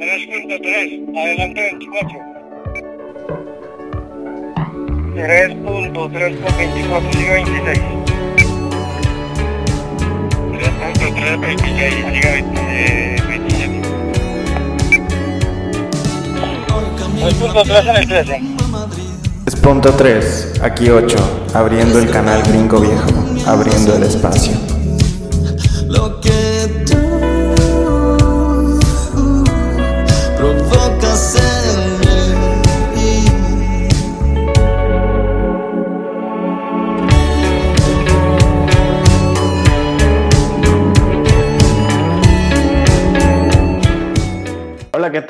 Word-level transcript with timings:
3.3, 0.00 1.14
adelante 1.14 1.60
24. 1.60 2.18
3.3.24, 5.14 7.12
siga 7.12 7.32
26. 7.34 7.80
3.3.26, 10.52 12.14
siga 12.14 12.30
27. 12.30 12.60
3.3 17.20 17.90
en 17.90 17.96
el 17.96 18.06
13. 18.08 18.40
3.3, 19.44 20.62
aquí 20.62 20.88
8, 20.88 21.50
abriendo 21.52 21.98
el 21.98 22.10
canal 22.10 22.42
gringo 22.42 22.80
viejo, 22.80 23.10
abriendo 23.46 23.96
el 23.96 24.04
espacio. 24.04 24.69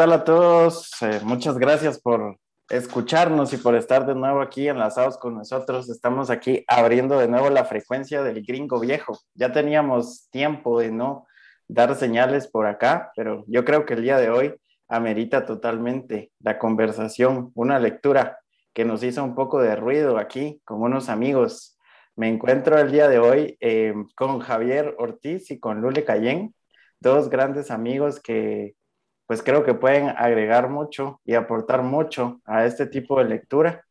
Tal 0.00 0.14
a 0.14 0.24
todos? 0.24 0.90
Eh, 1.02 1.20
muchas 1.24 1.58
gracias 1.58 2.00
por 2.00 2.38
escucharnos 2.70 3.52
y 3.52 3.58
por 3.58 3.74
estar 3.74 4.06
de 4.06 4.14
nuevo 4.14 4.40
aquí 4.40 4.66
enlazados 4.66 5.18
con 5.18 5.34
nosotros. 5.34 5.90
Estamos 5.90 6.30
aquí 6.30 6.64
abriendo 6.68 7.18
de 7.18 7.28
nuevo 7.28 7.50
la 7.50 7.66
frecuencia 7.66 8.22
del 8.22 8.42
gringo 8.42 8.80
viejo. 8.80 9.18
Ya 9.34 9.52
teníamos 9.52 10.30
tiempo 10.30 10.80
de 10.80 10.90
no 10.90 11.26
dar 11.68 11.94
señales 11.96 12.48
por 12.48 12.66
acá, 12.66 13.12
pero 13.14 13.44
yo 13.46 13.62
creo 13.66 13.84
que 13.84 13.92
el 13.92 14.00
día 14.00 14.16
de 14.16 14.30
hoy 14.30 14.54
amerita 14.88 15.44
totalmente 15.44 16.32
la 16.38 16.58
conversación, 16.58 17.52
una 17.54 17.78
lectura 17.78 18.38
que 18.72 18.86
nos 18.86 19.02
hizo 19.02 19.22
un 19.22 19.34
poco 19.34 19.60
de 19.60 19.76
ruido 19.76 20.16
aquí 20.16 20.62
con 20.64 20.80
unos 20.80 21.10
amigos. 21.10 21.78
Me 22.16 22.30
encuentro 22.30 22.78
el 22.78 22.90
día 22.90 23.06
de 23.06 23.18
hoy 23.18 23.58
eh, 23.60 23.92
con 24.16 24.38
Javier 24.38 24.94
Ortiz 24.96 25.50
y 25.50 25.60
con 25.60 25.82
Lule 25.82 26.04
Cayén, 26.04 26.54
dos 27.00 27.28
grandes 27.28 27.70
amigos 27.70 28.18
que 28.18 28.76
pues 29.30 29.44
creo 29.44 29.62
que 29.62 29.74
pueden 29.74 30.08
agregar 30.08 30.68
mucho 30.68 31.20
y 31.24 31.34
aportar 31.34 31.84
mucho 31.84 32.40
a 32.44 32.66
este 32.66 32.84
tipo 32.86 33.16
de 33.16 33.28
lectura. 33.28 33.84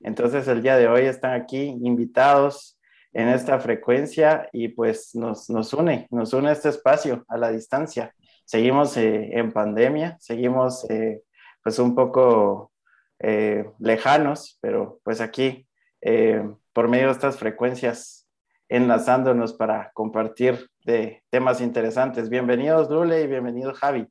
Entonces 0.00 0.48
el 0.48 0.62
día 0.62 0.78
de 0.78 0.88
hoy 0.88 1.02
están 1.02 1.34
aquí 1.34 1.76
invitados 1.82 2.78
en 3.12 3.28
esta 3.28 3.58
frecuencia 3.58 4.48
y 4.54 4.68
pues 4.68 5.14
nos, 5.14 5.50
nos 5.50 5.74
une, 5.74 6.06
nos 6.10 6.32
une 6.32 6.50
este 6.50 6.70
espacio 6.70 7.26
a 7.28 7.36
la 7.36 7.50
distancia. 7.50 8.14
Seguimos 8.46 8.96
eh, 8.96 9.38
en 9.38 9.52
pandemia, 9.52 10.16
seguimos 10.18 10.88
eh, 10.88 11.20
pues 11.62 11.78
un 11.78 11.94
poco 11.94 12.72
eh, 13.18 13.68
lejanos, 13.78 14.56
pero 14.62 15.00
pues 15.04 15.20
aquí 15.20 15.68
eh, 16.00 16.42
por 16.72 16.88
medio 16.88 17.08
de 17.08 17.12
estas 17.12 17.36
frecuencias 17.36 18.26
enlazándonos 18.70 19.52
para 19.52 19.90
compartir 19.92 20.70
de 20.86 21.22
temas 21.28 21.60
interesantes. 21.60 22.30
Bienvenidos 22.30 22.88
Lule 22.88 23.20
y 23.20 23.26
bienvenido 23.26 23.74
Javi. 23.74 24.08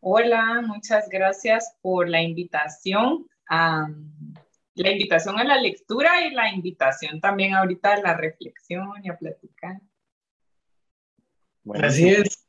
Hola, 0.00 0.62
muchas 0.66 1.08
gracias 1.08 1.74
por 1.82 2.08
la 2.08 2.22
invitación. 2.22 3.26
a 3.50 3.88
la 4.82 4.92
invitación 4.92 5.38
a 5.38 5.44
la 5.44 5.60
lectura 5.60 6.24
y 6.24 6.32
la 6.32 6.52
invitación 6.52 7.20
también 7.20 7.54
ahorita 7.54 7.94
a 7.94 8.00
la 8.00 8.16
reflexión 8.16 8.88
y 9.02 9.10
a 9.10 9.16
platicar. 9.16 9.80
Así 11.74 12.08
es, 12.08 12.46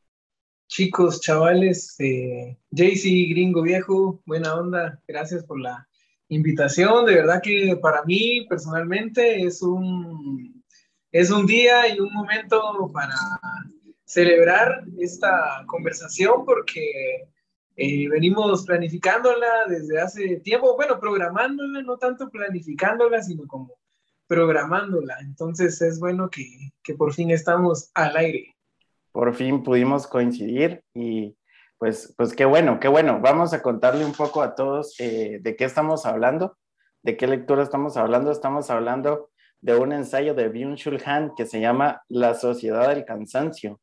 chicos, 0.68 1.20
chavales, 1.22 1.96
eh, 2.00 2.58
Jaycee, 2.72 3.30
gringo 3.30 3.62
viejo, 3.64 4.22
buena 4.26 4.56
onda, 4.56 5.02
gracias 5.08 5.44
por 5.44 5.60
la 5.60 5.88
invitación. 6.30 7.06
De 7.06 7.16
verdad 7.16 7.42
que 7.42 7.76
para 7.82 8.04
mí 8.04 8.46
personalmente 8.48 9.42
es 9.42 9.62
un, 9.62 10.64
es 11.12 11.32
un 11.32 11.46
día 11.46 11.94
y 11.94 12.00
un 12.00 12.14
momento 12.14 12.92
para 12.94 13.16
celebrar 14.06 14.86
esta 15.00 15.64
conversación 15.66 16.46
porque 16.46 17.28
eh, 17.82 18.10
venimos 18.10 18.66
planificándola 18.66 19.48
desde 19.70 20.02
hace 20.02 20.42
tiempo, 20.42 20.76
bueno, 20.76 21.00
programándola, 21.00 21.82
no 21.82 21.98
tanto 21.98 22.30
planificándola, 22.30 23.22
sino 23.24 23.48
como 23.48 23.74
programándola. 24.28 25.18
Entonces 25.22 25.82
es 25.82 25.98
bueno 25.98 26.30
que, 26.30 26.46
que 26.84 26.94
por 26.94 27.14
fin 27.14 27.32
estamos 27.32 27.90
al 27.94 28.18
aire. 28.18 28.54
Por 29.14 29.34
fin 29.34 29.64
pudimos 29.64 30.08
coincidir 30.08 30.84
y 30.94 31.38
pues, 31.78 32.14
pues 32.18 32.36
qué 32.36 32.44
bueno, 32.44 32.82
qué 32.82 32.90
bueno. 32.90 33.22
Vamos 33.22 33.54
a 33.54 33.62
contarle 33.62 34.04
un 34.04 34.12
poco 34.12 34.42
a 34.42 34.56
todos 34.56 35.00
eh, 35.00 35.40
de 35.42 35.56
qué 35.56 35.64
estamos 35.64 36.06
hablando, 36.06 36.58
de 37.02 37.16
qué 37.16 37.28
lectura 37.28 37.64
estamos 37.64 37.96
hablando. 37.96 38.32
Estamos 38.32 38.70
hablando 38.70 39.30
de 39.62 39.78
un 39.78 39.94
ensayo 39.94 40.34
de 40.34 40.52
Byung-Chul 40.52 41.02
Han 41.06 41.34
que 41.34 41.46
se 41.46 41.62
llama 41.62 42.04
La 42.10 42.34
sociedad 42.34 42.90
del 42.90 43.06
cansancio. 43.06 43.80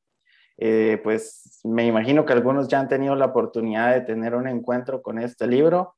Eh, 0.59 1.01
pues 1.03 1.61
me 1.65 1.87
imagino 1.87 2.25
que 2.25 2.33
algunos 2.33 2.69
ya 2.69 2.81
han 2.81 2.89
tenido 2.89 3.15
la 3.15 3.27
oportunidad 3.27 3.95
de 3.95 4.01
tener 4.01 4.35
un 4.35 4.49
encuentro 4.49 5.03
con 5.03 5.19
este 5.19 5.47
libro. 5.47 5.97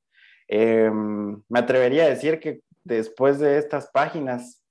Eh, 0.48 0.90
me 0.90 1.58
atrevería 1.58 2.04
a 2.04 2.08
decir 2.08 2.40
que 2.40 2.62
después 2.84 3.38
de 3.38 3.58
estas 3.58 3.90
páginas, 3.90 4.62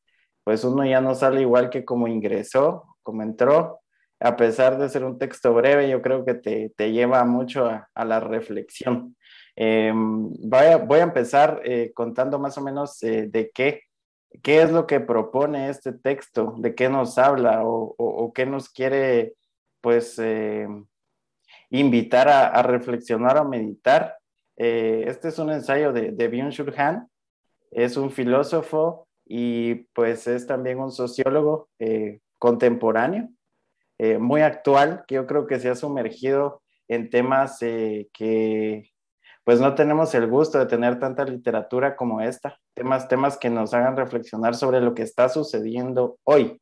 pues 0.43 0.63
uno 0.63 0.85
ya 0.85 1.01
no 1.01 1.15
sale 1.15 1.41
igual 1.41 1.69
que 1.69 1.85
como 1.85 2.07
ingresó, 2.07 2.97
como 3.03 3.23
entró. 3.23 3.79
A 4.19 4.35
pesar 4.35 4.77
de 4.79 4.89
ser 4.89 5.03
un 5.03 5.19
texto 5.19 5.53
breve, 5.53 5.89
yo 5.89 6.01
creo 6.01 6.25
que 6.25 6.33
te, 6.33 6.73
te 6.75 6.91
lleva 6.91 7.23
mucho 7.23 7.67
a, 7.67 8.05
la 8.05 8.19
reflexión. 8.19 9.15
Eh, 9.55 9.91
voy, 9.93 10.65
a, 10.65 10.77
voy, 10.77 10.99
a, 10.99 11.03
empezar 11.03 11.61
contando 11.93 12.39
más 12.39 12.57
o 12.57 12.61
menos 12.61 12.99
de 12.99 13.51
qué, 13.53 13.83
qué 14.41 14.63
es 14.63 14.71
lo 14.71 14.87
que 14.87 14.99
propone 14.99 15.69
este 15.69 15.93
texto, 15.93 16.55
de 16.57 16.73
qué 16.73 16.89
nos 16.89 17.17
habla 17.19 17.63
o, 17.63 17.95
o 17.97 18.33
qué 18.33 18.45
nos 18.47 18.69
quiere 18.69 19.36
pues 19.87 20.19
eh, 20.19 20.67
invitar 21.69 22.27
a, 22.27 22.47
a, 22.47 22.61
reflexionar 22.61 23.37
o 23.37 23.47
meditar. 23.47 24.17
Eh, 24.57 25.05
este 25.07 25.29
es 25.29 25.39
un 25.39 25.49
ensayo 25.49 25.93
de, 25.93 26.11
de 26.11 26.29
Byung-Chul 26.29 26.77
Han, 26.77 27.07
es 27.71 27.95
un 27.95 28.11
filósofo 28.11 29.07
y 29.25 29.75
pues 29.93 30.27
es 30.27 30.45
también 30.45 30.79
un 30.79 30.91
sociólogo 30.91 31.69
eh, 31.79 32.19
contemporáneo, 32.37 33.29
muy 34.19 34.41
actual, 34.41 35.05
que 35.07 35.15
yo 35.15 35.25
creo 35.25 35.47
que 35.47 35.57
se 35.57 35.69
ha 35.69 35.75
sumergido 35.75 36.61
en 36.89 37.09
temas 37.09 37.59
que 37.59 38.91
pues 39.45 39.61
no 39.61 39.73
tenemos 39.73 40.13
el 40.15 40.27
gusto 40.27 40.59
de 40.59 40.65
tener 40.65 40.99
tanta 40.99 41.23
literatura 41.23 41.95
como 41.95 42.19
esta, 42.19 42.59
temas, 42.73 43.07
temas 43.07 43.37
que 43.37 43.49
nos 43.49 43.73
hagan 43.73 43.95
reflexionar 43.95 44.53
sobre 44.53 44.81
lo 44.81 44.93
que 44.93 45.03
está 45.03 45.29
sucediendo 45.29 46.17
hoy. 46.25 46.59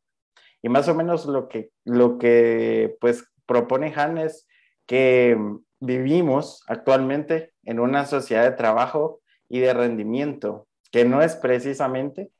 Y 0.66 0.70
más 0.70 0.88
o 0.88 0.96
menos 0.96 1.28
lo 1.28 1.48
que, 1.48 1.70
lo 1.84 2.18
que 2.18 2.98
pues 3.00 3.24
propone 3.46 3.94
Han 3.96 4.18
es 4.18 4.48
que 4.88 5.38
vivimos 5.80 6.64
actualmente 6.66 7.54
en 7.66 7.80
una 7.80 8.08
sociedad 8.08 8.46
de 8.46 8.58
trabajo 8.58 9.22
y 9.48 9.60
de 9.60 9.76
rendimiento, 9.76 10.68
que 10.92 11.06
no 11.06 11.22
es 11.22 11.36
precisamente 11.36 12.32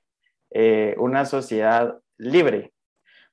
eh, 0.50 0.96
una 0.98 1.26
sociedad 1.26 2.00
libre. 2.18 2.74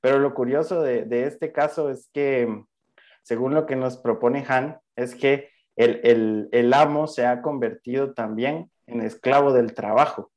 Pero 0.02 0.18
lo 0.18 0.34
curioso 0.34 0.82
de, 0.82 1.24
este 1.24 1.52
caso 1.52 1.88
es 1.88 2.10
que, 2.12 2.62
según 3.22 3.54
lo 3.54 3.64
que 3.64 3.76
nos 3.76 3.96
propone 3.96 4.44
Han, 4.46 4.78
es 4.94 5.14
que 5.14 5.48
el, 5.74 6.02
el, 6.04 6.50
el 6.52 6.74
amo 6.74 7.06
se 7.06 7.24
ha 7.24 7.40
convertido 7.40 8.12
también 8.12 8.70
en 8.86 9.00
esclavo 9.00 9.54
del 9.54 9.72
trabajo. 9.72 10.30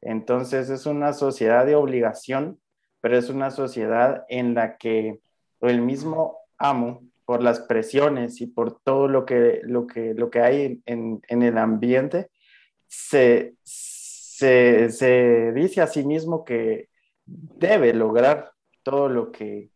Entonces 0.00 0.70
es 0.70 0.86
una 0.86 1.12
sociedad 1.12 1.66
de 1.66 1.74
obligación 1.74 2.62
pero 3.04 3.18
es 3.18 3.28
una 3.28 3.50
sociedad 3.50 4.24
en 4.30 4.54
la 4.54 4.78
que 4.78 5.20
el 5.60 5.82
mismo 5.82 6.38
amo, 6.56 7.02
por 7.26 7.42
las 7.42 7.60
presiones 7.60 8.40
y 8.40 8.46
por 8.46 8.80
todo 8.80 9.08
lo 9.08 9.26
que, 9.26 9.60
lo 9.62 9.86
que, 9.86 10.14
lo 10.14 10.30
que 10.30 10.40
hay 10.40 10.80
en, 10.86 11.20
en 11.28 11.42
el 11.42 11.58
ambiente, 11.58 12.30
se, 12.86 13.56
se, 13.62 14.88
se, 14.88 15.52
dice 15.52 15.82
a 15.82 15.86
sí 15.86 16.02
mismo 16.06 16.46
que 16.46 16.88
debe 17.26 17.92
lograr 17.92 18.52
todo 18.82 19.10
lo 19.10 19.30
que, 19.30 19.68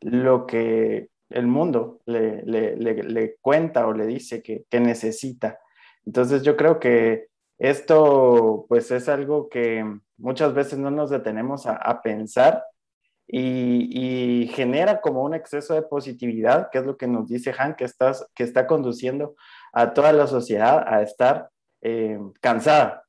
lo 0.00 0.46
que 0.46 1.08
el 1.30 1.48
mundo 1.48 2.00
le, 2.06 2.44
le, 2.44 2.76
le, 2.76 3.36
cuenta 3.40 3.88
o 3.88 3.92
le 3.92 4.06
dice 4.06 4.40
que, 4.40 4.66
que 4.70 4.78
necesita. 4.78 5.58
Entonces 6.06 6.44
yo 6.44 6.56
creo 6.56 6.78
que 6.78 7.26
esto 7.58 8.66
pues 8.68 8.92
es 8.92 9.08
algo 9.08 9.48
que 9.48 9.84
muchas 10.22 10.54
veces 10.54 10.78
no 10.78 10.90
nos 10.90 11.10
detenemos 11.10 11.66
a, 11.66 11.74
a 11.74 12.00
pensar 12.00 12.64
y, 13.26 14.42
y, 14.42 14.46
genera 14.48 15.00
como 15.00 15.22
un 15.22 15.34
exceso 15.34 15.74
de 15.74 15.82
positividad, 15.82 16.70
que 16.70 16.78
es 16.78 16.86
lo 16.86 16.96
que 16.96 17.06
nos 17.06 17.28
dice 17.28 17.54
Han, 17.56 17.74
que, 17.76 17.84
estás, 17.84 18.26
que 18.34 18.44
está 18.44 18.66
conduciendo 18.66 19.36
a 19.72 19.94
toda 19.94 20.12
la 20.12 20.26
sociedad 20.26 20.84
a 20.86 21.02
estar 21.02 21.50
eh, 21.82 22.18
cansada. 22.40 23.04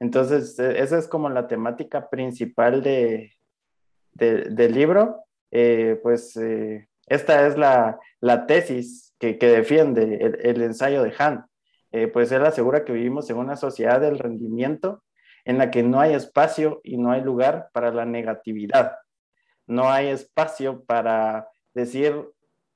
Entonces, 0.00 0.58
e, 0.58 0.80
esa 0.80 0.98
es 0.98 1.08
como 1.08 1.28
la 1.28 1.48
temática 1.48 2.08
principal 2.08 2.82
de, 2.82 3.32
de, 4.12 4.44
del 4.50 4.74
libro. 4.74 5.24
Eh, 5.50 5.98
pues 6.02 6.36
eh, 6.36 6.88
esta 7.06 7.46
es 7.46 7.56
la, 7.56 7.98
la 8.20 8.46
tesis 8.46 9.14
que, 9.18 9.38
que 9.38 9.48
defiende 9.48 10.18
el, 10.20 10.38
el, 10.42 10.62
ensayo 10.62 11.02
de 11.02 11.14
Han. 11.18 11.46
Eh, 11.90 12.06
pues 12.06 12.30
él 12.32 12.44
asegura 12.44 12.84
que 12.84 12.92
vivimos 12.92 13.28
en 13.30 13.38
una 13.38 13.56
sociedad 13.56 14.00
del 14.00 14.18
rendimiento 14.18 15.02
en 15.48 15.56
la 15.56 15.70
que 15.70 15.82
no 15.82 15.98
hay 15.98 16.12
espacio 16.12 16.82
y 16.84 16.98
no 16.98 17.10
hay 17.10 17.22
lugar 17.22 17.70
para 17.72 17.90
la 17.90 18.04
negatividad. 18.04 18.98
No 19.66 19.88
hay 19.88 20.08
espacio 20.08 20.84
para 20.84 21.48
decir, 21.72 22.22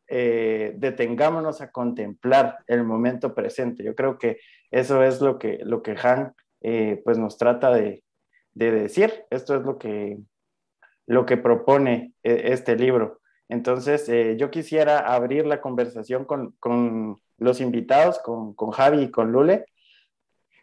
eh, 0.08 0.72
detengámonos 0.76 1.60
a 1.60 1.70
contemplar 1.70 2.60
el 2.66 2.82
momento 2.82 3.34
presente. 3.34 3.84
Yo 3.84 3.94
creo 3.94 4.16
que 4.16 4.38
eso 4.70 5.02
es 5.02 5.20
lo 5.20 5.38
que, 5.38 5.58
lo 5.62 5.82
que 5.82 5.94
Han 6.02 6.32
eh, 6.62 7.02
pues 7.04 7.18
nos 7.18 7.36
trata 7.36 7.74
de, 7.74 8.04
de, 8.54 8.70
decir. 8.70 9.26
Esto 9.28 9.54
es 9.54 9.62
lo 9.64 9.76
que, 9.76 10.16
lo 11.06 11.26
que 11.26 11.36
propone 11.36 12.14
eh, 12.22 12.40
este 12.46 12.74
libro. 12.76 13.20
Entonces, 13.50 14.08
eh, 14.08 14.38
yo 14.38 14.50
quisiera 14.50 15.00
abrir 15.00 15.44
la 15.44 15.60
conversación 15.60 16.24
con, 16.24 16.52
con 16.52 17.20
los 17.36 17.60
invitados, 17.60 18.18
con, 18.20 18.54
con, 18.54 18.70
Javi 18.70 19.02
y 19.02 19.10
con 19.10 19.30
Lule, 19.30 19.66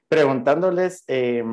preguntándoles 0.08 1.04
eh, 1.08 1.44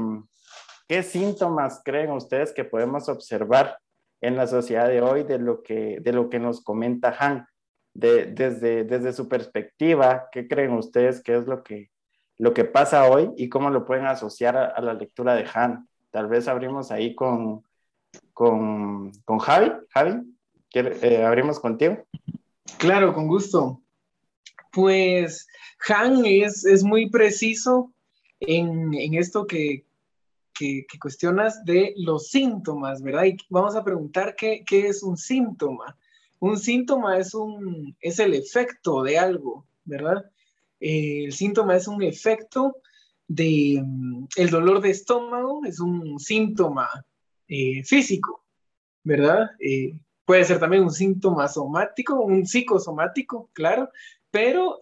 qué 0.89 1.03
síntomas 1.03 1.83
creen 1.85 2.11
ustedes 2.11 2.53
que 2.53 2.65
podemos 2.65 3.09
observar 3.09 3.79
en 4.21 4.37
la 4.37 4.47
sociedad 4.47 4.89
de 4.89 5.03
hoy 5.03 5.25
de 5.25 5.39
lo 5.39 5.63
que, 5.63 5.99
de 6.01 6.13
lo 6.13 6.29
que 6.29 6.39
nos 6.39 6.63
comenta 6.63 7.17
Han. 7.19 7.47
De, 7.95 8.27
desde, 8.27 8.85
desde 8.85 9.15
su 9.15 9.27
perspectiva, 9.27 10.29
¿qué 10.31 10.47
creen 10.47 10.73
ustedes 10.73 11.23
que 11.23 11.35
es 11.35 11.47
lo 11.47 11.63
que, 11.63 11.91
lo 12.37 12.53
que 12.53 12.67
pasa 12.67 13.09
hoy 13.11 13.31
y 13.39 13.49
cómo 13.49 13.71
lo 13.71 13.87
pueden 13.87 14.05
asociar 14.05 14.55
a, 14.55 14.67
a 14.67 14.83
la 14.83 14.93
lectura 14.93 15.35
de 15.35 15.47
Han? 15.55 15.89
Tal 16.11 16.29
vez 16.29 16.47
abrimos 16.47 16.91
ahí 16.91 17.15
con, 17.15 17.65
con, 18.35 19.13
con 19.25 19.39
Javi. 19.39 19.73
Javi, 19.89 20.21
eh, 20.75 21.25
abrimos 21.25 21.59
contigo. 21.59 22.05
Claro, 22.77 23.15
con 23.15 23.29
gusto. 23.29 23.81
Pues 24.73 25.47
Han 25.89 26.27
es, 26.27 26.67
es 26.67 26.85
muy 26.85 27.09
preciso 27.09 27.95
en, 28.41 28.93
en 28.93 29.15
esto 29.15 29.47
que, 29.47 29.86
que, 30.59 30.87
cuestionas 31.01 31.65
de 31.65 31.95
los 31.97 32.29
síntomas, 32.29 33.03
¿verdad? 33.03 33.25
Y 33.25 33.37
vamos 33.51 33.77
a 33.77 33.85
preguntar 33.85 34.35
qué, 34.37 34.65
qué 34.67 34.89
es 34.89 35.03
un 35.03 35.17
síntoma. 35.17 35.97
Un 36.39 36.59
síntoma 36.59 37.19
es, 37.19 37.35
un, 37.35 37.97
es 38.01 38.19
el 38.19 38.35
efecto 38.35 39.03
de 39.03 39.19
algo, 39.19 39.67
¿verdad? 39.85 40.25
Eh, 40.81 41.25
el 41.25 41.33
síntoma 41.33 41.77
es 41.77 41.89
un 41.89 42.03
efecto 42.03 42.77
de 43.29 43.81
um, 43.83 44.27
el 44.37 44.51
dolor 44.51 44.81
de 44.81 44.91
estómago, 44.91 45.65
es 45.65 45.81
un 45.81 46.19
síntoma 46.19 46.89
eh, 47.49 47.83
físico, 47.85 48.45
¿verdad? 49.03 49.51
Eh, 49.59 49.99
puede 50.25 50.45
ser 50.45 50.59
también 50.59 50.83
un 50.83 50.93
síntoma 50.93 51.49
somático, 51.49 52.21
un 52.21 52.47
psicosomático, 52.47 53.51
claro, 53.53 53.89
pero, 54.31 54.79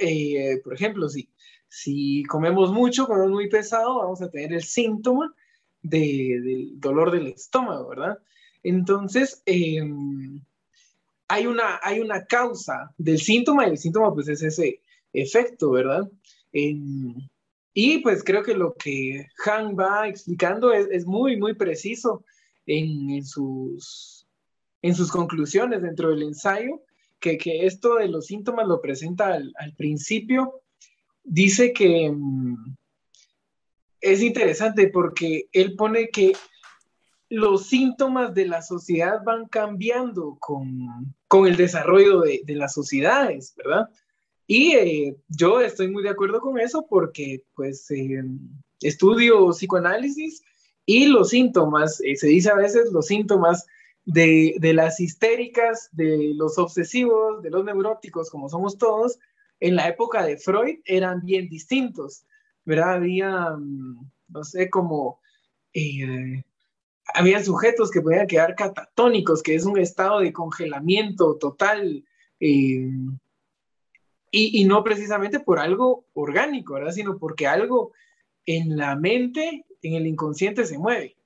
por 0.64 0.74
ejemplo, 0.74 1.08
si, 1.08 1.28
si 1.68 2.24
comemos 2.24 2.72
mucho, 2.72 3.06
comemos 3.06 3.30
muy 3.30 3.48
pesado, 3.48 3.98
vamos 3.98 4.20
a 4.20 4.28
tener 4.28 4.52
el 4.54 4.64
síntoma 4.64 5.32
de, 5.84 6.40
del 6.42 6.80
dolor 6.80 7.12
del 7.12 7.28
estómago, 7.28 7.88
¿verdad? 7.90 8.18
Entonces, 8.64 9.42
eh, 9.46 9.80
hay, 11.28 11.46
una, 11.46 11.78
hay 11.82 12.00
una 12.00 12.24
causa 12.24 12.92
del 12.98 13.20
síntoma 13.20 13.66
y 13.66 13.70
el 13.70 13.78
síntoma 13.78 14.12
pues 14.12 14.26
es 14.28 14.42
ese 14.42 14.80
efecto, 15.12 15.70
¿verdad? 15.70 16.10
Eh, 16.52 16.74
y 17.74 17.98
pues 17.98 18.24
creo 18.24 18.42
que 18.42 18.54
lo 18.54 18.74
que 18.74 19.26
Han 19.44 19.76
va 19.76 20.08
explicando 20.08 20.72
es, 20.72 20.88
es 20.90 21.06
muy, 21.06 21.36
muy 21.36 21.54
preciso 21.54 22.24
en, 22.66 23.10
en, 23.10 23.24
sus, 23.24 24.26
en 24.80 24.94
sus 24.94 25.10
conclusiones 25.10 25.82
dentro 25.82 26.10
del 26.10 26.22
ensayo, 26.22 26.82
que, 27.20 27.36
que 27.36 27.66
esto 27.66 27.96
de 27.96 28.08
los 28.08 28.26
síntomas 28.26 28.66
lo 28.66 28.80
presenta 28.80 29.34
al, 29.34 29.74
principio. 29.76 30.62
Dice 31.22 31.72
que 31.72 32.08
um, 32.08 32.76
es 34.04 34.22
interesante 34.22 34.88
porque 34.88 35.48
él 35.52 35.74
pone 35.76 36.08
que 36.08 36.32
los 37.30 37.66
síntomas 37.66 38.34
de 38.34 38.46
la 38.46 38.60
sociedad 38.60 39.22
van 39.24 39.46
cambiando 39.48 40.36
con, 40.38 41.14
con 41.26 41.46
el 41.46 41.56
desarrollo 41.56 42.20
de, 42.20 42.42
de, 42.44 42.54
las 42.54 42.74
sociedades, 42.74 43.54
¿verdad? 43.56 43.88
Y 44.46 44.74
eh, 44.74 45.16
yo 45.28 45.60
estoy 45.62 45.88
muy 45.88 46.02
de 46.02 46.10
acuerdo 46.10 46.40
con 46.40 46.60
eso 46.60 46.86
porque 46.86 47.42
pues 47.54 47.90
eh, 47.90 48.22
estudio 48.82 49.50
psicoanálisis 49.50 50.42
y 50.84 51.06
los 51.06 51.30
síntomas, 51.30 52.00
eh, 52.04 52.14
se 52.16 52.28
dice 52.28 52.50
a 52.50 52.56
veces 52.56 52.92
los 52.92 53.06
síntomas 53.06 53.66
de, 54.04 54.54
de, 54.58 54.74
las 54.74 55.00
histéricas, 55.00 55.88
de 55.92 56.32
los 56.34 56.58
obsesivos, 56.58 57.42
de 57.42 57.48
los 57.48 57.64
neuróticos, 57.64 58.28
como 58.28 58.50
somos 58.50 58.76
todos, 58.76 59.18
en 59.60 59.76
la 59.76 59.88
época 59.88 60.26
de 60.26 60.36
Freud 60.36 60.80
eran 60.84 61.24
bien 61.24 61.48
distintos, 61.48 62.26
¿verdad? 62.64 62.94
Había, 62.94 63.50
mm, 63.50 64.10
no 64.28 64.44
sé, 64.44 64.70
como... 64.70 65.20
Eh, 65.72 66.42
había 67.12 67.44
sujetos 67.44 67.90
que 67.90 68.00
podían 68.00 68.26
quedar 68.26 68.54
catatónicos, 68.54 69.42
que 69.42 69.54
es 69.54 69.66
un 69.66 69.78
estado 69.78 70.20
de 70.20 70.32
congelamiento 70.32 71.36
total, 71.36 72.04
eh, 72.40 72.90
y, 74.30 74.60
y, 74.60 74.64
no 74.64 74.82
precisamente 74.82 75.38
por 75.38 75.58
algo 75.58 76.06
orgánico, 76.14 76.74
¿verdad? 76.74 76.92
Sino 76.92 77.18
porque 77.18 77.46
algo 77.46 77.92
en 78.46 78.76
la 78.76 78.96
mente, 78.96 79.66
en 79.82 79.94
el 79.94 80.06
inconsciente 80.06 80.64
se 80.64 80.78
mueve. 80.78 81.16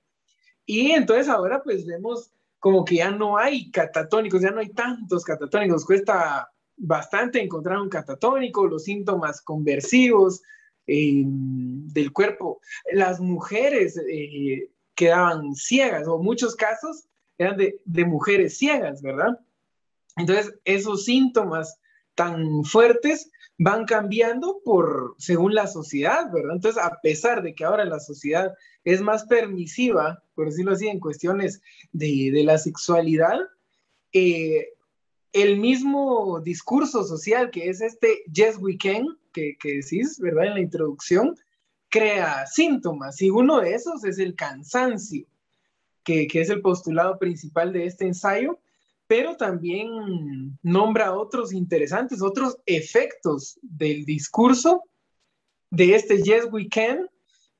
Y 0.67 0.91
entonces 0.91 1.29
ahora 1.29 1.63
pues 1.63 1.87
vemos 1.87 2.31
como 2.59 2.85
que 2.85 2.97
ya 2.97 3.11
no 3.11 3.39
hay 3.39 3.71
catatónicos, 3.71 4.43
ya 4.43 4.51
no 4.51 4.61
hay 4.61 4.71
tantos 4.71 5.25
catatónicos, 5.25 5.87
cuesta 5.87 6.51
bastante 6.77 7.43
encontrar 7.43 7.79
un 7.79 7.89
catatónico, 7.89 8.67
los 8.67 8.85
síntomas 8.85 9.41
conversivos 9.41 10.43
eh, 10.89 11.23
del 11.25 12.13
cuerpo. 12.13 12.61
Las 12.93 13.21
mujeres 13.21 14.01
eh, 14.11 14.71
quedaban 14.95 15.55
ciegas, 15.55 16.09
o 16.09 16.19
muchos 16.19 16.57
casos 16.57 17.05
eran 17.39 17.57
de, 17.57 17.81
de, 17.85 18.05
mujeres 18.05 18.59
ciegas, 18.59 19.01
¿verdad? 19.01 19.39
Entonces, 20.17 20.53
esos 20.65 21.05
síntomas 21.05 21.79
tan 22.17 22.65
fuertes 22.65 23.31
van 23.59 23.85
cambiando 23.85 24.61
por 24.65 25.15
según 25.19 25.55
la 25.55 25.67
sociedad, 25.67 26.33
¿verdad? 26.33 26.57
Entonces, 26.57 26.83
a 26.83 26.99
pesar 27.01 27.43
de 27.43 27.55
que 27.55 27.65
ahora 27.65 27.85
la 27.85 28.01
sociedad 28.01 28.55
es 28.85 29.01
más 29.01 29.25
permisiva, 29.27 30.23
por 30.35 30.47
decirlo 30.47 30.73
así, 30.73 30.89
en 30.89 31.01
cuestiones 31.01 31.61
de, 31.93 32.31
de 32.33 32.45
la 32.45 32.59
sexualidad, 32.59 33.39
eh, 34.13 34.69
el 35.33 35.59
mismo 35.59 36.41
discurso 36.41 37.05
social 37.05 37.51
que 37.51 37.69
es 37.69 37.81
este 37.81 38.23
Yes 38.33 38.59
We 38.59 38.77
Can, 38.77 39.07
que, 39.33 39.57
que 39.61 39.77
decís, 39.77 40.19
¿verdad? 40.19 40.47
En 40.47 40.55
la 40.55 40.61
introducción, 40.61 41.35
crea 41.89 42.47
síntomas 42.47 43.21
y 43.23 43.31
uno 43.31 43.61
de 43.61 43.75
esos 43.75 44.05
es 44.05 44.19
el 44.19 44.35
cansancio, 44.35 45.27
que, 46.05 46.27
es 46.33 46.51
el 46.51 46.63
postulado 46.63 47.19
principal 47.19 47.73
de 47.73 47.87
este 47.87 48.07
ensayo, 48.07 48.59
pero 49.07 49.37
también 49.37 50.59
nombra 50.63 51.15
otros 51.15 51.53
interesantes, 51.53 52.23
otros 52.23 52.59
efectos 52.67 53.59
del 53.63 54.05
discurso 54.05 54.83
de 55.71 55.95
este 55.95 56.23
Yes 56.23 56.47
We 56.51 56.69
Can, 56.69 57.09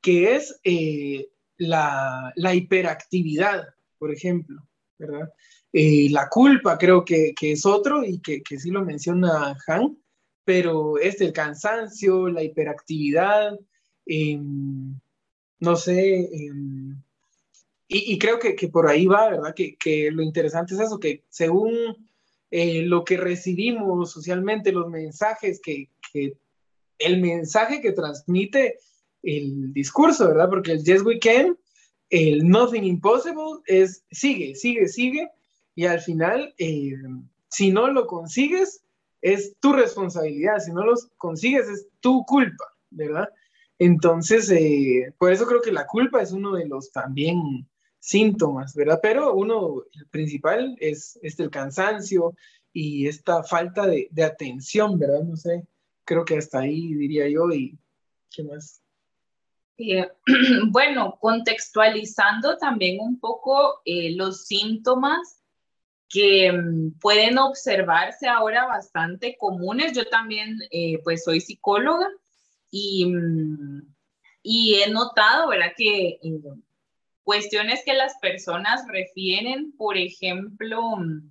que 0.01 0.37
es 0.37 0.59
eh, 0.65 1.29
la, 1.57 2.33
la, 2.37 2.55
hiperactividad, 2.55 3.69
por 3.99 4.13
ejemplo, 4.13 4.63
¿verdad? 4.99 5.31
La 5.73 6.29
culpa 6.29 6.79
creo 6.79 7.05
que, 7.05 7.35
que 7.39 7.53
es 7.53 7.67
otro 7.67 8.05
y 8.05 8.21
que, 8.21 8.43
que, 8.43 8.59
sí 8.59 8.71
lo 8.71 8.85
menciona 8.85 9.57
Han, 9.67 9.99
pero 10.45 10.99
es 10.99 11.21
el 11.21 11.33
cansancio, 11.33 12.29
la 12.29 12.43
hiperactividad, 12.43 13.59
eh, 14.07 14.41
no 15.61 15.77
sé, 15.77 16.21
eh, 16.21 16.53
y, 17.87 18.15
y, 18.15 18.19
creo 18.19 18.39
que, 18.39 18.55
que, 18.55 18.69
por 18.69 18.89
ahí 18.89 19.07
va, 19.07 19.29
¿verdad? 19.29 19.55
Que, 19.55 19.77
que, 19.77 20.11
lo 20.11 20.23
interesante 20.23 20.75
es 20.75 20.81
eso, 20.81 20.99
que 20.99 21.25
según 21.29 22.09
eh, 22.51 22.83
lo 22.83 23.05
que 23.05 23.19
recibimos 23.19 24.11
socialmente, 24.11 24.73
los 24.73 24.89
mensajes, 24.89 25.61
que, 25.63 25.91
que, 26.13 26.39
el 26.99 27.21
mensaje 27.21 27.81
que 27.81 27.93
transmite 27.93 28.79
el 29.23 29.73
discurso, 29.73 30.29
¿verdad? 30.29 30.49
Porque 30.49 30.73
el 30.73 30.83
Yes 30.85 31.03
We 31.03 31.19
Can, 31.19 31.59
el 32.09 32.49
Nothing 32.49 32.85
Impossible 32.85 33.63
es 33.67 34.05
sigue, 34.11 34.55
sigue, 34.55 34.89
sigue, 34.89 35.31
y 35.79 35.87
al 35.87 36.01
final, 36.01 36.53
eh, 36.59 36.97
si 37.49 37.71
no 37.71 37.87
lo 37.87 38.09
consigues, 38.09 38.83
es 39.23 39.55
tu 39.61 39.73
responsabilidad, 39.73 40.59
si 40.59 40.73
no 40.73 40.85
lo 40.85 40.95
consigues, 41.19 41.69
es 41.69 41.87
tu 42.01 42.25
culpa, 42.25 42.65
¿verdad? 42.91 43.29
Entonces, 43.79 44.51
eh, 44.51 45.15
por 45.19 45.33
eso 45.33 45.47
creo 45.47 45.63
que 45.63 45.71
la 45.71 45.87
culpa 45.87 46.21
es 46.21 46.33
uno 46.33 46.57
de 46.57 46.67
los 46.67 46.91
también 46.91 47.69
síntomas, 48.01 48.75
¿verdad? 48.75 48.99
Pero 49.01 49.35
uno, 49.35 49.85
el 49.93 50.07
principal 50.09 50.77
es, 50.81 51.17
es 51.23 51.39
el 51.39 51.49
cansancio 51.49 52.35
y 52.73 53.07
esta 53.07 53.45
falta 53.45 53.87
de, 53.87 54.09
de, 54.11 54.25
atención, 54.25 54.99
¿verdad? 54.99 55.23
No 55.23 55.37
sé, 55.37 55.65
creo 56.05 56.25
que 56.25 56.39
hasta 56.39 56.59
ahí 56.59 56.93
diría 56.95 57.29
yo 57.29 57.53
y 57.53 57.79
qué 58.35 58.43
más. 58.43 58.83
Eh, 59.77 60.09
bueno, 60.73 61.17
contextualizando 61.21 62.59
también 62.59 62.99
un 62.99 63.21
poco 63.21 63.81
los 63.85 64.47
síntomas, 64.47 65.39
que 66.09 66.53
mm, 66.53 66.99
pueden 67.01 67.39
observarse 67.39 68.27
ahora 68.29 68.67
bastante 68.67 69.37
comunes. 69.39 69.93
Yo 69.93 70.09
también, 70.09 70.59
eh, 70.71 71.01
pues, 71.05 71.25
soy 71.25 71.41
psicóloga 71.41 72.09
y, 72.71 73.07
mm, 73.07 73.95
y 74.43 74.75
he 74.77 74.91
notado, 74.91 75.49
¿verdad? 75.49 75.73
Que 75.77 76.19
eh, 76.23 76.41
cuestiones 77.23 77.83
que 77.85 77.93
las 77.93 78.17
personas 78.21 78.87
refieren, 78.89 79.73
por 79.77 79.99
ejemplo, 79.99 80.97
mm, 80.97 81.31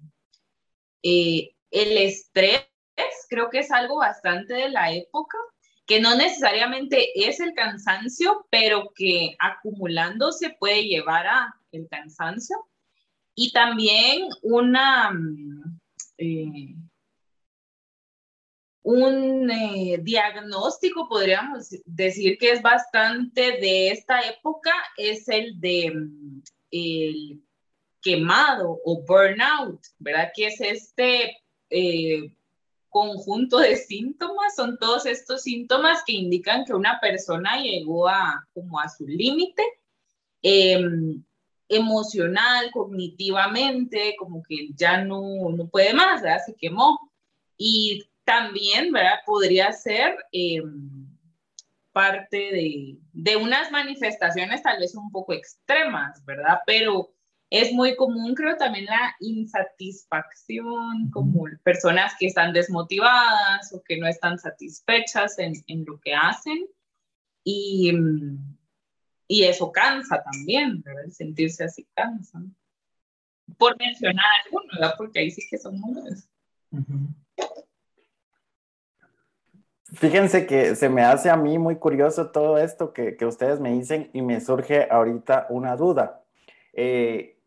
eh, 1.03 1.55
el 1.72 1.98
estrés, 1.98 2.67
creo 3.29 3.50
que 3.50 3.60
es 3.60 3.72
algo 3.72 3.98
bastante 3.98 4.53
de 4.53 4.69
la 4.69 4.91
época, 4.93 5.38
que 5.88 6.00
no 6.00 6.15
necesariamente 6.15 7.27
es 7.27 7.39
el 7.39 7.53
cansancio, 7.53 8.46
pero 8.51 8.91
que 8.93 9.36
acumulándose 9.39 10.55
puede 10.60 10.84
llevar 10.84 11.27
a 11.27 11.55
el 11.72 11.88
cansancio. 11.89 12.57
Y 13.39 13.51
también 13.51 14.29
una, 14.41 15.12
mm, 15.12 15.79
eh, 16.17 16.75
un 18.82 19.51
eh, 19.51 20.00
diagnóstico, 20.01 21.08
podríamos 21.08 21.70
decir 21.86 22.39
que 22.39 22.50
es 22.53 22.63
bastante 22.63 23.60
de 23.60 23.91
esta 23.91 24.22
época, 24.22 24.72
es 24.98 25.29
el 25.29 25.60
de 25.60 25.91
mm, 25.94 26.41
el 26.72 27.44
quemado 28.01 28.79
o 28.84 29.03
burnout, 29.06 29.82
¿verdad? 30.00 30.32
Que 30.36 30.48
es 30.48 30.60
este 30.60 31.38
eh, 31.70 32.34
conjunto 32.89 33.60
de 33.60 33.75
síntomas, 33.75 34.56
son 34.56 34.79
todos 34.79 35.06
estos 35.06 35.44
síntomas 35.44 36.03
que 36.08 36.13
indican 36.13 36.65
que 36.65 36.74
una 36.74 37.00
persona 37.00 37.62
llegó 37.62 38.10
a 38.10 38.48
como 38.51 38.79
a 38.79 38.89
su 38.89 39.06
límite 39.06 39.62
em, 40.41 41.24
emocional, 41.69 42.71
cognitivamente, 42.71 44.15
como 44.17 44.43
que 44.43 44.69
ya 44.75 45.03
no, 45.03 45.50
no 45.50 45.67
puede 45.67 45.93
más, 45.93 46.21
¿verdad? 46.21 46.41
Se 46.45 46.55
quemó. 46.55 47.12
Y 47.57 48.07
también, 48.24 48.91
¿verdad? 48.91 49.19
Podría 49.25 49.71
ser 49.71 50.15
em, 50.31 51.07
parte 51.91 52.38
de, 52.38 52.97
de 53.13 53.36
unas 53.36 53.71
manifestaciones 53.71 54.62
tal 54.62 54.79
vez 54.79 54.95
un 54.95 55.12
poco 55.12 55.33
extremas, 55.33 56.24
¿verdad? 56.25 56.59
Pero 56.65 57.12
es 57.50 57.71
muy 57.71 57.95
común, 57.95 58.36
creo, 58.36 58.57
también 58.57 58.86
la 58.86 59.15
insatisfacción, 59.19 61.09
como 61.12 61.45
personas 61.63 62.13
que 62.19 62.27
están 62.27 62.51
desmotivadas 62.51 63.74
o 63.74 63.81
que 63.83 63.97
no 63.97 64.07
están 64.07 64.38
satisfechas 64.38 65.39
en, 65.39 65.53
en 65.67 65.86
lo 65.86 66.00
que 66.00 66.13
hacen. 66.13 66.67
Y, 67.43 67.93
y, 69.27 69.43
eso 69.43 69.72
cansa 69.72 70.24
también, 70.24 70.81
¿verdad? 70.81 71.05
El 71.05 71.13
sentirse 71.13 71.63
así 71.63 71.88
cansa. 71.93 72.41
Por 73.57 73.77
mencionar 73.77 74.25
algunos, 74.46 74.67
¿verdad? 74.74 74.96
Porque 74.98 75.19
ahí 75.19 75.31
sí 75.31 75.41
que 75.50 75.57
son 75.57 75.79
muchos. 75.79 76.27
Fíjense 79.93 80.46
que 80.46 80.75
se 80.75 80.89
me 80.89 81.03
hace 81.03 81.29
a 81.29 81.38
mí 81.38 81.57
muy 81.57 81.77
curioso 81.77 82.31
todo 82.31 82.57
esto 82.57 82.91
que, 82.91 83.15
que 83.15 83.25
ustedes 83.25 83.60
me 83.60 83.72
dicen 83.72 84.10
y 84.13 84.22
me 84.22 84.41
surge 84.41 84.88
ahorita 84.91 85.48
una 85.50 85.75
duda. 85.77 86.24
Eh, 86.74 87.38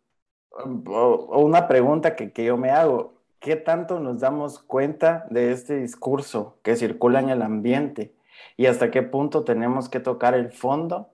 o 0.50 1.42
una 1.42 1.68
pregunta 1.68 2.16
que, 2.16 2.32
que 2.32 2.44
yo 2.44 2.56
me 2.56 2.70
hago, 2.70 3.14
¿qué 3.38 3.56
tanto 3.56 4.00
nos 4.00 4.20
damos 4.20 4.58
cuenta 4.58 5.26
de 5.30 5.52
este 5.52 5.76
discurso 5.76 6.58
que 6.62 6.76
circula 6.76 7.20
en 7.20 7.30
el 7.30 7.42
ambiente 7.42 8.14
y 8.56 8.66
hasta 8.66 8.90
qué 8.90 9.02
punto 9.02 9.44
tenemos 9.44 9.88
que 9.88 10.00
tocar 10.00 10.34
el 10.34 10.50
fondo 10.50 11.10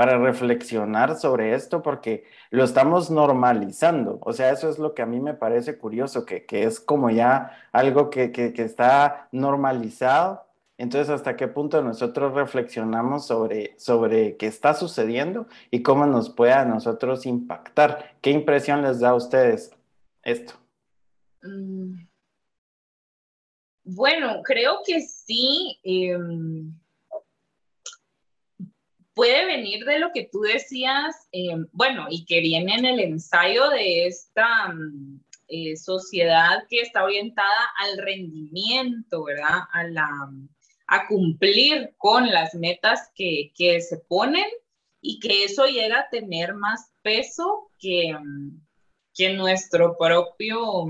para 0.00 0.16
reflexionar 0.16 1.14
sobre 1.16 1.54
esto 1.54 1.82
porque 1.82 2.24
lo 2.48 2.64
estamos 2.64 3.10
normalizando. 3.10 4.18
O 4.22 4.32
sea, 4.32 4.50
eso 4.50 4.70
es 4.70 4.78
lo 4.78 4.94
que 4.94 5.02
a 5.02 5.06
mí 5.06 5.20
me 5.20 5.34
parece 5.34 5.76
curioso, 5.76 6.24
que, 6.24 6.46
que 6.46 6.62
es 6.62 6.80
como 6.80 7.10
ya 7.10 7.50
algo 7.70 8.08
que, 8.08 8.32
que, 8.32 8.54
está 8.56 9.28
normalizado 9.30 10.46
entonces, 10.78 11.10
¿hasta 11.10 11.36
qué 11.36 11.48
punto 11.48 11.82
nosotros 11.82 12.32
reflexionamos 12.32 13.26
sobre, 13.26 13.78
sobre 13.78 14.38
qué 14.38 14.46
está 14.46 14.72
sucediendo 14.72 15.46
y 15.70 15.82
cómo 15.82 16.06
nos 16.06 16.30
puede 16.30 16.54
a 16.54 16.64
nosotros 16.64 17.26
impactar? 17.26 18.16
¿Qué 18.22 18.30
impresión 18.30 18.80
les 18.80 19.00
da 19.00 19.10
a 19.10 19.14
ustedes 19.16 19.70
esto? 20.22 20.54
Mm. 21.42 22.06
Bueno, 23.84 24.40
creo 24.44 24.78
que 24.86 25.02
sí. 25.02 25.78
Eh, 25.84 26.16
puede 29.14 29.44
venir 29.46 29.84
de 29.84 29.98
lo 29.98 30.10
que 30.12 30.28
tú 30.30 30.40
decías, 30.40 31.28
eh, 31.32 31.56
bueno, 31.72 32.06
y 32.10 32.24
que 32.24 32.40
viene 32.40 32.74
en 32.74 32.84
el 32.84 33.00
ensayo 33.00 33.68
de 33.70 34.06
esta 34.06 34.68
mm, 34.68 35.20
eh, 35.48 35.76
sociedad 35.76 36.64
que 36.68 36.80
está 36.80 37.04
orientada 37.04 37.70
al 37.78 37.98
rendimiento, 37.98 39.24
¿verdad? 39.24 39.60
A 39.72 39.84
la 39.84 40.08
a 40.90 41.06
cumplir 41.06 41.94
con 41.98 42.28
las 42.28 42.52
metas 42.54 43.12
que, 43.14 43.52
que 43.54 43.80
se 43.80 43.98
ponen 43.98 44.46
y 45.00 45.20
que 45.20 45.44
eso 45.44 45.66
llega 45.66 46.00
a 46.00 46.08
tener 46.10 46.54
más 46.54 46.92
peso 47.02 47.70
que, 47.78 48.12
que 49.14 49.32
nuestro 49.34 49.96
propio, 49.96 50.88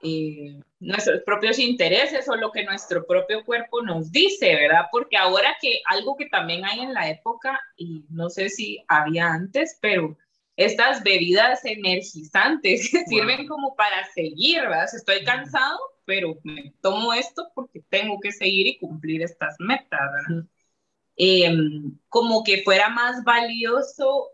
eh, 0.00 0.60
nuestros 0.84 1.22
propios 1.22 1.58
intereses 1.58 2.28
o 2.28 2.36
lo 2.36 2.52
que 2.52 2.64
nuestro 2.64 3.06
propio 3.06 3.44
cuerpo 3.44 3.82
nos 3.82 4.12
dice, 4.12 4.54
¿verdad? 4.54 4.86
Porque 4.92 5.16
ahora 5.16 5.56
que 5.60 5.80
algo 5.86 6.16
que 6.16 6.26
también 6.26 6.64
hay 6.64 6.80
en 6.80 6.94
la 6.94 7.08
época, 7.08 7.60
y 7.76 8.04
no 8.10 8.30
sé 8.30 8.48
si 8.48 8.84
había 8.88 9.28
antes, 9.28 9.78
pero 9.80 10.16
estas 10.56 11.02
bebidas 11.02 11.64
energizantes 11.64 12.90
que 12.90 13.04
sirven 13.06 13.46
como 13.46 13.74
para 13.74 14.06
seguir, 14.14 14.60
¿verdad? 14.60 14.86
Si 14.88 14.96
estoy 14.96 15.24
cansado, 15.24 15.78
pero 16.04 16.38
me 16.44 16.72
tomo 16.80 17.12
esto 17.12 17.50
porque 17.54 17.82
tengo 17.88 18.20
que 18.20 18.32
seguir 18.32 18.66
y 18.66 18.78
cumplir 18.78 19.22
estas 19.22 19.56
metas, 19.58 20.00
¿verdad? 20.28 20.44
Em, 21.16 21.96
como 22.08 22.42
que 22.42 22.62
fuera 22.62 22.88
más 22.88 23.22
valioso 23.22 24.30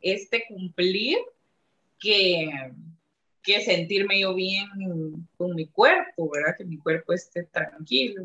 este 0.00 0.44
cumplir 0.48 1.18
que, 1.98 2.50
que 3.42 3.60
sentirme 3.60 4.20
yo 4.20 4.34
bien 4.34 4.68
con 5.36 5.54
mi 5.54 5.66
cuerpo, 5.66 6.30
¿verdad? 6.30 6.56
Que 6.56 6.64
mi 6.64 6.78
cuerpo 6.78 7.12
esté 7.12 7.44
tranquilo. 7.44 8.24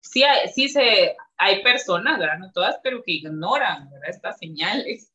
Sí, 0.00 0.22
hay, 0.22 0.48
sí 0.48 0.68
se, 0.68 1.16
hay 1.36 1.62
personas, 1.62 2.18
¿verdad? 2.18 2.38
No 2.38 2.52
todas, 2.52 2.76
pero 2.82 3.02
que 3.02 3.12
ignoran, 3.12 3.90
¿verdad? 3.90 4.10
Estas 4.10 4.38
señales. 4.38 5.12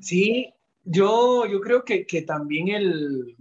Sí, 0.00 0.52
yo, 0.84 1.46
yo 1.46 1.60
creo 1.60 1.84
que, 1.84 2.06
que 2.06 2.22
también 2.22 2.68
el, 2.68 3.36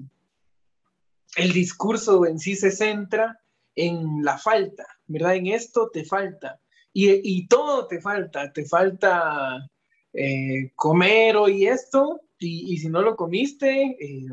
el 1.35 1.51
discurso 1.51 2.25
en 2.25 2.39
sí 2.39 2.55
se 2.55 2.71
centra 2.71 3.39
en 3.75 4.23
la 4.23 4.37
falta, 4.37 4.85
¿verdad? 5.07 5.35
En 5.35 5.47
esto 5.47 5.89
te 5.91 6.05
falta. 6.05 6.59
Y, 6.93 7.09
y 7.23 7.47
todo 7.47 7.87
te 7.87 7.99
falta, 7.99 8.53
te 8.53 8.65
falta 8.65 9.67
eh, 10.13 10.71
comer 10.75 11.35
hoy 11.37 11.65
esto, 11.65 12.21
y, 12.43 12.77
si 12.77 12.89
no 12.89 13.01
lo 13.01 13.15
comiste, 13.15 13.97
eh, 13.99 14.25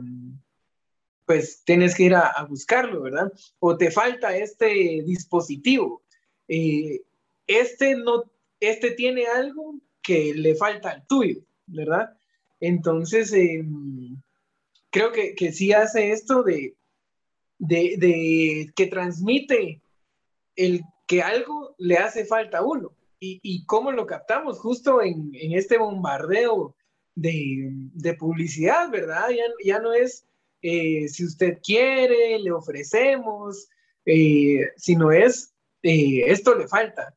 pues 1.26 1.62
tienes 1.64 1.94
que 1.94 2.04
ir 2.04 2.14
a, 2.14 2.44
buscarlo, 2.48 3.02
¿verdad? 3.02 3.32
O 3.58 3.76
te 3.76 3.90
falta 3.90 4.36
este 4.36 5.02
dispositivo. 5.06 6.02
Eh, 6.48 7.02
este, 7.46 7.94
no, 7.96 8.24
este 8.58 8.90
tiene 8.92 9.26
algo 9.26 9.76
que 10.02 10.34
le 10.34 10.54
falta 10.54 10.90
al 10.90 11.06
tuyo, 11.06 11.40
¿verdad? 11.66 12.16
Entonces, 12.60 13.32
em, 13.32 14.20
creo 14.90 15.12
que, 15.12 15.34
que 15.34 15.52
sí 15.52 15.72
hace 15.72 16.12
esto 16.12 16.42
de 16.42 16.74
de, 17.60 18.72
que 18.74 18.86
transmite 18.86 19.80
el 20.56 20.82
que 21.06 21.22
algo 21.22 21.74
le 21.78 21.98
hace 21.98 22.24
falta 22.24 22.58
a 22.58 22.64
uno. 22.64 22.92
Y, 23.22 23.66
cómo 23.66 23.92
lo 23.92 24.06
captamos 24.06 24.58
justo 24.58 25.02
en 25.02 25.34
este 25.34 25.76
bombardeo 25.76 26.74
de, 27.14 27.68
de, 27.94 28.14
publicidad, 28.14 28.90
¿verdad? 28.90 29.30
Ya, 29.30 29.44
ya 29.64 29.78
no 29.80 29.92
es 29.92 30.26
eh, 30.62 31.08
si 31.08 31.24
usted 31.24 31.58
quiere, 31.62 32.38
le 32.38 32.52
ofrecemos, 32.52 33.68
eh, 34.04 34.68
sino 34.76 35.10
es 35.12 35.54
eh, 35.82 36.24
esto 36.26 36.54
le 36.54 36.68
falta. 36.68 37.14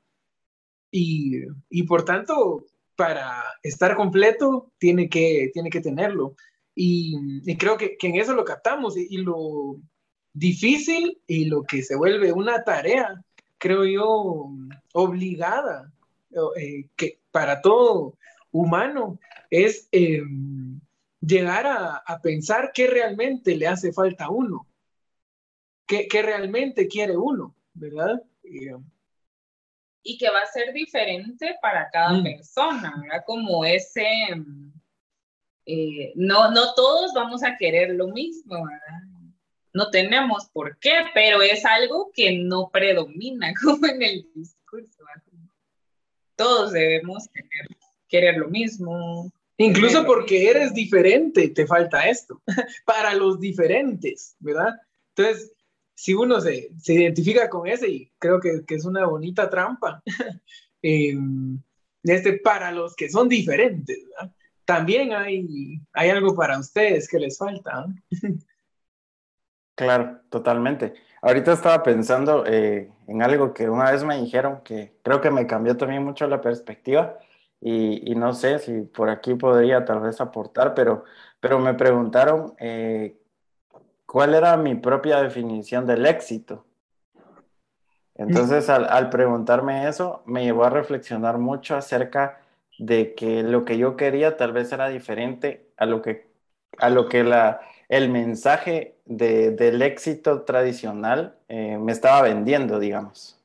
Y, 0.92 1.42
y, 1.70 1.84
por 1.84 2.06
tanto, 2.06 2.66
para 2.96 3.44
estar 3.64 3.96
completo, 3.96 4.72
tiene 4.78 5.10
que, 5.10 5.50
tiene 5.54 5.70
que 5.70 5.82
tenerlo. 5.82 6.36
Y, 6.76 7.16
y 7.46 7.58
creo 7.58 7.78
que, 7.78 7.98
que, 7.98 8.08
en 8.08 8.16
eso 8.16 8.34
lo 8.34 8.46
captamos 8.46 8.98
y, 8.98 9.08
y 9.10 9.18
lo, 9.18 9.80
difícil 10.34 11.22
y 11.28 11.46
lo 11.46 11.64
que 11.64 11.84
se 11.84 11.96
vuelve 11.96 12.34
una 12.34 12.64
tarea, 12.64 13.24
creo 13.58 13.86
yo, 13.86 14.50
obligada, 14.94 15.92
eh, 16.58 16.88
que 16.96 17.20
para 17.32 17.62
todo 17.62 18.18
humano, 18.54 19.20
es 19.50 19.90
eh, 19.92 20.24
llegar 21.20 21.66
a, 21.68 21.98
a, 21.98 22.22
pensar 22.22 22.72
qué 22.74 22.88
realmente 22.88 23.58
le 23.58 23.68
hace 23.68 23.92
falta 23.92 24.26
a 24.26 24.30
uno, 24.30 24.66
qué, 25.86 26.08
qué 26.08 26.22
realmente 26.22 26.88
quiere 26.88 27.18
uno, 27.18 27.54
¿verdad? 27.74 28.24
Eh, 28.44 28.78
y 30.04 30.18
que 30.18 30.30
va 30.30 30.40
a 30.40 30.46
ser 30.48 30.74
diferente 30.74 31.58
para 31.62 31.90
cada 31.90 32.14
mm. 32.14 32.24
persona, 32.24 32.94
¿verdad? 33.02 33.24
Como 33.26 33.66
ese 33.66 34.06
eh, 35.66 36.12
no, 36.16 36.52
no 36.52 36.74
todos 36.74 37.14
vamos 37.14 37.44
a 37.44 37.58
querer 37.58 37.92
lo 37.92 38.08
mismo, 38.08 38.66
¿verdad? 38.66 39.02
No 39.74 39.90
tenemos 39.90 40.50
por 40.50 40.78
qué, 40.78 41.06
pero 41.14 41.42
es 41.42 41.66
algo 41.66 42.12
que 42.14 42.38
no 42.38 42.70
predomina 42.70 43.54
como 43.64 43.88
en 43.88 44.02
el 44.02 44.30
discurso. 44.36 45.04
¿verdad? 45.06 45.50
Todos 46.36 46.74
debemos 46.74 47.30
tener, 47.32 47.68
querer 48.14 48.38
lo 48.38 48.48
mismo. 48.48 49.32
Incluso 49.58 50.06
porque 50.06 50.48
eres 50.48 50.72
diferente, 50.72 51.50
te 51.50 51.66
falta 51.66 52.08
esto. 52.08 52.44
Para 52.86 53.16
los 53.16 53.40
diferentes, 53.40 54.36
¿verdad? 54.40 54.76
Entonces, 55.16 55.52
si 55.96 56.14
uno 56.14 56.40
se, 56.40 56.70
se 56.80 56.94
identifica 56.94 57.50
con 57.50 57.68
ese, 57.68 57.90
y 57.90 58.12
creo 58.20 58.40
que, 58.40 58.64
que 58.68 58.76
es 58.76 58.86
una 58.86 59.08
bonita 59.08 59.50
trampa, 59.50 60.04
eh, 60.84 61.18
este, 62.04 62.34
para 62.34 62.72
los 62.72 62.96
que 62.96 63.10
son 63.10 63.28
diferentes, 63.28 63.98
¿verdad? 64.10 64.36
También 64.66 65.12
hay, 65.14 65.82
hay 65.92 66.10
algo 66.10 66.36
para 66.36 66.60
ustedes 66.60 67.08
que 67.10 67.20
les 67.20 67.38
falta. 67.38 67.88
Claro, 69.76 70.22
totalmente. 70.30 70.94
Ahorita 71.24 71.52
estaba 71.52 71.82
pensando 71.82 72.46
eh, 72.46 72.92
en 73.08 73.24
algo 73.24 73.56
que 73.56 73.68
una 73.68 73.92
vez 73.92 74.04
me 74.04 74.22
dijeron 74.22 74.62
que 74.64 75.00
creo 75.02 75.20
que 75.20 75.32
me 75.32 75.48
cambió 75.48 75.76
también 75.76 76.04
mucho 76.04 76.28
la 76.28 76.42
perspectiva 76.42 77.18
y, 77.66 78.12
y 78.12 78.16
no 78.16 78.34
sé 78.34 78.60
si 78.60 78.82
por 78.82 79.10
aquí 79.10 79.36
podría 79.36 79.86
tal 79.86 80.02
vez 80.02 80.20
aportar, 80.20 80.74
pero, 80.74 81.06
pero 81.40 81.60
me 81.60 81.74
preguntaron 81.74 82.54
eh, 82.60 83.16
cuál 84.06 84.36
era 84.36 84.58
mi 84.58 84.76
propia 84.76 85.22
definición 85.22 85.88
del 85.88 86.06
éxito. 86.06 86.66
Entonces, 88.16 88.70
al, 88.70 88.86
al 88.90 89.10
preguntarme 89.10 89.88
eso, 89.88 90.24
me 90.26 90.44
llevó 90.44 90.66
a 90.66 90.70
reflexionar 90.70 91.38
mucho 91.38 91.78
acerca 91.78 92.42
de 92.78 93.14
que 93.16 93.44
lo 93.44 93.64
que 93.64 93.78
yo 93.78 93.96
quería 93.96 94.36
tal 94.36 94.52
vez 94.52 94.70
era 94.74 94.90
diferente 94.90 95.70
a 95.78 95.86
lo 95.86 96.02
que, 96.02 96.28
a 96.80 96.90
lo 96.90 97.08
que 97.08 97.24
la, 97.24 97.62
el 97.88 98.10
mensaje 98.10 98.98
de, 99.06 99.52
del 99.52 99.82
éxito 99.82 100.42
tradicional 100.42 101.38
eh, 101.48 101.78
me 101.78 101.94
estaba 101.94 102.24
vendiendo, 102.24 102.78
digamos. 102.78 103.40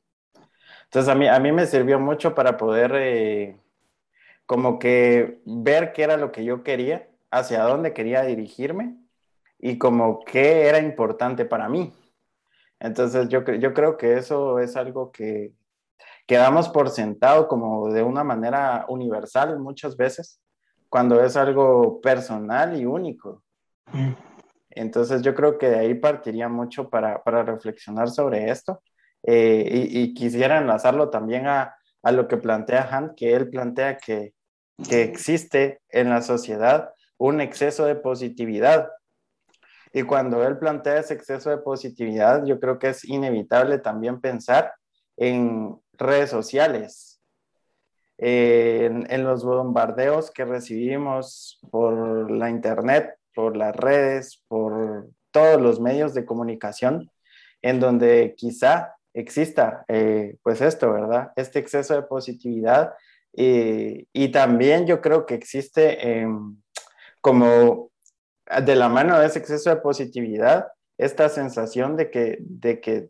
Entonces, 0.83 1.09
a 1.09 1.15
mí, 1.15 1.25
a 1.25 1.39
mí 1.39 1.53
me 1.53 1.67
sirvió 1.67 1.99
mucho 2.01 2.35
para 2.35 2.57
poder 2.57 2.91
eh, 2.95 3.55
como 4.49 4.79
que 4.79 5.43
ver 5.45 5.93
qué 5.93 6.01
era 6.01 6.17
lo 6.17 6.31
que 6.31 6.43
yo 6.43 6.63
quería, 6.63 7.07
hacia 7.29 7.61
dónde 7.61 7.93
quería 7.93 8.23
dirigirme 8.23 8.97
y 9.59 9.77
como 9.77 10.25
qué 10.25 10.67
era 10.67 10.79
importante 10.79 11.45
para 11.45 11.69
mí. 11.69 11.93
Entonces 12.79 13.29
yo, 13.29 13.43
yo 13.43 13.75
creo 13.75 13.95
que 13.95 14.17
eso 14.17 14.57
es 14.57 14.75
algo 14.75 15.11
que, 15.11 15.53
que 16.25 16.37
damos 16.37 16.67
por 16.67 16.89
sentado 16.89 17.47
como 17.47 17.93
de 17.93 18.01
una 18.01 18.23
manera 18.23 18.85
universal 18.89 19.59
muchas 19.59 19.95
veces, 19.95 20.41
cuando 20.89 21.23
es 21.23 21.37
algo 21.37 22.01
personal 22.01 22.75
y 22.75 22.87
único. 22.87 23.43
Entonces 24.71 25.21
yo 25.21 25.35
creo 25.35 25.59
que 25.59 25.69
de 25.69 25.77
ahí 25.77 25.93
partiría 25.93 26.49
mucho 26.49 26.89
para, 26.89 27.21
para 27.21 27.43
reflexionar 27.43 28.09
sobre 28.09 28.49
esto. 28.49 28.81
Eh, 29.21 29.89
y, 29.91 29.99
y 30.01 30.13
quisiera 30.15 30.57
enlazarlo 30.57 31.11
también 31.11 31.45
a, 31.45 31.75
a 32.01 32.11
lo 32.11 32.27
que 32.27 32.37
plantea 32.37 32.89
Han, 32.91 33.13
que 33.13 33.35
él 33.35 33.47
plantea 33.51 33.97
que, 33.97 34.33
que 34.87 35.03
existe 35.03 35.81
en 35.89 36.09
la 36.09 36.21
sociedad 36.21 36.93
un 37.17 37.41
exceso 37.41 37.85
de 37.85 37.95
positividad. 37.95 38.89
Y 39.91 40.03
cuando 40.03 40.45
él 40.45 40.57
plantea 40.57 40.99
ese 40.99 41.15
exceso 41.15 41.49
de 41.49 41.57
positividad, 41.57 42.45
yo 42.45 42.59
creo 42.59 42.77
que 42.77 42.89
es 42.89 43.03
inevitable 43.03 43.79
también 43.79 44.21
pensar 44.21 44.73
en 45.17 45.79
redes 45.93 46.29
sociales, 46.29 47.21
en, 48.17 49.11
en 49.11 49.23
los 49.23 49.43
bombardeos 49.43 50.31
que 50.31 50.45
recibimos 50.45 51.59
por 51.71 52.29
la 52.31 52.49
internet, 52.49 53.15
por 53.33 53.57
las 53.57 53.75
redes, 53.75 54.43
por 54.47 55.09
todos 55.31 55.61
los 55.61 55.79
medios 55.79 56.13
de 56.13 56.25
comunicación, 56.25 57.09
en 57.61 57.79
donde 57.79 58.35
quizá 58.37 58.95
exista 59.13 59.85
eh, 59.87 60.37
pues 60.43 60.61
esto, 60.61 60.91
¿verdad? 60.91 61.31
Este 61.35 61.59
exceso 61.59 61.95
de 61.95 62.03
positividad. 62.03 62.93
Eh, 63.33 64.05
y 64.13 64.29
también 64.29 64.87
yo 64.87 65.01
creo 65.01 65.25
que 65.25 65.35
existe 65.35 66.19
em, 66.19 66.61
como 67.21 67.91
de 68.65 68.75
la 68.75 68.89
mano 68.89 69.19
de 69.19 69.27
ese 69.27 69.39
exceso 69.39 69.69
de 69.69 69.77
positividad, 69.77 70.67
esta 70.97 71.29
sensación 71.29 71.95
de 71.95 72.09
que, 72.09 72.37
de 72.41 72.81
que 72.81 73.09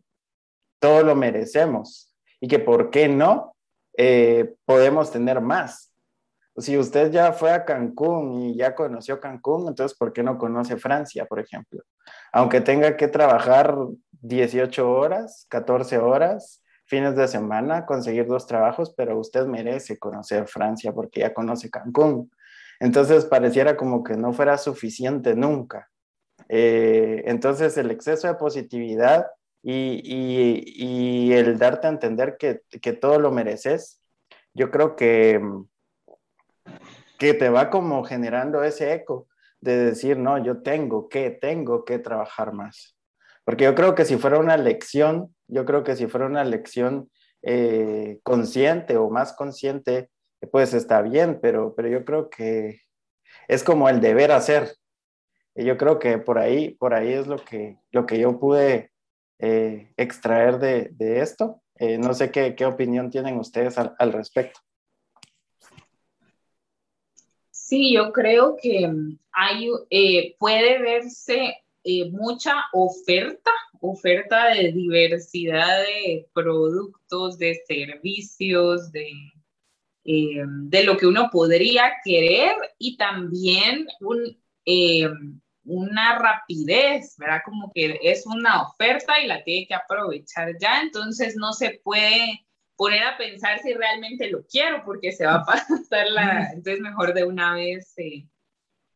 todo 0.79 1.03
lo 1.03 1.15
merecemos 1.15 2.13
y 2.39 2.47
que 2.47 2.59
por 2.59 2.89
qué 2.89 3.07
no 3.07 3.55
eh, 3.97 4.55
podemos 4.65 5.11
tener 5.11 5.41
más. 5.41 5.93
Si 6.57 6.77
usted 6.77 7.11
ya 7.11 7.31
fue 7.31 7.51
a 7.51 7.63
Cancún 7.63 8.41
y 8.41 8.57
ya 8.57 8.75
conoció 8.75 9.19
Cancún, 9.19 9.67
entonces 9.67 9.97
¿por 9.97 10.11
qué 10.11 10.23
no 10.23 10.37
conoce 10.37 10.77
Francia, 10.77 11.25
por 11.25 11.39
ejemplo? 11.39 11.81
Aunque 12.33 12.59
tenga 12.59 12.97
que 12.97 13.07
trabajar 13.07 13.75
18 14.21 14.91
horas, 14.91 15.45
14 15.49 15.97
horas, 15.97 16.58
fines 16.89 17.15
de 17.15 17.27
semana, 17.27 17.85
conseguir 17.85 18.25
dos 18.25 18.47
trabajos, 18.47 18.93
pero 18.97 19.17
usted 19.19 19.45
merece 19.45 19.99
conocer 19.99 20.47
Francia 20.47 20.91
porque 20.91 21.19
ya 21.21 21.33
conoce 21.33 21.69
Cancún. 21.69 22.31
Entonces 22.79 23.25
pareciera 23.25 23.77
como 23.77 24.03
que 24.03 24.17
no 24.17 24.33
fuera 24.33 24.57
suficiente 24.57 25.35
nunca. 25.35 25.89
Eh, 26.49 27.23
entonces 27.25 27.77
el 27.77 27.91
exceso 27.91 28.27
de 28.27 28.33
positividad 28.33 29.27
y, 29.61 30.01
y, 30.03 31.33
el 31.33 31.59
darte 31.59 31.87
a 31.87 31.91
entender 31.91 32.37
que, 32.37 32.61
que, 32.81 32.93
todo 32.93 33.19
lo 33.19 33.29
mereces, 33.29 34.01
yo 34.53 34.71
creo 34.71 34.95
que, 34.95 35.39
que 37.19 37.33
te 37.33 37.49
va 37.49 37.69
como 37.69 38.03
generando 38.05 38.63
ese 38.63 38.93
eco 38.93 39.27
de 39.59 39.77
decir, 39.77 40.17
no, 40.17 40.43
yo 40.43 40.63
tengo 40.63 41.09
que, 41.09 41.29
tengo 41.29 41.83
que 41.83 41.99
trabajar 41.99 42.53
más. 42.53 42.95
Porque 43.49 43.63
yo 43.63 43.73
creo 43.73 43.95
que 43.95 44.05
si 44.05 44.15
fuera 44.17 44.37
una 44.37 44.57
lección, 44.57 45.35
yo 45.47 45.65
creo 45.65 45.83
que 45.83 45.95
si 45.95 46.05
fuera 46.05 46.27
una 46.27 46.43
lección 46.43 47.09
eh, 47.41 48.19
consciente 48.21 48.95
o 48.95 49.09
más 49.09 49.33
consciente, 49.33 50.11
pues 50.51 50.75
está 50.75 51.01
bien, 51.01 51.39
pero, 51.41 51.73
pero 51.73 51.87
yo 51.89 52.05
creo 52.05 52.29
que 52.29 52.81
es 53.47 53.63
como 53.63 53.89
el 53.89 54.01
deber 54.01 54.31
hacer. 54.33 54.75
Y 55.55 55.65
yo 55.65 55.77
creo 55.77 55.97
que 55.97 56.19
por 56.19 56.37
ahí, 56.37 56.75
por 56.75 56.93
ahí 56.93 57.11
es 57.11 57.25
lo 57.25 57.37
que, 57.37 57.79
lo 57.89 58.05
que 58.05 58.19
yo 58.19 58.39
pude 58.39 58.91
eh, 59.39 59.93
extraer 59.97 60.59
de, 60.59 60.89
de 60.91 61.21
esto. 61.21 61.63
Eh, 61.73 61.97
no 61.97 62.13
sé 62.13 62.29
qué, 62.29 62.53
qué, 62.53 62.67
opinión 62.67 63.09
tienen 63.09 63.39
ustedes 63.39 63.79
al, 63.79 63.95
al, 63.97 64.13
respecto. 64.13 64.59
Sí, 67.49 67.95
yo 67.95 68.13
creo 68.13 68.57
que 68.61 68.91
hay, 69.31 69.69
eh, 69.89 70.35
puede 70.37 70.79
verse 70.83 71.63
mucha 72.11 72.65
oferta, 72.73 73.51
oferta 73.81 74.49
de 74.49 74.71
diversidad 74.71 75.81
de 75.81 76.27
productos, 76.33 77.37
de 77.37 77.61
servicios, 77.67 78.91
de, 78.91 79.09
eh, 80.05 80.43
de 80.45 80.83
lo 80.83 80.97
que 80.97 81.07
uno 81.07 81.29
podría 81.31 81.93
querer 82.03 82.55
y 82.77 82.97
también 82.97 83.87
un, 84.01 84.37
eh, 84.65 85.09
una 85.63 86.17
rapidez, 86.17 87.15
¿verdad? 87.17 87.41
Como 87.45 87.71
que 87.73 87.99
es 88.01 88.25
una 88.25 88.63
oferta 88.63 89.19
y 89.19 89.27
la 89.27 89.43
tiene 89.43 89.67
que 89.67 89.75
aprovechar 89.75 90.55
ya, 90.59 90.81
entonces 90.81 91.35
no 91.35 91.53
se 91.53 91.79
puede 91.83 92.45
poner 92.75 93.03
a 93.03 93.17
pensar 93.17 93.59
si 93.59 93.73
realmente 93.73 94.29
lo 94.29 94.45
quiero 94.47 94.83
porque 94.85 95.11
se 95.11 95.25
va 95.25 95.35
a 95.35 95.45
pasar 95.45 96.07
la, 96.11 96.49
entonces 96.53 96.79
mejor 96.79 97.13
de 97.13 97.25
una 97.25 97.53
vez 97.53 97.93
eh, 97.97 98.25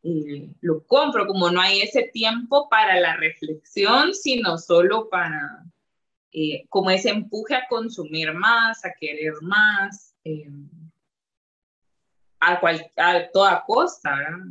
lo 0.04 0.86
compro, 0.86 1.26
como 1.26 1.50
no 1.50 1.62
hay 1.62 1.82
ese 1.82 2.10
tiempo 2.14 2.68
para 2.70 3.00
la 3.00 3.16
reflexión, 3.16 4.14
sino 4.14 4.58
solo 4.58 5.08
para 5.10 5.64
eh, 6.32 6.66
como 6.68 6.90
ese 6.90 7.10
empuje 7.10 7.56
a 7.56 7.68
consumir 7.70 8.34
más, 8.34 8.84
a 8.84 8.94
querer 9.00 9.34
más. 9.42 10.14
Eh, 10.26 10.50
a, 12.40 12.60
cual, 12.60 12.92
a 12.98 13.30
toda 13.32 13.64
costa, 13.66 14.16
¿verdad? 14.16 14.46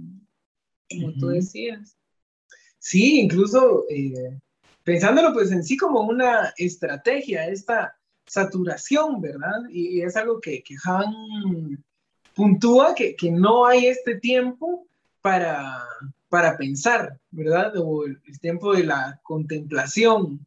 Como 0.90 1.06
uh 1.06 1.10
-huh. 1.10 1.20
tú 1.20 1.28
decías. 1.28 1.96
Sí, 2.78 3.20
incluso 3.20 3.84
eh, 3.90 4.38
pensándolo 4.82 5.32
pues 5.32 5.52
en 5.52 5.62
sí 5.62 5.76
como 5.76 6.00
una 6.00 6.52
estrategia, 6.56 7.46
esta 7.48 7.96
saturación, 8.26 9.20
¿verdad? 9.20 9.60
Y, 9.70 9.98
y 9.98 10.02
es 10.02 10.16
algo 10.16 10.40
que, 10.40 10.62
que 10.62 10.76
Han 10.84 11.84
puntúa, 12.34 12.94
que, 12.94 13.14
que, 13.14 13.30
no 13.30 13.66
hay 13.66 13.86
este 13.86 14.18
tiempo 14.18 14.86
para, 15.22 15.86
para 16.28 16.56
pensar, 16.56 17.18
¿verdad? 17.30 17.72
O 17.76 18.04
el, 18.04 18.20
tiempo 18.40 18.74
de 18.74 18.84
la 18.84 19.20
contemplación, 19.22 20.44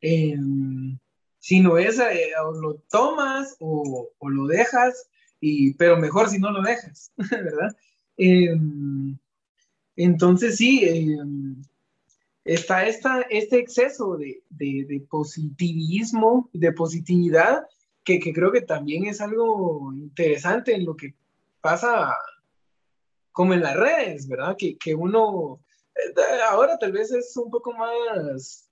eh, 0.00 0.36
sino 1.38 1.78
es, 1.78 2.00
o 2.00 2.52
lo 2.52 2.74
tomas 2.90 3.56
o, 3.60 4.10
lo 4.20 4.46
dejas, 4.46 5.08
y, 5.40 5.74
pero 5.74 5.98
mejor 5.98 6.28
si 6.28 6.38
no 6.38 6.50
lo 6.50 6.62
dejas, 6.62 7.12
¿verdad? 7.30 7.76
Eh, 8.16 8.56
entonces 9.96 10.56
sí, 10.56 10.84
eh, 10.84 11.18
está 12.44 12.86
esta, 12.86 13.20
este 13.22 13.58
exceso 13.58 14.16
de, 14.16 14.42
de, 14.48 14.86
de, 14.88 15.00
positivismo, 15.00 16.48
de 16.52 16.72
positividad, 16.72 17.66
que, 18.02 18.18
que, 18.18 18.32
creo 18.32 18.52
que 18.52 18.62
también 18.62 19.04
es 19.04 19.20
algo 19.20 19.92
interesante 19.92 20.74
en 20.74 20.86
lo 20.86 20.96
que 20.96 21.14
pasa 21.60 22.14
como 23.36 23.52
en 23.52 23.60
las 23.60 23.76
redes, 23.76 24.26
¿verdad? 24.28 24.56
Que, 24.56 24.78
que 24.78 24.94
uno 24.94 25.60
eh, 25.94 26.40
ahora 26.48 26.78
tal 26.78 26.92
vez 26.92 27.12
es 27.12 27.36
un 27.36 27.50
poco 27.50 27.70
más, 27.74 28.66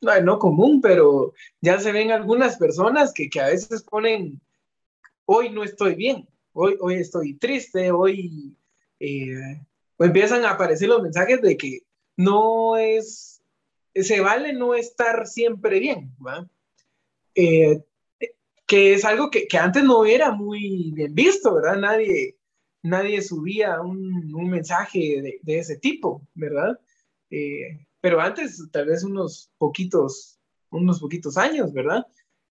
no, 0.00 0.38
común, 0.38 0.80
pero 0.80 1.34
ya 1.60 1.80
se 1.80 1.90
ven 1.90 2.12
algunas 2.12 2.56
personas 2.56 3.12
que, 3.12 3.28
que 3.28 3.40
a 3.40 3.48
veces 3.48 3.82
ponen, 3.82 4.40
hoy 5.24 5.50
no 5.50 5.64
estoy 5.64 5.96
bien, 5.96 6.28
hoy, 6.52 6.76
hoy 6.80 6.94
estoy 7.00 7.34
triste, 7.34 7.90
hoy 7.90 8.56
eh, 9.00 9.60
empiezan 9.98 10.44
a 10.44 10.50
aparecer 10.50 10.88
los 10.88 11.02
mensajes 11.02 11.42
de 11.42 11.56
que 11.56 11.80
no 12.16 12.76
es, 12.76 13.42
se 13.92 14.20
vale 14.20 14.52
no 14.52 14.76
estar 14.76 15.26
siempre 15.26 15.80
bien. 15.80 16.12
Eh, 17.34 17.82
que 18.68 18.94
es 18.94 19.04
algo 19.04 19.30
que, 19.30 19.48
que, 19.48 19.58
antes 19.58 19.82
no 19.82 20.04
era 20.04 20.30
muy 20.30 20.92
bien 20.94 21.12
visto, 21.12 21.54
¿verdad? 21.54 21.76
Nadie, 21.76 22.37
nadie 22.82 23.22
subía 23.22 23.80
un, 23.80 24.34
un 24.34 24.50
mensaje 24.50 24.98
de, 25.22 25.40
de, 25.42 25.58
ese 25.58 25.76
tipo, 25.76 26.26
¿verdad? 26.34 26.78
Eh, 27.30 27.86
pero 28.00 28.20
antes, 28.20 28.62
tal 28.70 28.86
vez 28.86 29.04
unos 29.04 29.50
poquitos, 29.58 30.38
unos 30.70 31.00
poquitos 31.00 31.36
años, 31.36 31.72
¿verdad? 31.72 32.06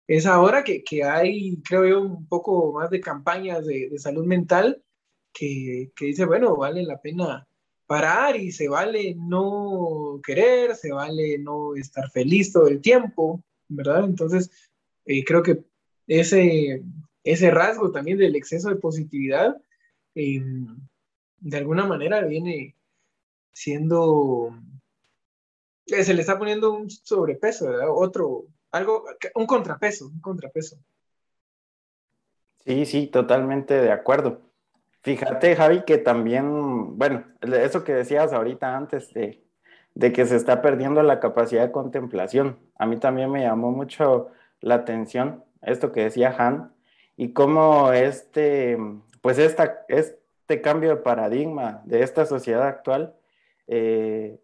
Es 0.06 0.26
ahora 0.26 0.64
que, 0.64 0.84
que 0.84 1.04
hay, 1.04 1.60
creo 1.62 1.86
yo, 1.86 2.02
un 2.02 2.26
poco 2.28 2.72
más 2.72 2.90
de 2.90 3.00
campañas 3.00 3.66
de, 3.66 3.98
salud 3.98 4.24
mental 4.24 4.82
que, 5.32 5.92
que, 5.96 6.06
dice, 6.06 6.24
bueno, 6.24 6.56
vale 6.56 6.82
la 6.84 7.00
pena 7.00 7.46
parar 7.86 8.36
y 8.36 8.52
se 8.52 8.68
vale 8.68 9.14
no 9.16 10.20
querer, 10.24 10.74
se 10.74 10.92
vale 10.92 11.38
no 11.38 11.74
estar 11.76 12.10
feliz 12.10 12.52
todo 12.52 12.66
el 12.68 12.80
tiempo, 12.80 13.42
¿verdad? 13.68 14.04
Entonces, 14.04 14.50
eh, 15.06 15.24
creo 15.24 15.42
que 15.42 15.64
ese, 16.06 16.82
ese 17.24 17.50
rasgo 17.50 17.90
también 17.92 18.18
del 18.18 18.36
exceso 18.36 18.68
de 18.68 18.76
positividad, 18.76 19.56
eh, 20.16 20.42
de 21.38 21.56
alguna 21.56 21.84
manera 21.84 22.22
viene 22.22 22.74
siendo, 23.52 24.50
eh, 25.86 26.02
se 26.02 26.14
le 26.14 26.22
está 26.22 26.38
poniendo 26.38 26.72
un 26.72 26.90
sobrepeso, 26.90 27.68
¿verdad? 27.68 27.88
Otro, 27.90 28.46
algo, 28.72 29.04
un 29.34 29.46
contrapeso, 29.46 30.08
un 30.08 30.20
contrapeso. 30.20 30.76
Sí, 32.64 32.84
sí, 32.84 33.06
totalmente 33.06 33.74
de 33.74 33.92
acuerdo. 33.92 34.40
Fíjate, 35.02 35.54
Javi, 35.54 35.84
que 35.84 35.98
también, 35.98 36.98
bueno, 36.98 37.24
eso 37.40 37.84
que 37.84 37.94
decías 37.94 38.32
ahorita 38.32 38.76
antes 38.76 39.14
de, 39.14 39.44
de, 39.94 40.12
que 40.12 40.26
se 40.26 40.34
está 40.34 40.62
perdiendo 40.62 41.02
la 41.04 41.20
capacidad 41.20 41.62
de 41.62 41.70
contemplación, 41.70 42.58
a 42.76 42.86
mí 42.86 42.98
también 42.98 43.30
me 43.30 43.42
llamó 43.42 43.70
mucho 43.70 44.32
la 44.60 44.74
atención 44.74 45.44
esto 45.62 45.92
que 45.92 46.02
decía 46.02 46.34
Han 46.36 46.72
y 47.16 47.32
cómo 47.32 47.92
este, 47.92 48.78
pues 49.26 49.38
este 49.38 50.60
cambio 50.60 50.90
de 50.90 50.96
paradigma 50.98 51.82
de 51.84 52.04
esta 52.04 52.26
sociedad 52.26 52.62
actual 52.62 53.16
eh, 53.66 54.38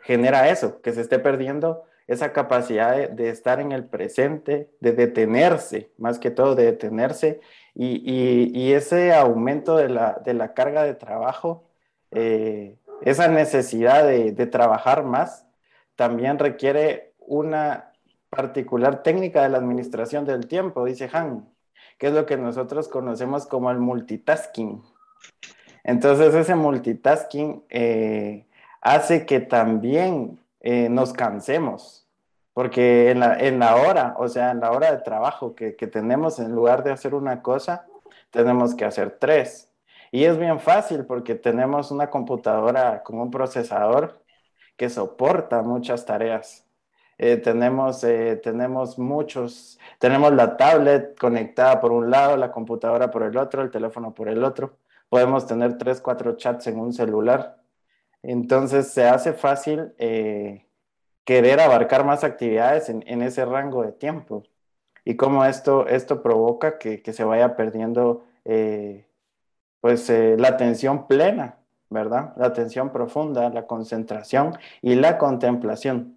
genera 0.00 0.48
eso, 0.48 0.80
que 0.80 0.92
se 0.92 1.02
esté 1.02 1.18
perdiendo 1.18 1.84
esa 2.06 2.32
capacidad 2.32 3.10
de, 3.10 3.28
estar 3.28 3.60
en 3.60 3.72
el 3.72 3.84
presente, 3.84 4.70
de 4.80 4.92
detenerse, 4.92 5.90
más 5.98 6.18
que 6.18 6.30
todo 6.30 6.54
de 6.54 6.64
detenerse, 6.64 7.42
y, 7.74 8.72
ese 8.72 9.12
aumento 9.12 9.76
de 9.76 9.90
la, 9.90 10.18
de 10.24 10.32
la, 10.32 10.54
carga 10.54 10.84
de 10.84 10.94
trabajo, 10.94 11.68
eh, 12.10 12.78
esa 13.02 13.28
necesidad 13.28 14.06
de, 14.06 14.46
trabajar 14.46 15.04
más, 15.04 15.46
también 15.96 16.38
requiere 16.38 17.12
una 17.18 17.92
particular 18.30 19.02
técnica 19.02 19.42
de 19.42 19.50
la 19.50 19.58
administración 19.58 20.24
del 20.24 20.46
tiempo, 20.46 20.86
dice 20.86 21.10
Han, 21.12 21.46
que 21.98 22.08
es 22.08 22.12
lo 22.12 22.26
que 22.26 22.36
nosotros 22.36 22.88
conocemos 22.88 23.46
como 23.46 23.70
el 23.70 23.78
multitasking. 23.78 24.82
Entonces 25.84 26.34
ese 26.34 26.54
multitasking 26.54 27.62
eh, 27.68 28.46
hace 28.80 29.26
que 29.26 29.40
también 29.40 30.38
eh, 30.60 30.88
nos 30.88 31.12
cansemos, 31.12 32.06
porque 32.52 33.10
en 33.10 33.20
la, 33.20 33.38
en 33.38 33.58
la, 33.58 33.76
hora, 33.76 34.14
o 34.18 34.28
sea, 34.28 34.50
en 34.50 34.60
la 34.60 34.70
hora 34.72 34.90
de 34.90 35.02
trabajo 35.02 35.54
que, 35.54 35.76
que, 35.76 35.86
tenemos, 35.86 36.38
en 36.38 36.52
lugar 36.52 36.84
de 36.84 36.92
hacer 36.92 37.14
una 37.14 37.42
cosa, 37.42 37.86
tenemos 38.30 38.74
que 38.74 38.84
hacer 38.84 39.18
tres. 39.20 39.70
Y 40.10 40.24
es 40.24 40.38
bien 40.38 40.60
fácil 40.60 41.04
porque 41.04 41.34
tenemos 41.34 41.90
una 41.90 42.08
computadora 42.08 43.02
con 43.02 43.18
un 43.20 43.30
procesador 43.30 44.22
que 44.76 44.88
soporta 44.88 45.62
muchas 45.62 46.06
tareas. 46.06 46.63
Eh, 47.18 47.36
tenemos, 47.36 48.02
eh, 48.04 48.36
tenemos 48.42 48.98
muchos, 48.98 49.78
tenemos 49.98 50.32
la 50.32 50.56
tablet 50.56 51.18
conectada 51.18 51.80
por 51.80 51.92
un 51.92 52.10
lado, 52.10 52.36
la 52.36 52.50
computadora 52.50 53.10
por 53.10 53.22
el 53.22 53.36
otro, 53.36 53.62
el 53.62 53.70
teléfono 53.70 54.14
por 54.14 54.28
el 54.28 54.42
otro. 54.44 54.76
Podemos 55.08 55.46
tener 55.46 55.78
tres, 55.78 56.00
cuatro 56.00 56.36
chats 56.36 56.66
en 56.66 56.78
un 56.78 56.92
celular. 56.92 57.62
Entonces 58.22 58.88
se 58.92 59.04
hace 59.08 59.32
fácil 59.32 59.94
eh, 59.98 60.66
querer 61.24 61.60
abarcar 61.60 62.04
más 62.04 62.24
actividades 62.24 62.88
en, 62.88 63.04
en, 63.06 63.22
ese 63.22 63.44
rango 63.44 63.82
de 63.82 63.92
tiempo. 63.92 64.44
Y 65.04 65.16
cómo 65.16 65.44
esto, 65.44 65.86
esto 65.88 66.22
provoca 66.22 66.78
que, 66.78 67.02
que 67.02 67.12
se 67.12 67.24
vaya 67.24 67.56
perdiendo 67.56 68.24
pues 69.80 70.08
la 70.10 70.48
atención 70.48 71.06
plena, 71.06 71.58
¿verdad? 71.90 72.34
La 72.36 72.46
atención 72.46 72.92
profunda, 72.92 73.50
la 73.50 73.66
concentración 73.66 74.58
y 74.82 74.94
la 74.96 75.18
contemplación. 75.18 76.13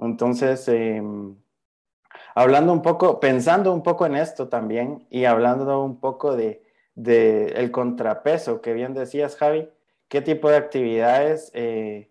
Entonces, 0.00 0.66
eh, 0.68 1.02
hablando 2.34 2.72
un 2.72 2.82
poco, 2.82 3.20
pensando 3.20 3.72
un 3.72 3.82
poco 3.82 4.06
en 4.06 4.16
esto 4.16 4.48
también 4.48 5.06
y 5.10 5.24
hablando 5.24 5.82
un 5.82 6.00
poco 6.00 6.36
de, 6.36 6.62
de 6.94 7.48
el 7.56 7.70
contrapeso 7.70 8.60
que 8.60 8.72
bien 8.72 8.94
decías, 8.94 9.36
Javi, 9.36 9.68
qué 10.08 10.22
tipo 10.22 10.50
de 10.50 10.56
actividades 10.56 11.50
eh, 11.54 12.10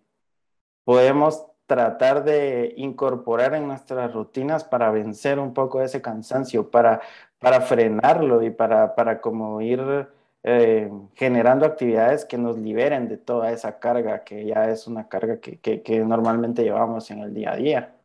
podemos 0.84 1.46
tratar 1.66 2.24
de 2.24 2.74
incorporar 2.76 3.54
en 3.54 3.66
nuestras 3.68 4.12
rutinas 4.12 4.64
para 4.64 4.90
vencer 4.90 5.38
un 5.38 5.54
poco 5.54 5.82
ese 5.82 6.02
cansancio, 6.02 6.70
para, 6.70 7.00
para 7.38 7.60
frenarlo 7.60 8.42
y 8.42 8.50
para, 8.50 8.96
para 8.96 9.20
como 9.20 9.60
ir 9.60 10.08
eh, 10.42 10.90
generando 11.16 11.66
actividades 11.66 12.24
que 12.24 12.38
nos 12.38 12.56
liberen 12.58 13.08
de 13.08 13.18
toda 13.18 13.52
esa 13.52 13.78
carga 13.78 14.24
que 14.24 14.46
ya 14.46 14.70
es 14.70 14.86
una 14.86 15.06
carga 15.06 15.38
que, 15.38 15.58
que, 15.60 16.00
normalmente 16.00 16.62
llevamos 16.62 17.10
en 17.10 17.20
el 17.20 17.34
día 17.34 17.52
a 17.52 17.56
día. 17.56 17.96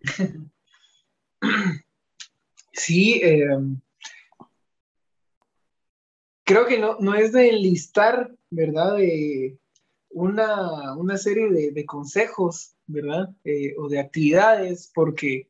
Sí, 2.72 3.20
eh, 3.22 3.46
creo 6.44 6.66
que 6.66 6.78
no, 6.78 6.96
no 7.00 7.14
es 7.14 7.32
de 7.32 7.50
enlistar, 7.50 8.30
¿verdad? 8.50 8.96
De 8.96 9.58
una, 10.10 10.94
una 10.96 11.18
serie 11.18 11.50
de, 11.50 11.84
consejos, 11.84 12.74
¿verdad? 12.86 13.30
Eh, 13.44 13.74
o 13.78 13.88
de 13.88 14.00
actividades, 14.00 14.90
porque 14.94 15.48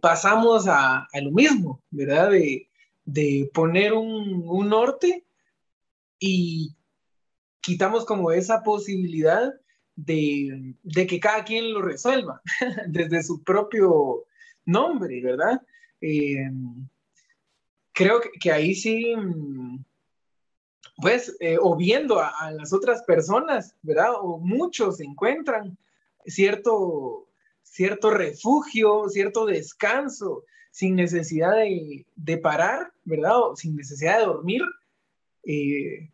pasamos 0.00 0.66
a, 0.66 1.06
a, 1.12 1.20
lo 1.20 1.30
mismo, 1.30 1.82
¿verdad? 1.90 2.30
De, 2.30 2.69
de 3.12 3.50
poner 3.52 3.92
un, 3.92 4.42
un, 4.46 4.68
norte 4.68 5.24
y 6.18 6.74
quitamos 7.60 8.04
como 8.04 8.30
esa 8.30 8.62
posibilidad 8.62 9.52
de, 9.96 10.74
de 10.82 11.06
que 11.06 11.18
cada 11.18 11.44
quien 11.44 11.72
lo 11.72 11.82
resuelva 11.82 12.40
desde 12.88 13.22
su 13.22 13.42
propio 13.42 14.24
nombre, 14.64 15.20
¿verdad? 15.22 15.60
Eh, 16.00 16.50
creo 17.92 18.20
que, 18.40 18.52
ahí 18.52 18.74
sí 18.74 19.14
pues, 20.96 21.36
eh, 21.40 21.56
o 21.60 21.76
viendo 21.76 22.20
a, 22.20 22.28
a, 22.28 22.52
las 22.52 22.72
otras 22.72 23.02
personas, 23.02 23.74
¿verdad? 23.82 24.12
O 24.20 24.38
muchos 24.38 25.00
encuentran 25.00 25.76
cierto, 26.26 27.26
cierto 27.62 28.10
refugio, 28.10 29.08
cierto 29.08 29.46
descanso, 29.46 30.44
sin 30.70 30.96
necesidad 30.96 31.56
de, 31.56 32.06
de 32.16 32.38
parar, 32.38 32.92
¿verdad? 33.04 33.38
O 33.38 33.56
sin 33.56 33.76
necesidad 33.76 34.18
de 34.18 34.26
dormir, 34.26 34.62
eh, 35.44 36.10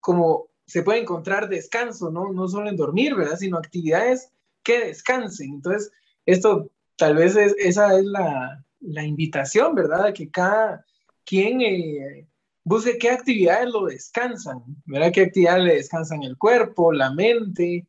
como 0.00 0.48
se 0.66 0.82
puede 0.82 1.00
encontrar 1.00 1.48
descanso, 1.48 2.10
¿no? 2.10 2.32
No 2.32 2.48
solo 2.48 2.68
en 2.68 2.76
dormir, 2.76 3.14
¿verdad? 3.14 3.36
Sino 3.36 3.58
actividades 3.58 4.30
que 4.62 4.86
descansen. 4.86 5.54
Entonces, 5.54 5.90
esto 6.26 6.70
tal 6.96 7.16
vez 7.16 7.36
es, 7.36 7.54
esa 7.58 7.98
es 7.98 8.04
la, 8.04 8.64
la 8.80 9.04
invitación, 9.04 9.74
¿verdad? 9.74 10.12
Que 10.12 10.30
cada 10.30 10.84
quien... 11.24 11.60
Eh, 11.62 12.28
busque 12.68 12.98
qué 12.98 13.10
actividades 13.10 13.70
lo 13.70 13.86
descansan, 13.86 14.62
¿verdad? 14.84 15.10
¿Qué 15.10 15.22
actividades 15.22 15.64
le 15.64 15.74
descansan 15.76 16.22
el 16.22 16.36
cuerpo, 16.36 16.92
la 16.92 17.10
mente? 17.10 17.86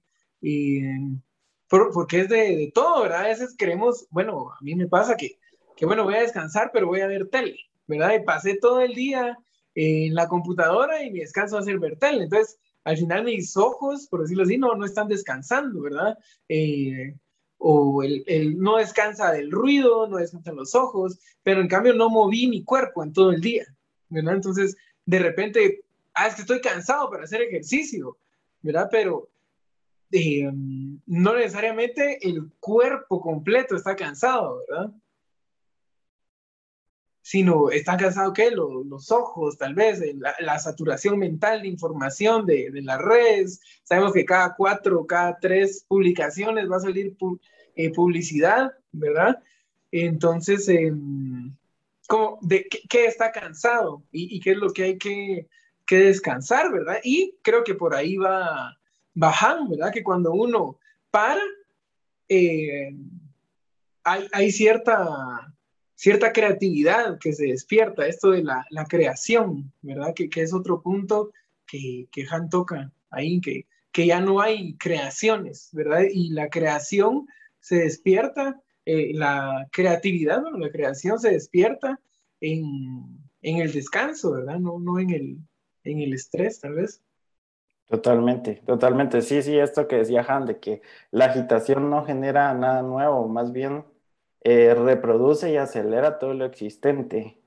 Por, 1.67 1.91
porque 1.91 2.21
es 2.21 2.29
de, 2.29 2.55
de, 2.55 2.71
todo, 2.73 3.03
¿verdad? 3.03 3.25
A 3.25 3.27
veces 3.27 3.55
creemos, 3.57 4.07
bueno, 4.09 4.51
a 4.51 4.57
mí 4.61 4.75
me 4.75 4.87
pasa 4.87 5.17
que, 5.17 5.37
que, 5.79 5.85
bueno, 5.85 6.03
voy 6.03 6.15
a 6.15 6.21
descansar, 6.21 6.71
pero 6.73 6.87
voy 6.87 6.99
a 6.99 7.07
ver 7.07 7.29
tele, 7.29 7.57
¿verdad? 7.87 8.13
Y 8.13 8.25
pasé 8.25 8.55
todo 8.55 8.81
el 8.81 8.93
día 8.93 9.39
en 9.75 10.13
la 10.13 10.27
computadora 10.27 11.01
y 11.01 11.09
mi 11.09 11.19
descanso 11.19 11.55
va 11.55 11.61
a 11.61 11.63
ser 11.63 11.79
ver 11.79 11.97
tele. 11.97 12.25
Entonces, 12.25 12.59
al 12.83 12.97
final 12.97 13.23
mis 13.23 13.55
ojos, 13.55 14.05
por 14.07 14.21
decirlo 14.21 14.43
así, 14.43 14.57
no, 14.57 14.75
no 14.75 14.83
están 14.83 15.07
descansando, 15.07 15.81
¿verdad? 15.81 16.17
Eh, 16.49 17.15
o 17.59 18.03
el, 18.03 18.25
el, 18.27 18.59
no 18.59 18.75
descansa 18.75 19.31
del 19.31 19.51
ruido, 19.51 20.05
no 20.09 20.17
descansan 20.17 20.57
los 20.57 20.75
ojos, 20.75 21.17
pero 21.43 21.61
en 21.61 21.69
cambio 21.69 21.93
no 21.93 22.09
moví 22.09 22.47
mi 22.47 22.61
cuerpo 22.65 23.01
en 23.01 23.13
todo 23.13 23.31
el 23.31 23.39
día, 23.39 23.65
¿verdad? 24.09 24.35
Entonces, 24.35 24.75
de 25.05 25.19
repente, 25.19 25.85
ah, 26.13 26.27
es 26.27 26.35
que 26.35 26.41
estoy 26.41 26.59
cansado 26.59 27.09
para 27.09 27.23
hacer 27.23 27.41
ejercicio, 27.41 28.17
¿verdad? 28.61 28.89
Pero 28.91 29.29
eh, 30.11 30.51
no 31.05 31.35
necesariamente 31.37 32.19
el 32.27 32.51
cuerpo 32.59 33.21
completo 33.21 33.77
está 33.77 33.95
cansado, 33.95 34.61
¿verdad? 34.67 34.91
Sino 37.29 37.69
están 37.69 37.99
cansados, 37.99 38.33
¿qué? 38.33 38.49
Los, 38.49 38.87
los 38.87 39.11
ojos, 39.11 39.55
tal 39.55 39.75
vez, 39.75 40.01
la, 40.15 40.33
la, 40.39 40.57
saturación 40.57 41.19
mental 41.19 41.61
de 41.61 41.67
información 41.67 42.47
de, 42.47 42.71
de, 42.71 42.81
las 42.81 42.99
redes. 42.99 43.61
Sabemos 43.83 44.13
que 44.13 44.25
cada 44.25 44.55
cuatro, 44.55 45.05
cada 45.05 45.37
tres 45.39 45.85
publicaciones 45.87 46.67
va 46.67 46.77
a 46.77 46.79
salir 46.79 47.15
eh, 47.75 47.93
publicidad, 47.93 48.71
¿verdad? 48.91 49.43
Entonces, 49.91 50.67
eh, 50.69 50.91
¿cómo, 52.07 52.39
de 52.41 52.65
qué, 52.67 53.05
está 53.05 53.31
cansado 53.31 54.01
y, 54.11 54.39
qué 54.39 54.53
es 54.53 54.57
lo 54.57 54.73
que 54.73 54.83
hay 54.85 54.97
que, 54.97 55.47
que 55.85 55.97
descansar, 55.97 56.71
¿verdad? 56.71 56.97
Y 57.03 57.35
creo 57.43 57.63
que 57.63 57.75
por 57.75 57.93
ahí 57.93 58.17
va 58.17 58.75
bajan, 59.13 59.69
¿verdad? 59.69 59.93
Que 59.93 60.03
cuando 60.03 60.31
uno 60.31 60.79
para, 61.11 61.43
eh, 62.27 62.91
hay, 64.03 64.27
hay, 64.31 64.51
cierta, 64.51 65.53
cierta 65.99 66.31
creatividad 66.31 67.19
que 67.19 67.33
se 67.33 67.47
despierta, 67.47 68.07
esto 68.07 68.31
de 68.31 68.41
la, 68.41 68.65
la 68.69 68.85
creación, 68.85 69.73
¿verdad? 69.81 70.13
Que, 70.15 70.29
que, 70.29 70.43
es 70.43 70.53
otro 70.53 70.81
punto 70.81 71.33
que, 71.67 72.07
que 72.09 72.25
Han 72.31 72.49
toca 72.49 72.89
ahí, 73.09 73.41
que, 73.41 73.67
que 73.91 74.07
ya 74.07 74.21
no 74.21 74.39
hay 74.39 74.77
creaciones, 74.77 75.67
¿verdad? 75.73 76.03
Y 76.09 76.29
la 76.29 76.47
creación 76.47 77.27
se 77.59 77.79
despierta, 77.79 78.61
eh, 78.85 79.11
la 79.13 79.67
creatividad, 79.73 80.41
la 80.57 80.71
creación 80.71 81.19
se 81.19 81.31
despierta 81.31 81.99
en, 82.39 83.19
en 83.41 83.57
el 83.57 83.73
descanso, 83.73 84.31
¿verdad? 84.31 84.57
No, 84.57 84.79
no 84.79 84.99
en, 84.99 85.09
el, 85.09 85.37
en 85.83 85.99
el 85.99 86.13
estrés, 86.13 86.61
tal 86.61 86.75
vez. 86.75 87.03
Totalmente, 87.87 88.61
totalmente. 88.65 89.21
Sí, 89.21 89.41
sí, 89.41 89.59
esto 89.59 89.85
que 89.85 89.97
decía 89.97 90.25
Han, 90.29 90.45
de 90.45 90.59
que 90.61 90.81
la 91.11 91.25
agitación 91.25 91.89
no 91.89 92.05
genera 92.05 92.53
nada 92.53 92.83
nuevo, 92.83 93.27
más 93.27 93.51
bien 93.51 93.83
eh, 94.41 94.73
reproduce 94.73 95.51
y 95.51 95.57
acelera 95.57 96.19
todo 96.19 96.33
lo 96.33 96.45
existente. 96.45 97.37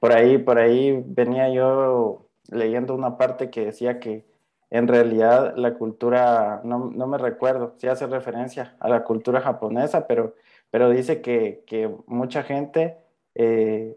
Por 0.00 0.12
ahí, 0.12 0.38
por 0.38 0.58
ahí 0.58 1.02
venía 1.06 1.50
yo 1.50 2.28
leyendo 2.50 2.94
una 2.94 3.16
parte 3.18 3.50
que 3.50 3.66
decía 3.66 4.00
que 4.00 4.26
en 4.70 4.88
realidad 4.88 5.54
la 5.56 5.74
cultura, 5.74 6.60
no, 6.64 6.90
no 6.94 7.06
me 7.06 7.18
recuerdo 7.18 7.74
si 7.78 7.88
hace 7.88 8.06
referencia 8.06 8.76
a 8.80 8.88
la 8.88 9.04
cultura 9.04 9.40
japonesa, 9.40 10.06
pero, 10.06 10.34
pero 10.70 10.90
dice 10.90 11.22
que, 11.22 11.64
que 11.66 11.90
mucha 12.06 12.42
gente 12.42 12.98
eh, 13.34 13.96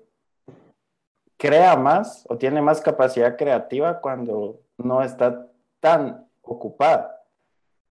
crea 1.38 1.76
más 1.76 2.26
o 2.30 2.38
tiene 2.38 2.62
más 2.62 2.82
capacidad 2.82 3.36
creativa 3.38 4.00
cuando 4.00 4.62
no 4.78 5.02
está 5.04 5.48
tan 5.80 6.28
ocupada. 6.42 7.26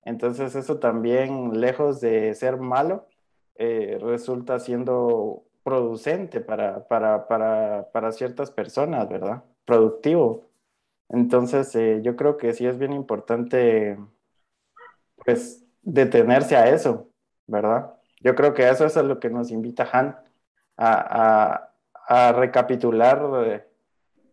Entonces 0.05 0.55
eso 0.55 0.79
también, 0.79 1.61
lejos 1.61 2.01
de 2.01 2.35
ser 2.35 2.57
malo, 2.57 3.07
eh, 3.57 3.99
resulta 4.01 4.59
siendo 4.59 5.45
producente 5.62 6.40
para, 6.40 6.87
para, 6.87 7.27
para, 7.27 7.88
para, 7.93 8.12
ciertas 8.12 8.51
personas, 8.51 9.09
¿verdad? 9.09 9.43
Productivo. 9.64 10.45
Entonces 11.09 11.75
eh, 11.75 12.01
yo 12.03 12.17
creo 12.17 12.37
que 12.37 12.53
sí 12.53 12.67
es 12.67 12.79
bien 12.79 12.93
importante, 12.93 13.99
pues, 15.25 15.64
detenerse 15.83 16.57
a 16.57 16.69
eso, 16.69 17.09
¿verdad? 17.47 17.95
Yo 18.21 18.35
creo 18.35 18.55
que 18.55 18.69
eso 18.69 18.87
es 18.87 18.97
a 18.97 19.03
lo 19.03 19.21
que 19.21 19.31
nos 19.31 19.51
invita 19.51 19.88
Han, 19.93 20.17
a, 20.77 21.71
a, 22.07 22.29
a 22.29 22.33
recapitular 22.33 23.23
eh, 23.47 23.64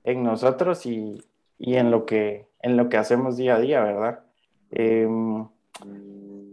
en 0.04 0.24
nosotros 0.24 0.86
y, 0.86 1.24
y 1.58 1.76
en 1.76 1.92
lo 1.92 2.06
que 2.06 2.50
en 2.64 2.78
lo 2.78 2.90
que 2.90 2.98
hacemos 2.98 3.38
día 3.38 3.56
a 3.56 3.60
día, 3.60 3.82
¿verdad? 3.82 4.20
Eh, 4.72 5.08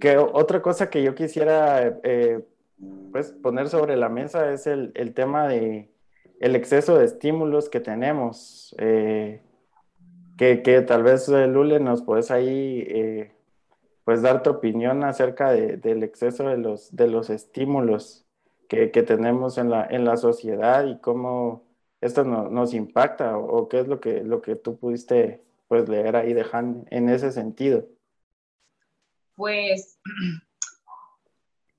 que 0.01 0.17
otra 0.17 0.63
cosa 0.63 0.89
que 0.91 1.03
yo 1.03 1.15
quisiera 1.15 1.99
pues 3.13 3.33
poner 3.33 3.69
sobre 3.69 3.97
la 3.97 4.09
mesa 4.09 4.53
es 4.53 4.67
el, 4.67 4.93
el, 4.95 5.15
tema 5.15 5.49
de 5.49 5.91
el 6.41 6.57
exceso 6.57 6.99
de 6.99 7.05
estímulos 7.05 7.69
que 7.69 7.81
tenemos. 7.81 8.75
Eh, 8.79 9.43
que, 10.37 10.63
que, 10.63 10.83
tal 10.83 11.03
vez, 11.03 11.29
Lule, 11.29 11.81
nos 11.81 12.03
puedes 12.03 12.31
ahí 12.31 12.85
eh, 12.89 13.33
pues 14.05 14.23
dar 14.23 14.43
tu 14.43 14.51
opinión 14.51 15.03
acerca 15.05 15.51
de, 15.51 15.77
del 15.77 16.03
exceso 16.03 16.49
de 16.49 16.59
los, 16.59 16.95
de 16.95 17.09
los 17.09 17.29
estímulos 17.29 18.27
que, 18.69 18.91
que 18.91 19.03
tenemos 19.03 19.59
en 19.59 19.71
la, 19.71 19.85
en 19.85 20.05
la 20.05 20.17
sociedad 20.17 20.87
y 20.87 20.99
cómo 21.01 21.65
esto 22.01 22.25
no, 22.25 22.49
nos 22.49 22.75
impacta 22.75 23.37
o, 23.37 23.45
o, 23.45 23.69
qué 23.69 23.81
es 23.81 23.89
lo 23.89 24.01
que, 24.01 24.23
lo 24.23 24.41
que 24.41 24.55
tú 24.55 24.79
pudiste 24.79 25.43
pues 25.67 25.89
leer 25.89 26.17
ahí 26.17 26.33
de 26.33 26.47
Han 26.51 26.87
en 26.91 27.09
ese 27.09 27.33
sentido? 27.33 27.87
Pues, 29.37 30.01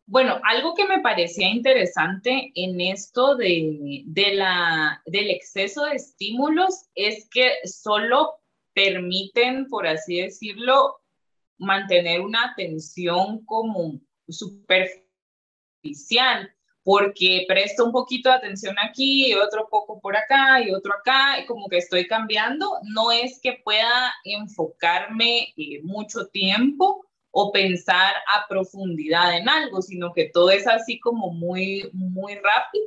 bueno, 0.10 0.42
algo 0.44 0.74
que 0.74 0.88
me 0.88 1.02
parecía 1.02 1.50
interesante 1.50 2.52
en 2.56 2.82
esto 2.82 3.36
de, 3.36 4.04
la, 4.34 5.04
del 5.06 5.30
exceso 5.30 5.86
de 5.86 5.98
estímulos 5.98 6.90
es 6.96 7.30
que 7.30 7.52
solo 7.66 8.40
permiten, 8.74 9.68
por 9.68 9.86
así 9.86 10.20
decirlo, 10.20 11.00
mantener 11.60 12.22
una 12.22 12.46
atención 12.46 13.46
como 13.46 14.02
superficial 14.28 15.06
porque 16.84 17.46
presto 17.48 17.86
un 17.86 17.92
poquito 17.92 18.30
de 18.30 18.36
atención 18.38 18.76
aquí 18.82 19.36
otro 19.36 19.68
poco 19.70 20.00
por 20.02 20.18
acá 20.18 20.60
y 20.60 20.72
otro 20.72 20.92
acá, 20.96 21.40
y 21.40 21.46
como 21.46 21.70
que 21.70 21.78
estoy 21.78 22.08
cambiando, 22.08 22.80
no 22.82 23.12
es 23.12 23.40
que 23.40 23.62
pueda 23.64 24.12
enfocarme 24.24 25.54
eh, 25.56 25.84
mucho 25.84 26.26
tiempo 26.30 27.06
o 27.32 27.52
pensar 27.52 28.14
a 28.34 28.48
profundidad 28.48 29.38
en 29.38 29.48
algo, 29.48 29.82
sino 29.82 30.14
que 30.14 30.30
todo 30.34 30.50
es 30.50 30.68
así 30.68 31.00
como 31.00 31.32
muy, 31.32 31.90
muy 31.94 32.36
rápido. 32.36 32.86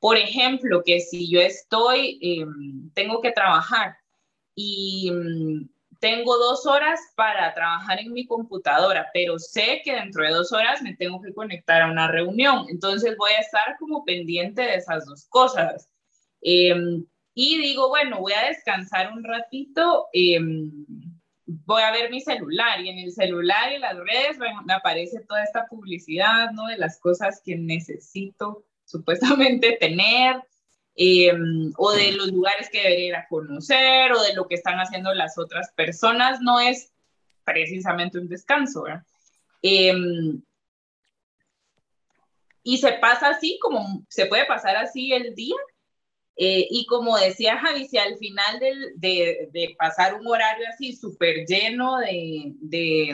Por 0.00 0.16
ejemplo, 0.16 0.82
que 0.84 1.00
si 1.00 1.30
yo 1.30 1.40
estoy, 1.40 2.18
eh, 2.22 2.46
tengo 2.94 3.20
que 3.20 3.32
trabajar 3.32 3.96
y 4.54 5.10
mm, 5.10 5.68
tengo 6.00 6.38
dos 6.38 6.66
horas 6.66 7.00
para 7.16 7.52
trabajar 7.54 8.00
en 8.00 8.12
mi 8.12 8.26
computadora, 8.26 9.08
pero 9.12 9.38
sé 9.38 9.82
que 9.84 9.94
dentro 9.94 10.24
de 10.24 10.30
dos 10.30 10.52
horas 10.52 10.80
me 10.82 10.94
tengo 10.94 11.20
que 11.20 11.34
conectar 11.34 11.82
a 11.82 11.90
una 11.90 12.08
reunión. 12.08 12.66
Entonces 12.68 13.16
voy 13.18 13.32
a 13.32 13.40
estar 13.40 13.76
como 13.78 14.04
pendiente 14.04 14.62
de 14.62 14.76
esas 14.76 15.06
dos 15.06 15.26
cosas. 15.28 15.88
Eh, 16.42 16.74
y 17.34 17.58
digo, 17.58 17.88
bueno, 17.88 18.20
voy 18.20 18.32
a 18.32 18.48
descansar 18.48 19.12
un 19.12 19.22
ratito, 19.22 20.08
eh, 20.12 20.40
voy 21.48 21.82
a 21.82 21.90
ver 21.90 22.10
mi 22.10 22.20
celular 22.20 22.80
y 22.80 22.90
en 22.90 22.98
el 22.98 23.10
celular 23.10 23.72
y 23.72 23.78
las 23.78 23.96
redes 23.96 24.38
me 24.38 24.74
aparece 24.74 25.20
toda 25.20 25.42
esta 25.42 25.66
publicidad, 25.66 26.50
¿no? 26.52 26.66
De 26.66 26.76
las 26.76 27.00
cosas 27.00 27.40
que 27.42 27.56
necesito 27.56 28.64
supuestamente 28.84 29.76
tener 29.80 30.42
eh, 30.94 31.32
o 31.76 31.92
de 31.92 32.12
los 32.12 32.28
lugares 32.28 32.68
que 32.70 32.82
debería 32.82 33.06
ir 33.06 33.14
a 33.16 33.28
conocer 33.28 34.12
o 34.12 34.22
de 34.22 34.34
lo 34.34 34.46
que 34.46 34.56
están 34.56 34.78
haciendo 34.78 35.14
las 35.14 35.38
otras 35.38 35.72
personas, 35.72 36.40
no 36.42 36.60
es 36.60 36.92
precisamente 37.44 38.18
un 38.18 38.28
descanso. 38.28 38.84
Eh, 39.62 39.94
y 42.62 42.76
se 42.76 42.92
pasa 42.92 43.30
así, 43.30 43.58
como 43.62 44.04
se 44.08 44.26
puede 44.26 44.44
pasar 44.44 44.76
así 44.76 45.14
el 45.14 45.34
día. 45.34 45.56
Eh, 46.40 46.68
y 46.70 46.86
como 46.86 47.18
decía 47.18 47.58
Javi, 47.58 47.88
si 47.88 47.98
al 47.98 48.16
final 48.16 48.60
de, 48.60 49.48
de, 49.50 49.74
pasar 49.76 50.14
un 50.14 50.24
horario 50.24 50.66
así 50.68 50.94
súper 50.94 51.44
lleno 51.46 51.98
de, 51.98 52.52
de, 52.60 53.12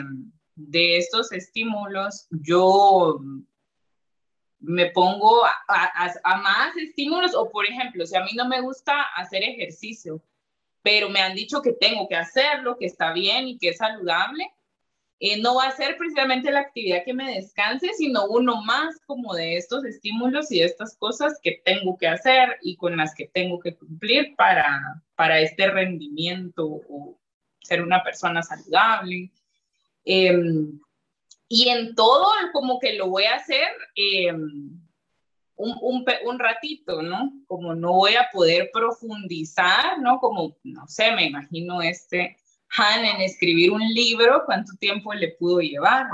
de 0.53 0.97
estos 0.97 1.31
estímulos, 1.31 2.27
yo 2.29 3.19
me 4.59 4.91
pongo 4.91 5.43
a, 5.43 5.53
a, 5.67 6.13
a, 6.23 6.37
más 6.37 6.77
estímulos 6.77 7.33
o, 7.33 7.49
por 7.49 7.65
ejemplo, 7.65 8.05
si 8.05 8.15
a 8.15 8.23
mí 8.23 8.31
no 8.35 8.47
me 8.47 8.61
gusta 8.61 9.01
hacer 9.15 9.41
ejercicio, 9.41 10.21
pero 10.83 11.09
me 11.09 11.19
han 11.19 11.33
dicho 11.33 11.63
que 11.63 11.73
tengo 11.73 12.07
que 12.07 12.15
hacerlo, 12.15 12.77
que 12.77 12.85
está 12.85 13.11
bien 13.11 13.47
y 13.47 13.57
que 13.57 13.69
es 13.69 13.77
saludable, 13.77 14.51
eh, 15.19 15.41
no 15.41 15.55
va 15.55 15.67
a 15.67 15.75
ser 15.75 15.97
precisamente 15.97 16.51
la 16.51 16.59
actividad 16.59 17.05
que 17.05 17.13
me 17.13 17.35
descanse, 17.35 17.93
sino 17.93 18.25
uno 18.25 18.61
más 18.63 18.99
como 19.05 19.33
de 19.33 19.55
estos 19.55 19.85
estímulos 19.85 20.51
y 20.51 20.59
de 20.59 20.65
estas 20.65 20.97
cosas 20.97 21.39
que 21.41 21.61
tengo 21.63 21.97
que 21.97 22.07
hacer 22.07 22.57
y 22.61 22.75
con 22.75 22.97
las 22.97 23.15
que 23.15 23.27
tengo 23.27 23.59
que 23.59 23.75
cumplir 23.75 24.35
para, 24.35 25.01
para 25.15 25.39
este 25.39 25.67
rendimiento 25.67 26.65
o 26.67 27.17
ser 27.61 27.81
una 27.81 28.03
persona 28.03 28.43
saludable. 28.43 29.31
Eh, 30.03 30.37
y 31.47 31.69
en 31.69 31.95
todo 31.95 32.25
como 32.51 32.79
que 32.79 32.93
lo 32.93 33.07
voy 33.07 33.23
a 33.23 33.35
hacer 33.35 33.67
eh, 33.95 34.33
un, 34.33 34.83
un, 35.55 36.05
un, 36.25 36.39
ratito, 36.39 37.01
¿no? 37.01 37.31
Como 37.47 37.73
no 37.73 37.93
voy 37.93 38.15
a 38.15 38.27
poder 38.33 38.69
profundizar, 38.73 39.99
¿no? 39.99 40.19
Como, 40.19 40.57
no 40.63 40.87
sé, 40.87 41.11
me 41.11 41.27
imagino 41.27 41.81
este 41.81 42.37
Han 42.77 43.05
en 43.05 43.21
escribir 43.21 43.71
un 43.71 43.81
libro, 43.81 44.43
cuánto 44.45 44.73
tiempo 44.79 45.13
le 45.13 45.29
pudo 45.39 45.59
llevar. 45.59 46.07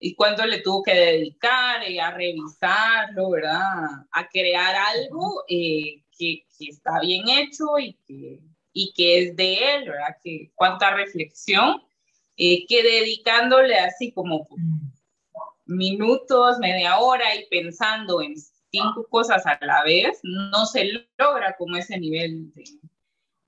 Y 0.00 0.14
cuánto 0.14 0.46
le 0.46 0.60
tuvo 0.60 0.82
que 0.82 0.94
dedicar 0.94 1.82
eh, 1.82 2.00
a 2.00 2.12
revisarlo, 2.12 3.30
¿verdad? 3.30 4.06
A 4.12 4.28
crear 4.28 4.76
algo 4.76 5.42
eh, 5.48 6.04
que, 6.16 6.44
que, 6.56 6.66
está 6.68 7.00
bien 7.00 7.28
hecho 7.28 7.78
y 7.80 7.94
que, 8.06 8.40
y 8.72 8.92
que 8.92 9.18
es 9.24 9.36
de 9.36 9.54
él, 9.54 9.88
¿verdad? 9.88 10.16
Que 10.22 10.52
cuánta 10.54 10.94
reflexión, 10.94 11.82
eh, 12.36 12.64
que 12.68 12.82
dedicándole 12.84 13.76
así 13.76 14.12
como 14.12 14.46
minutos, 15.66 16.58
media 16.60 16.98
hora 16.98 17.34
y 17.34 17.46
pensando 17.48 18.22
en 18.22 18.36
cinco 18.70 19.06
cosas 19.10 19.44
a 19.46 19.58
la 19.60 19.82
vez, 19.82 20.20
no 20.22 20.66
se 20.66 21.06
logra 21.18 21.56
como 21.56 21.76
ese 21.76 21.98
nivel 21.98 22.52
de, 22.54 22.64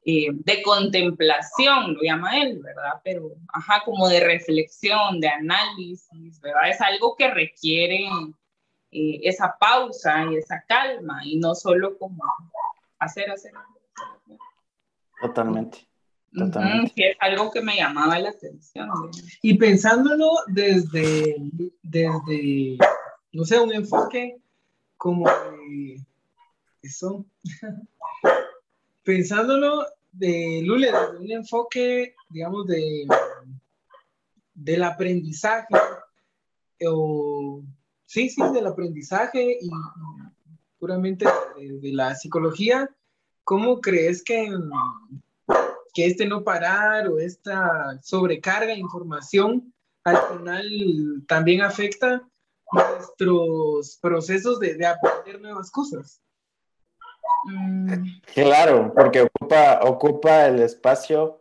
eh, 0.03 0.29
de 0.33 0.63
contemplación, 0.63 1.93
lo 1.93 2.01
llama 2.03 2.41
él, 2.41 2.59
¿verdad? 2.63 3.01
Pero, 3.05 3.37
ajá, 3.53 3.83
como 3.85 4.09
de 4.09 4.21
reflexión, 4.21 5.21
de 5.21 5.29
análisis, 5.29 6.41
¿verdad? 6.41 6.71
Es 6.71 6.81
algo 6.81 7.15
que 7.17 7.31
requiere 7.31 8.07
eh, 8.93 9.21
esa 9.23 9.57
pausa 9.61 10.25
y 10.31 10.37
esa 10.37 10.65
calma 10.67 11.21
y 11.25 11.37
no 11.37 11.55
solo 11.55 11.99
como 11.99 12.25
hacer, 12.99 13.31
hacer. 13.31 13.53
Totalmente. 15.21 15.87
Totalmente. 16.33 16.93
sí, 16.95 17.03
es 17.03 17.17
algo 17.21 17.51
que 17.51 17.61
me 17.61 17.77
llamaba 17.77 18.19
la 18.19 18.31
atención. 18.31 18.89
Y 19.43 19.59
pensándolo 19.59 20.31
desde, 20.47 21.37
desde, 21.83 22.79
no 23.33 23.45
sé, 23.45 23.59
un 23.59 23.75
enfoque 23.75 24.39
como 24.97 25.29
de 25.29 26.01
eso. 26.83 27.27
pensándolo 29.03 29.87
de 30.13 30.63
Lule, 30.65 30.91
desde 30.91 31.19
un 31.19 31.31
enfoque, 31.31 32.15
digamos, 32.31 32.67
de 32.67 33.07
del 34.55 34.83
aprendizaje, 34.83 35.75
o 36.87 37.63
sí, 38.05 38.29
sí, 38.29 38.43
del 38.53 38.67
aprendizaje 38.67 39.59
y, 39.61 39.71
puramente 40.79 41.27
de, 41.57 41.93
la 41.93 42.15
psicología, 42.15 42.91
¿cómo 43.45 43.81
crees 43.81 44.23
que, 44.23 44.51
que 45.95 46.07
este 46.07 46.27
no 46.27 46.45
parar 46.45 47.09
o 47.09 47.19
esta 47.19 47.99
sobrecarga 48.03 48.75
de 48.75 48.81
información 48.81 49.73
al 50.05 50.17
final 50.17 51.25
también 51.27 51.63
afecta 51.63 52.23
nuestros 52.73 53.99
procesos 54.01 54.61
de 54.61 54.87
aprender 54.87 55.41
nuevas 55.41 55.71
cosas? 55.71 56.21
Mm, 57.45 58.21
Claro, 58.35 58.93
porque 58.95 59.23
ocupa, 59.23 59.81
ocupa 59.83 60.47
el 60.47 60.61
espacio, 60.61 61.40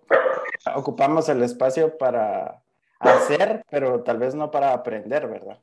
ocupamos 0.76 1.30
el 1.30 1.44
espacio 1.44 1.98
para 1.98 2.62
hacer, 3.00 3.64
pero 3.70 4.02
tal 4.04 4.18
vez 4.18 4.36
no 4.36 4.50
para 4.52 4.74
aprender, 4.74 5.28
¿verdad? 5.28 5.60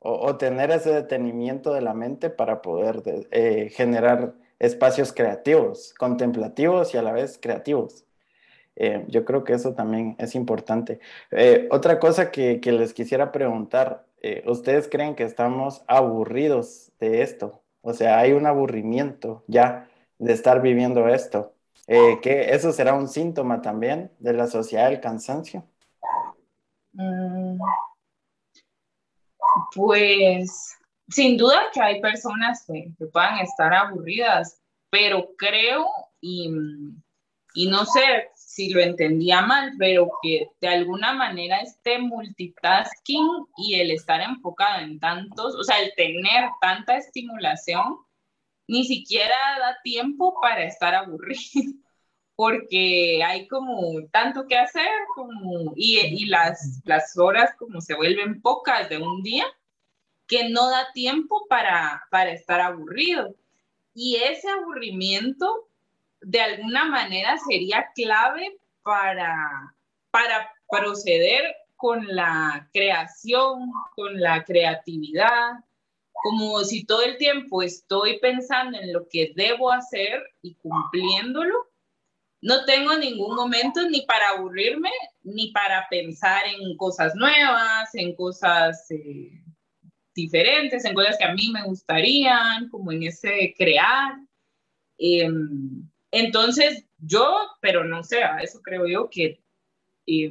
O, 0.00 0.36
tener 0.36 0.70
ese 0.70 0.92
detenimiento 0.92 1.72
de 1.74 1.80
la 1.80 1.92
mente 1.92 2.30
para 2.30 2.62
poder 2.62 3.02
de- 3.02 3.26
eh, 3.32 3.68
generar 3.70 4.34
espacios 4.60 5.12
creativos, 5.12 5.92
contemplativos 5.98 6.94
y 6.94 6.98
a 6.98 7.02
la 7.02 7.12
vez 7.12 7.38
creativos. 7.40 8.04
Eh, 8.76 9.04
yo 9.08 9.24
creo 9.24 9.42
que 9.44 9.54
eso 9.54 9.74
también 9.74 10.14
es 10.18 10.34
importante. 10.36 11.00
Eh, 11.32 11.68
otra 11.72 11.98
cosa 11.98 12.30
que, 12.30 12.60
les 12.64 12.94
quisiera 12.94 13.32
preguntar, 13.32 14.06
¿ustedes 14.46 14.88
creen 14.88 15.14
que 15.14 15.24
estamos 15.24 15.82
aburridos 15.88 16.92
de 17.00 17.22
esto? 17.22 17.60
O 17.82 17.92
sea, 17.92 18.18
hay 18.18 18.32
un 18.32 18.46
aburrimiento 18.46 19.44
ya 19.46 19.88
de 20.18 20.32
estar 20.32 20.60
viviendo 20.60 21.08
esto. 21.08 21.54
Eh, 21.86 22.18
eso 22.22 22.72
será 22.72 22.94
un 22.94 23.08
síntoma 23.08 23.62
también 23.62 24.12
de 24.18 24.32
la 24.34 24.46
sociedad 24.46 24.90
del 24.90 25.00
cansancio. 25.00 25.64
mm, 26.92 27.58
Pues 29.74 30.76
sin 31.08 31.36
duda 31.36 31.70
que 31.72 31.80
hay 31.80 32.00
personas 32.00 32.64
que, 32.66 32.92
que 32.98 33.06
puedan 33.06 33.38
estar 33.38 33.72
aburridas, 33.72 34.60
pero 34.90 35.30
creo, 35.36 35.86
y, 36.20 36.50
y 37.54 37.70
no 37.70 37.84
sé 37.84 38.30
si 38.58 38.70
lo 38.70 38.80
entendía 38.80 39.40
mal, 39.40 39.74
pero 39.78 40.10
que 40.20 40.48
de 40.60 40.66
alguna 40.66 41.12
manera 41.12 41.60
este 41.60 42.00
multitasking 42.00 43.46
y 43.56 43.76
el 43.76 43.92
estar 43.92 44.20
enfocado 44.20 44.80
en 44.80 44.98
tantos, 44.98 45.54
o 45.54 45.62
sea, 45.62 45.80
el 45.80 45.92
tener 45.94 46.50
tanta 46.60 46.96
estimulación, 46.96 47.98
ni 48.66 48.84
siquiera 48.84 49.36
da 49.60 49.78
tiempo 49.84 50.40
para 50.42 50.64
estar 50.64 50.92
aburrido, 50.92 51.38
porque 52.34 53.22
hay 53.24 53.46
como 53.46 54.04
tanto 54.10 54.48
que 54.48 54.58
hacer, 54.58 54.90
como, 55.14 55.72
y, 55.76 56.00
y 56.00 56.26
las, 56.26 56.80
las 56.84 57.16
horas 57.16 57.52
como 57.56 57.80
se 57.80 57.94
vuelven 57.94 58.42
pocas 58.42 58.88
de 58.88 58.98
un 58.98 59.22
día, 59.22 59.44
que 60.26 60.48
no 60.48 60.68
da 60.68 60.90
tiempo 60.92 61.46
para, 61.48 62.02
para 62.10 62.32
estar 62.32 62.60
aburrido. 62.60 63.36
Y 63.94 64.16
ese 64.16 64.48
aburrimiento 64.50 65.67
de 66.20 66.40
alguna 66.40 66.84
manera 66.84 67.38
sería 67.48 67.86
clave 67.94 68.58
para, 68.82 69.74
para 70.10 70.52
proceder 70.68 71.54
con 71.76 72.06
la 72.08 72.68
creación, 72.72 73.70
con 73.94 74.20
la 74.20 74.44
creatividad, 74.44 75.52
como 76.12 76.64
si 76.64 76.84
todo 76.84 77.02
el 77.02 77.16
tiempo 77.16 77.62
estoy 77.62 78.18
pensando 78.18 78.78
en 78.78 78.92
lo 78.92 79.08
que 79.08 79.32
debo 79.36 79.70
hacer 79.70 80.20
y 80.42 80.54
cumpliéndolo, 80.56 81.68
no 82.40 82.64
tengo 82.64 82.96
ningún 82.96 83.34
momento 83.34 83.88
ni 83.88 84.02
para 84.02 84.30
aburrirme, 84.30 84.90
ni 85.22 85.50
para 85.52 85.86
pensar 85.88 86.42
en 86.46 86.76
cosas 86.76 87.14
nuevas, 87.14 87.94
en 87.94 88.14
cosas 88.14 88.90
eh, 88.90 89.42
diferentes, 90.14 90.84
en 90.84 90.94
cosas 90.94 91.16
que 91.18 91.24
a 91.24 91.34
mí 91.34 91.50
me 91.52 91.64
gustarían, 91.64 92.68
como 92.68 92.92
en 92.92 93.04
ese 93.04 93.54
crear. 93.56 94.18
Eh, 94.98 95.28
entonces, 96.10 96.84
yo, 96.98 97.36
pero 97.60 97.84
no 97.84 98.02
sé, 98.02 98.22
a 98.22 98.38
eso 98.38 98.60
creo 98.62 98.86
yo 98.86 99.08
que 99.10 99.40
eh, 100.06 100.30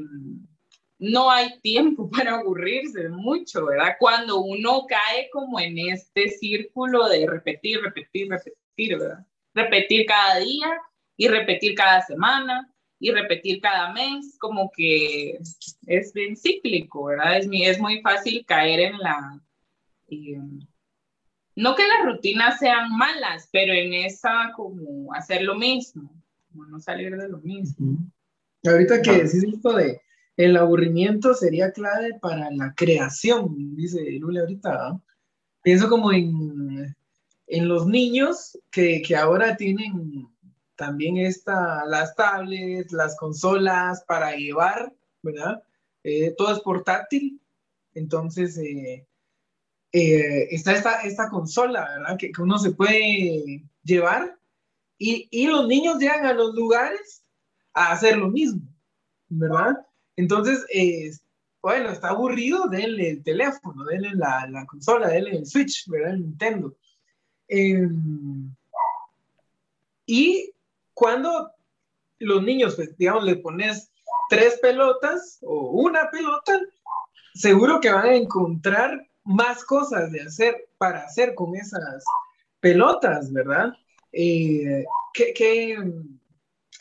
no 1.00 1.30
hay 1.30 1.60
tiempo 1.60 2.10
para 2.12 2.36
aburrirse 2.36 3.10
mucho, 3.10 3.66
¿verdad? 3.66 3.96
Cuando 4.00 4.40
uno 4.40 4.86
cae 4.88 5.30
como 5.32 5.60
en 5.60 5.78
este 5.78 6.30
círculo 6.30 7.08
de 7.08 7.28
repetir, 7.28 7.82
repetir, 7.82 8.30
repetir, 8.30 8.98
¿verdad? 8.98 9.26
Repetir 9.54 10.06
cada 10.06 10.40
día 10.40 10.80
y 11.16 11.28
repetir 11.28 11.76
cada 11.76 12.02
semana 12.02 12.72
y 13.00 13.12
repetir 13.12 13.62
cada 13.62 13.94
mes, 13.94 14.38
como 14.40 14.72
que 14.76 15.38
es 15.86 16.14
bien 16.14 16.36
cíclico, 16.36 17.06
¿verdad? 17.06 17.38
Es, 17.38 17.80
muy 17.80 18.02
fácil 18.02 18.44
caer 18.46 18.80
en 18.80 18.98
la... 18.98 19.40
Eh, 20.10 20.40
no 21.58 21.76
que 21.76 21.88
las 21.88 22.06
rutinas 22.06 22.60
sean 22.60 22.96
malas, 22.96 23.50
pero 23.52 23.74
en 23.74 23.92
esa 23.92 24.52
como 24.56 25.12
hacer 25.16 25.42
lo 25.42 25.56
mismo, 25.56 26.08
como 26.52 26.66
no 26.66 26.80
salir 26.80 27.18
de 27.18 27.28
lo 27.28 27.40
mismo. 27.40 27.98
Ahorita 28.64 29.02
que 29.02 29.24
decís 29.24 29.44
esto 29.44 29.74
de 29.74 30.00
el 30.36 30.56
aburrimiento 30.56 31.34
sería 31.34 31.72
clave 31.72 32.14
para 32.22 32.52
la 32.52 32.76
creación, 32.76 33.76
dice 33.76 34.00
Lule 34.20 34.42
ahorita. 34.42 34.90
¿no? 34.90 35.04
Pienso 35.64 35.90
como 35.90 36.12
en, 36.12 36.96
en 37.48 37.68
los 37.68 37.88
niños 37.88 38.60
que, 38.70 39.02
que, 39.02 39.16
ahora 39.16 39.58
tienen 39.58 40.28
también 40.76 41.18
esta, 41.18 41.84
las 41.86 42.16
tablets, 42.16 42.92
las 42.92 43.18
consolas 43.18 44.04
para 44.08 44.36
llevar, 44.36 44.94
¿verdad? 45.24 45.64
Eh, 46.04 46.36
todo 46.38 46.54
es 46.54 46.60
portátil, 46.60 47.42
entonces 47.96 48.60
eh, 48.60 49.08
eh, 49.98 50.48
está 50.52 51.02
esta, 51.04 51.30
consola. 51.30 51.88
Que, 52.20 52.32
que 52.32 52.42
uno 52.42 52.58
se 52.58 52.72
puede 52.72 53.64
llevar 53.84 54.38
y, 54.98 55.48
los 55.48 55.68
niños 55.68 56.00
llegan 56.00 56.26
a 56.26 56.34
los 56.34 56.56
lugares 56.56 57.24
a 57.74 57.92
hacer 57.92 58.18
lo 58.18 58.30
mismo, 58.30 58.62
¿verdad? 59.30 59.78
Entonces, 60.16 60.66
eh, 60.74 61.12
bueno, 61.62 61.90
está 61.90 62.10
aburrido, 62.10 62.68
denle 62.68 63.12
el 63.12 63.24
teléfono, 63.24 63.86
denle 63.86 64.12
la, 64.16 64.48
la 64.50 64.66
consola, 64.66 65.10
denle 65.10 65.38
el 65.38 65.46
Switch, 65.46 65.88
¿verdad? 65.88 66.14
El 66.14 66.22
Nintendo. 66.22 66.76
Eh, 67.48 67.88
y 70.06 70.52
cuando 70.94 71.52
los 72.20 72.42
niños, 72.42 72.76
pues, 72.76 72.98
digamos, 72.98 73.24
le 73.24 73.36
pones 73.36 73.92
tres 74.30 74.58
pelotas 74.60 75.38
o 75.42 75.70
una 75.72 76.10
pelota, 76.10 76.60
seguro 77.36 77.80
que 77.80 77.92
van 77.92 78.08
a 78.08 78.16
encontrar 78.16 79.07
más 79.28 79.64
cosas 79.66 80.12
de 80.12 80.22
hacer 80.22 80.70
para 80.78 81.00
hacer 81.02 81.36
con 81.36 81.56
esas 81.56 82.04
pelotas, 82.62 83.32
¿verdad? 83.32 83.74
Eh, 84.14 84.86
que, 85.14 85.34
que, 85.34 85.78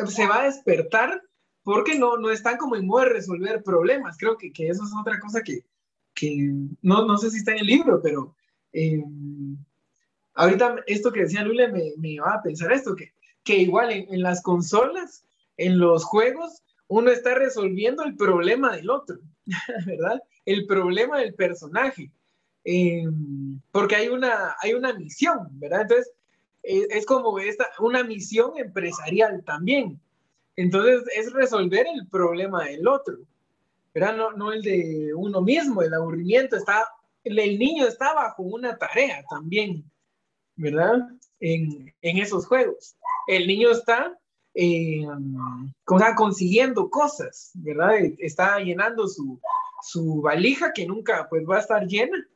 se 0.07 0.27
va 0.27 0.43
a 0.43 0.45
despertar 0.45 1.23
porque 1.65 1.99
no, 1.99 2.17
no 2.17 2.31
están 2.31 2.57
como 2.57 2.77
en 2.77 2.87
modo 2.87 3.03
de 3.03 3.11
resolver 3.11 3.63
problemas. 3.65 4.17
Creo 4.17 4.39
que, 4.39 4.53
que 4.53 4.69
eso 4.69 4.85
es 4.85 4.91
otra 4.99 5.19
cosa 5.19 5.43
que, 5.43 5.65
que 6.15 6.53
no, 6.83 7.05
no 7.05 7.19
sé 7.19 7.31
si 7.31 7.39
está 7.39 7.53
en 7.53 7.59
el 7.59 7.67
libro, 7.67 8.01
pero 8.01 8.37
eh, 8.73 9.03
ahorita 10.35 10.77
esto 10.87 11.11
que 11.13 11.23
decía 11.23 11.43
Lule 11.43 11.69
me, 11.69 11.95
me 11.99 12.11
iba 12.11 12.33
a 12.33 12.43
pensar 12.43 12.73
esto, 12.73 12.95
que, 12.95 13.13
que 13.43 13.57
igual 13.57 13.91
en, 13.91 14.15
en, 14.15 14.23
las 14.23 14.41
consolas, 14.43 15.25
en 15.57 15.81
los 15.81 16.05
juegos, 16.05 16.63
uno 16.87 17.11
está 17.11 17.35
resolviendo 17.35 18.05
el 18.05 18.17
problema 18.17 18.77
del 18.77 18.89
otro, 18.91 19.19
¿verdad? 19.87 20.23
El 20.45 20.67
problema 20.67 21.19
del 21.19 21.35
personaje. 21.35 22.13
Eh, 22.69 23.05
porque 23.71 23.95
hay 23.95 24.09
una, 24.09 24.57
hay 24.61 24.75
una 24.75 24.93
misión, 24.93 25.49
¿verdad? 25.53 25.83
Entonces, 25.83 26.13
es, 26.65 27.07
como 27.07 27.39
esta, 27.39 27.67
una 27.79 28.03
misión 28.03 28.59
empresarial 28.59 29.45
también. 29.45 30.01
Entonces 30.57 31.05
es 31.15 31.33
resolver 31.33 31.87
el 31.87 32.09
problema 32.09 32.65
del 32.65 32.89
otro, 32.89 33.19
¿verdad? 33.95 34.17
No, 34.17 34.33
no 34.33 34.53
el 34.53 34.63
de 34.63 35.15
uno 35.15 35.43
mismo, 35.43 35.83
el 35.83 35.95
aburrimiento 35.95 36.57
está, 36.57 36.87
el, 37.23 37.37
niño 37.37 37.87
está 37.87 38.13
bajo 38.15 38.43
una 38.43 38.77
tarea 38.77 39.25
también, 39.31 39.85
¿verdad? 40.57 41.09
En, 41.39 41.95
en 42.03 42.19
esos 42.19 42.47
juegos. 42.47 42.97
El 43.29 43.47
niño 43.47 43.71
está 43.71 44.19
eh, 44.55 45.07
consiguiendo 45.85 46.91
cosas, 46.91 47.53
¿verdad? 47.55 47.97
Está 48.19 48.59
llenando 48.59 49.07
su, 49.07 49.39
su 49.83 50.21
valija 50.21 50.73
que 50.73 50.87
nunca 50.87 51.29
pues 51.29 51.45
va 51.49 51.59
a 51.59 51.61
estar 51.61 51.87
llena, 51.87 52.27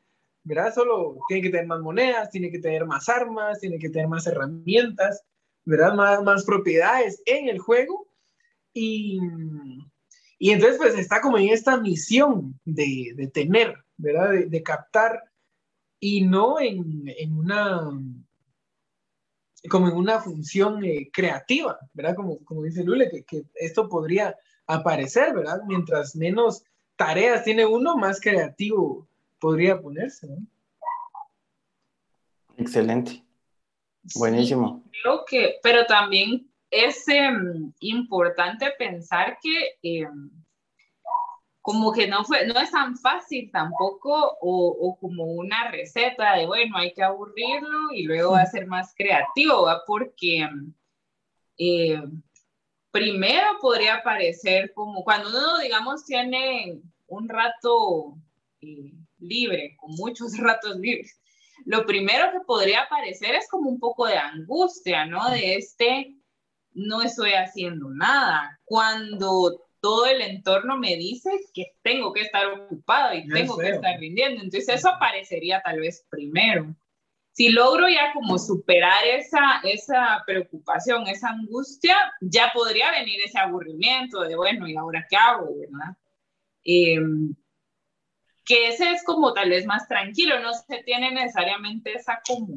¿verdad? 0.51 0.74
Solo 0.74 1.16
tiene 1.28 1.42
que 1.44 1.51
tener 1.51 1.66
más 1.66 1.80
monedas, 1.80 2.28
tiene 2.28 2.51
que 2.51 2.59
tener 2.59 2.84
más 2.84 3.09
armas, 3.09 3.61
tiene 3.61 3.78
que 3.78 3.88
tener 3.88 4.09
más 4.09 4.26
herramientas, 4.26 5.22
¿verdad? 5.64 5.94
Más, 5.94 6.24
más 6.24 6.44
propiedades 6.44 7.22
en 7.24 7.48
el 7.48 7.61
juego. 7.61 8.09
Y, 8.74 9.20
y 10.40 10.51
entonces 10.51 10.76
pues 10.76 10.98
está 10.98 11.20
como 11.20 11.38
en 11.38 11.51
esta 11.51 11.76
misión 11.76 12.59
de, 12.64 13.12
de 13.14 13.28
tener, 13.28 13.76
¿verdad? 13.96 14.30
De, 14.30 14.46
de, 14.46 14.62
captar 14.64 15.22
y 16.01 16.22
no 16.22 16.61
en, 16.61 17.05
en 17.07 17.32
una 17.38 17.88
como 19.68 19.88
en 19.88 19.94
una 19.94 20.20
función 20.20 20.84
eh, 20.84 21.11
creativa, 21.12 21.78
¿verdad? 21.92 22.16
Como, 22.16 22.42
como 22.44 22.64
dice 22.64 22.82
Lule, 22.82 23.09
que, 23.09 23.22
que, 23.22 23.44
esto 23.55 23.88
podría 23.88 24.34
aparecer, 24.66 25.32
¿verdad? 25.32 25.61
Mientras 25.68 26.16
menos 26.16 26.64
tareas 26.96 27.44
tiene 27.44 27.66
uno, 27.66 27.96
más 27.96 28.20
creativo 28.20 29.09
podría 29.41 29.80
ponerse, 29.80 30.28
¿no? 30.28 30.47
Excelente. 32.57 33.24
Buenísimo. 34.14 34.82
Sí, 34.84 34.99
creo 35.03 35.24
que, 35.26 35.57
pero 35.62 35.86
también 35.86 36.51
es 36.70 37.09
eh, 37.09 37.30
importante 37.80 38.70
pensar 38.78 39.38
que 39.43 39.78
eh, 39.82 40.07
como 41.62 41.93
que 41.93 42.07
no 42.07 42.24
fue, 42.24 42.47
no 42.47 42.59
es 42.59 42.70
tan 42.70 42.97
fácil 42.97 43.51
tampoco, 43.53 44.38
o, 44.41 44.76
o, 44.80 44.99
como 44.99 45.24
una 45.24 45.70
receta 45.70 46.34
de, 46.36 46.47
bueno, 46.47 46.76
hay 46.78 46.93
que 46.93 47.03
aburrirlo 47.03 47.93
y 47.93 48.05
luego 48.05 48.32
va 48.32 48.43
a 48.43 48.47
ser 48.47 48.66
más 48.66 48.95
creativo, 48.97 49.64
¿va? 49.64 49.82
porque 49.86 50.49
eh, 51.59 52.03
primero 52.91 53.59
podría 53.61 54.03
parecer 54.03 54.72
como 54.74 55.05
cuando 55.05 55.28
uno, 55.28 55.59
digamos, 55.59 56.05
tiene 56.05 56.80
un 57.07 57.28
rato 57.28 58.16
eh, 58.62 58.93
libre, 59.20 59.76
con 59.76 59.92
muchos 59.92 60.36
ratos 60.38 60.76
libres, 60.76 61.20
lo 61.66 61.84
primero 61.86 62.32
que 62.32 62.40
podría 62.46 62.86
parecer 62.88 63.34
es 63.34 63.48
como 63.48 63.68
un 63.68 63.78
poco 63.78 64.06
de 64.06 64.16
angustia, 64.16 65.04
¿no? 65.06 65.30
De 65.30 65.56
este, 65.56 66.16
no 66.72 67.02
estoy 67.02 67.32
haciendo 67.32 67.90
nada. 67.90 68.58
Cuando 68.64 69.62
todo 69.80 70.06
el 70.06 70.20
entorno 70.22 70.76
me 70.76 70.96
dice 70.96 71.30
que 71.54 71.72
tengo 71.82 72.12
que 72.12 72.22
estar 72.22 72.46
ocupado 72.46 73.14
y 73.14 73.28
tengo 73.28 73.56
que 73.58 73.70
estar 73.70 73.98
rindiendo. 73.98 74.42
Entonces 74.42 74.68
eso 74.68 74.88
aparecería 74.90 75.60
tal 75.62 75.80
vez 75.80 76.06
primero. 76.10 76.74
Si 77.32 77.48
logro 77.48 77.88
ya 77.88 78.12
como 78.12 78.38
superar 78.38 79.06
esa, 79.06 79.60
esa 79.62 80.22
preocupación, 80.26 81.06
esa 81.06 81.30
angustia, 81.30 81.96
ya 82.20 82.50
podría 82.52 82.90
venir 82.90 83.20
ese 83.24 83.38
aburrimiento 83.38 84.22
de, 84.22 84.36
bueno, 84.36 84.68
¿y 84.68 84.76
ahora 84.76 85.06
qué 85.08 85.16
hago? 85.16 85.46
¿verdad? 85.58 85.96
Eh, 86.64 86.98
que 88.51 88.66
ese 88.66 88.90
es 88.90 89.05
como 89.05 89.32
tal 89.32 89.48
vez 89.48 89.64
más 89.64 89.86
tranquilo, 89.86 90.40
no 90.40 90.53
se 90.53 90.82
tiene 90.82 91.12
necesariamente 91.12 91.92
esa 91.92 92.20
como 92.26 92.48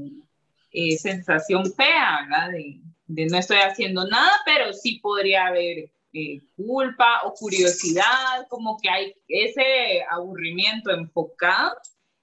eh, 0.72 0.98
sensación 0.98 1.72
fea, 1.72 2.22
¿verdad? 2.24 2.50
De, 2.50 2.82
de 3.06 3.26
no 3.28 3.38
estoy 3.38 3.58
haciendo 3.58 4.08
nada, 4.08 4.32
pero 4.44 4.74
sí 4.74 5.00
podría 5.04 5.46
haber 5.46 5.92
eh, 6.14 6.42
culpa 6.56 7.22
o 7.26 7.34
curiosidad, 7.36 8.48
como 8.50 8.80
que 8.82 8.90
hay 8.90 9.14
ese 9.28 10.04
aburrimiento 10.10 10.90
enfocado, 10.90 11.76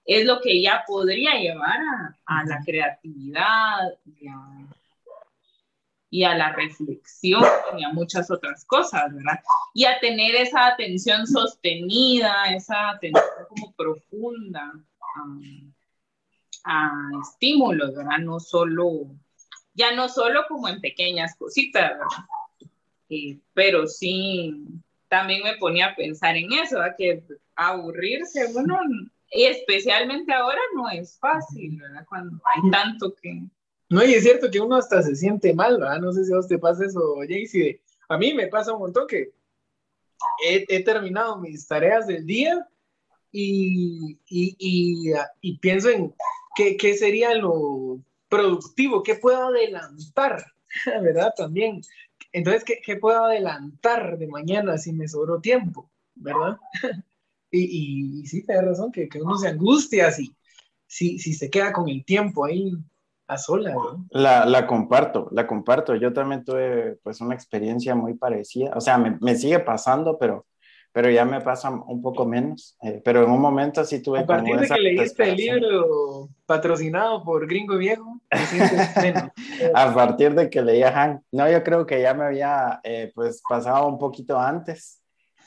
es 0.05 0.25
lo 0.25 0.41
que 0.41 0.61
ya 0.61 0.83
podría 0.85 1.35
llevar 1.35 1.79
a, 1.79 2.19
a 2.27 2.45
la 2.47 2.59
creatividad 2.67 3.83
y 4.05 4.27
a, 4.27 4.70
y 6.11 6.25
a, 6.25 6.35
la 6.35 6.53
reflexión 6.53 7.45
y 7.79 7.85
a 7.85 7.91
muchas 7.91 8.31
otras 8.31 8.65
cosas, 8.65 9.15
¿verdad? 9.15 9.41
Y 9.73 9.85
a 9.85 10.01
tener 10.01 10.35
esa 10.35 10.67
atención 10.67 11.27
sostenida, 11.27 12.53
esa 12.55 12.91
atención 12.91 13.25
como 13.49 13.73
profunda 13.73 14.73
a 16.65 17.11
estímulos, 17.23 17.95
¿verdad? 17.95 18.19
No 18.19 18.41
solo, 18.41 19.07
ya 19.75 19.93
no 19.93 20.09
solo 20.09 20.45
como 20.49 20.69
en 20.69 20.81
pequeñas 20.81 21.37
cositas, 21.37 21.93
¿verdad? 21.93 22.27
Eh, 23.09 23.39
pero 23.55 23.87
sí, 23.87 24.65
también 25.09 25.43
me 25.43 25.57
ponía 25.57 25.87
a 25.87 25.97
pensar 25.97 26.37
en 26.37 26.53
eso, 26.53 26.79
¿verdad? 26.79 26.95
que 26.97 27.23
aburrirse, 27.57 28.53
bueno, 28.53 28.79
y 29.33 29.45
especialmente 29.45 30.33
ahora 30.33 30.61
no 30.75 30.89
es 30.89 31.19
fácil, 31.19 31.79
¿verdad? 31.81 32.05
Cuando 32.09 32.41
hay 32.45 32.71
tanto 32.71 33.15
que... 33.15 33.43
No, 33.91 34.05
y 34.05 34.15
es 34.15 34.23
cierto 34.23 34.49
que 34.51 34.61
uno 34.61 34.77
hasta 34.77 35.03
se 35.03 35.17
siente 35.17 35.53
mal, 35.53 35.79
¿verdad? 35.79 36.01
No 36.01 36.13
sé 36.13 36.25
si 36.25 36.33
a 36.33 36.39
usted 36.39 36.61
pasa 36.61 36.87
eso, 36.87 37.17
Jaycee. 37.29 37.83
A 38.09 38.17
mí 38.17 38.33
me 38.33 38.47
pasa 38.47 38.73
un 38.73 38.79
montón 38.79 39.09
que 39.09 39.33
he, 40.47 40.85
terminado 40.85 41.39
mis 41.39 41.67
tareas 41.67 42.07
del 42.07 42.25
día 42.25 42.69
y, 43.33 44.17
y, 44.29 45.13
y, 45.41 45.59
pienso 45.59 45.91
en 45.91 46.15
qué, 46.55 46.77
qué, 46.77 46.97
sería 46.97 47.35
lo 47.35 48.01
productivo, 48.29 49.03
qué 49.03 49.17
puedo 49.17 49.49
adelantar, 49.49 50.45
¿verdad? 51.03 51.35
También. 51.37 51.83
Entonces, 52.33 52.63
¿qué, 52.63 52.81
qué 52.85 52.95
puedo 52.95 53.25
adelantar 53.25 54.19
de 54.19 54.29
mañana 54.29 54.79
si 54.79 54.93
me 54.93 55.09
sobró 55.09 55.41
tiempo, 55.41 55.91
¿verdad? 56.15 56.59
y, 57.51 58.25
sí, 58.25 58.45
te 58.45 58.55
da 58.55 58.63
razón, 58.63 58.93
que, 58.93 59.09
que 59.09 59.21
uno 59.21 59.37
se 59.37 59.49
angustia 59.49 60.13
si, 60.13 60.33
si, 60.87 61.19
si 61.19 61.35
se 61.35 61.51
queda 61.51 61.73
con 61.73 61.89
el 61.89 62.05
tiempo 62.05 62.45
ahí 62.45 62.73
a 63.31 63.39
sola, 63.39 63.73
¿no? 63.73 64.07
La, 64.11 64.45
la, 64.45 64.67
comparto, 64.67 65.29
la 65.31 65.47
comparto. 65.47 65.95
Yo 65.95 66.13
también 66.13 66.45
tuve 66.45 66.99
pues 67.05 67.21
una 67.21 67.35
experiencia 67.35 67.95
muy 67.95 68.15
parecida. 68.15 68.73
O 68.75 68.81
sea, 68.81 68.99
me, 68.99 69.17
me 69.21 69.37
sigue 69.37 69.61
pasando, 69.61 70.19
pero, 70.19 70.47
pero 70.93 71.09
ya 71.11 71.25
me 71.25 71.41
pasa 71.41 71.71
un 71.71 72.03
poco 72.03 72.27
menos. 72.27 72.77
Eh, 72.83 73.01
pero 73.05 73.23
en 73.23 73.31
un 73.31 73.41
momento 73.41 73.85
sí 73.85 74.03
tuve 74.03 74.21
A 74.21 74.27
partir 74.27 74.59
de 74.59 74.67
que 74.67 74.81
leíste 74.81 75.31
el 75.31 75.37
libro 75.37 76.29
patrocinado 76.45 77.23
por 77.23 77.47
Gringo 77.47 77.77
Viejo, 77.77 78.21
menos. 79.01 79.31
A 79.75 79.95
partir 79.95 80.35
de 80.35 80.51
que 80.51 80.61
leía 80.61 80.91
Hank. 80.91 81.23
No, 81.31 81.49
yo 81.49 81.63
creo 81.63 81.87
que 81.87 82.03
ya 82.03 82.13
me 82.13 82.25
había 82.25 82.81
eh, 82.83 83.13
pues 83.15 83.43
pasado 83.49 83.87
un 83.87 83.99
poquito 83.99 84.41
antes. 84.41 84.97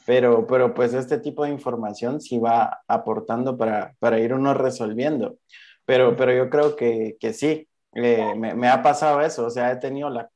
Pero, 0.06 0.48
pero 0.48 0.74
pues 0.74 0.94
este 0.94 1.18
tipo 1.18 1.44
de 1.44 1.52
información 1.52 2.20
sí 2.20 2.38
va 2.38 2.82
aportando 2.88 3.58
para, 3.58 3.94
para 4.00 4.20
ir 4.20 4.34
uno 4.34 4.54
resolviendo. 4.54 5.38
Pero, 5.86 6.16
pero 6.16 6.34
yo 6.34 6.50
creo 6.50 6.76
que, 6.76 7.18
que 7.20 7.34
sí, 7.34 7.68
eh, 7.96 8.34
me, 8.36 8.70
ha 8.70 8.82
pasado 8.82 9.22
eso, 9.22 9.46
o 9.46 9.50
sea, 9.50 9.72
he 9.72 9.76
tenido 9.78 10.10
la, 10.10 10.30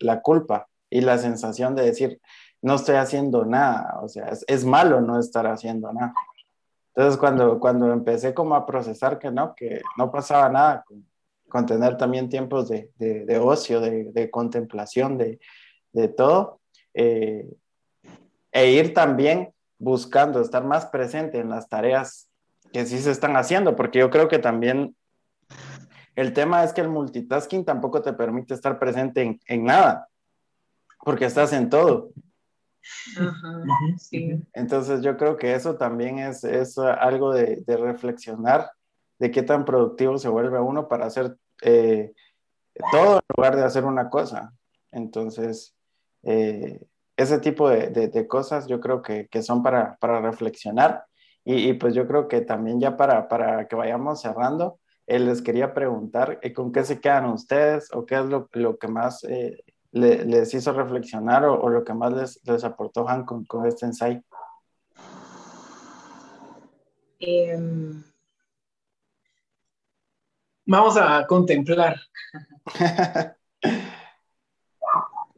la, 0.00 0.20
culpa 0.20 0.68
y 0.90 1.00
la 1.00 1.18
sensación 1.18 1.76
de 1.76 1.84
decir, 1.84 2.20
no 2.60 2.74
estoy 2.74 2.96
haciendo 2.96 3.44
nada, 3.44 4.00
o 4.02 4.08
sea, 4.08 4.30
es, 4.46 4.64
malo 4.64 5.00
no 5.00 5.18
estar 5.18 5.46
haciendo 5.46 5.92
nada. 5.92 6.14
Entonces, 6.94 7.18
cuando, 7.18 7.60
cuando 7.60 7.92
empecé 7.92 8.34
como 8.34 8.54
a 8.54 8.66
procesar 8.66 9.18
que 9.18 9.30
no, 9.30 9.54
que 9.54 9.82
no 9.96 10.10
pasaba 10.10 10.48
nada, 10.48 10.84
con, 11.48 11.66
tener 11.66 11.96
también 11.96 12.28
tiempos 12.28 12.68
de, 12.68 12.90
de, 12.96 13.38
ocio, 13.38 13.80
de, 13.80 14.30
contemplación, 14.30 15.16
de, 15.16 15.38
de 15.92 16.08
todo, 16.08 16.60
eh, 16.94 17.48
e 18.50 18.70
ir 18.72 18.92
también 18.92 19.52
buscando 19.78 20.40
estar 20.40 20.64
más 20.64 20.86
presente 20.86 21.38
en 21.38 21.50
las 21.50 21.68
tareas 21.68 22.28
que 22.72 22.86
sí 22.86 22.98
se 22.98 23.12
están 23.12 23.36
haciendo, 23.36 23.76
porque 23.76 24.00
yo 24.00 24.10
creo 24.10 24.26
que 24.26 24.40
también 24.40 24.96
el 26.16 26.32
tema 26.32 26.64
es 26.64 26.72
que 26.72 26.80
el 26.80 26.88
multitasking 26.88 27.64
tampoco 27.64 28.02
te 28.02 28.12
permite 28.12 28.54
estar 28.54 28.78
presente 28.78 29.22
en, 29.22 29.40
en 29.46 29.64
nada, 29.64 30.08
porque 31.04 31.24
estás 31.24 31.52
en 31.52 31.68
todo. 31.68 32.10
Ajá, 33.18 33.64
sí. 33.98 34.42
Entonces 34.52 35.02
yo 35.02 35.16
creo 35.16 35.36
que 35.36 35.54
eso 35.54 35.76
también 35.76 36.18
es, 36.18 36.44
es 36.44 36.78
algo 36.78 37.32
de, 37.32 37.62
de, 37.66 37.76
reflexionar 37.76 38.70
de 39.18 39.30
qué 39.30 39.42
tan 39.42 39.64
productivo 39.64 40.18
se 40.18 40.28
vuelve 40.28 40.60
uno 40.60 40.86
para 40.88 41.06
hacer 41.06 41.36
eh, 41.62 42.12
todo 42.92 43.16
en 43.16 43.22
lugar 43.36 43.56
de 43.56 43.64
hacer 43.64 43.84
una 43.84 44.10
cosa. 44.10 44.52
Entonces, 44.92 45.74
eh, 46.22 46.80
ese 47.16 47.38
tipo 47.38 47.68
de, 47.68 47.88
de, 47.88 48.08
de, 48.08 48.26
cosas 48.26 48.66
yo 48.66 48.80
creo 48.80 49.02
que, 49.02 49.28
que 49.28 49.42
son 49.42 49.62
para, 49.62 49.96
para 49.96 50.20
reflexionar. 50.20 51.04
Y, 51.44 51.68
y, 51.68 51.72
pues 51.74 51.94
yo 51.94 52.06
creo 52.06 52.28
que 52.28 52.40
también 52.40 52.80
ya 52.80 52.96
para, 52.96 53.28
para 53.28 53.68
que 53.68 53.76
vayamos 53.76 54.20
cerrando, 54.20 54.78
eh, 55.06 55.18
les 55.18 55.42
quería 55.42 55.74
preguntar 55.74 56.38
eh, 56.42 56.52
con 56.52 56.72
qué 56.72 56.84
se 56.84 57.00
quedan 57.00 57.26
ustedes 57.26 57.88
o 57.92 58.06
qué 58.06 58.16
es 58.16 58.24
lo, 58.26 58.48
lo 58.52 58.78
que 58.78 58.88
más 58.88 59.24
eh, 59.24 59.64
le, 59.92 60.24
les 60.24 60.52
hizo 60.54 60.72
reflexionar 60.72 61.44
o, 61.44 61.60
o, 61.60 61.68
lo 61.68 61.84
que 61.84 61.94
más 61.94 62.12
les, 62.12 62.40
les 62.44 62.64
aportó 62.64 63.08
Han 63.08 63.24
con, 63.24 63.44
con 63.44 63.66
este 63.66 63.86
ensayo. 63.86 64.20
Eh, 67.20 67.58
Vamos 70.66 70.96
a 70.96 71.26
contemplar. 71.26 71.96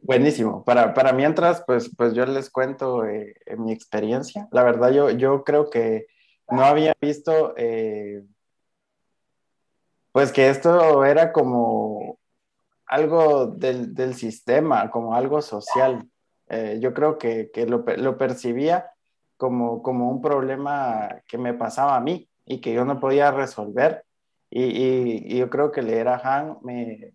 Buenísimo. 0.01 0.63
Para, 0.63 0.93
para 0.93 1.11
mientras, 1.11 1.61
pues, 1.67 1.91
pues 1.97 2.13
yo 2.13 2.25
les 2.25 2.49
cuento 2.49 3.05
eh, 3.05 3.35
mi 3.57 3.73
experiencia. 3.73 4.47
La 4.51 4.63
verdad, 4.63 4.91
yo, 4.91 5.09
yo 5.09 5.43
creo 5.43 5.69
que 5.69 6.07
no 6.49 6.63
había 6.63 6.95
visto, 7.01 7.53
pues 10.17 10.31
que 10.31 10.49
esto 10.49 11.05
era 11.05 11.31
como 11.31 12.17
algo 12.87 13.45
del, 13.45 13.93
del 13.93 14.15
sistema, 14.15 14.89
como 14.89 15.13
algo 15.13 15.43
social. 15.43 16.09
Eh, 16.49 16.79
yo 16.81 16.91
creo 16.91 17.19
que, 17.19 17.51
que 17.53 17.67
lo, 17.67 17.85
lo, 17.97 18.17
percibía 18.17 18.89
como, 19.37 19.83
como 19.83 20.09
un 20.09 20.19
problema 20.19 21.21
que 21.27 21.37
me 21.37 21.53
pasaba 21.53 21.95
a 21.95 21.99
mí 21.99 22.27
y 22.47 22.61
que 22.61 22.73
yo 22.73 22.83
no 22.83 22.99
podía 22.99 23.29
resolver. 23.29 24.05
Y, 24.49 25.37
yo 25.37 25.51
creo 25.51 25.71
que 25.71 25.83
leer 25.83 26.07
a 26.07 26.17
Han 26.17 26.57
me, 26.63 27.13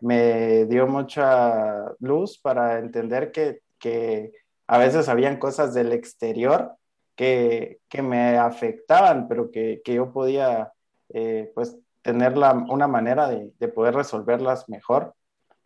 me 0.00 0.64
dio 0.64 0.86
mucha 0.86 1.92
luz 1.98 2.38
para 2.38 2.78
entender 2.78 3.32
que, 3.32 3.60
que 3.78 4.32
a 4.66 4.78
veces 4.78 5.10
habían 5.10 5.36
cosas 5.36 5.74
del 5.74 5.92
exterior 5.92 6.72
que, 7.16 7.80
que 7.90 8.00
me 8.00 8.38
afectaban, 8.38 9.28
pero 9.28 9.50
que, 9.50 9.82
que 9.84 9.92
yo 9.92 10.10
podía 10.10 10.72
eh, 11.10 11.52
pues 11.54 11.76
tener 12.02 12.34
una 12.36 12.88
manera 12.88 13.28
de, 13.28 13.52
de, 13.58 13.68
poder 13.68 13.94
resolverlas 13.94 14.68
mejor 14.68 15.14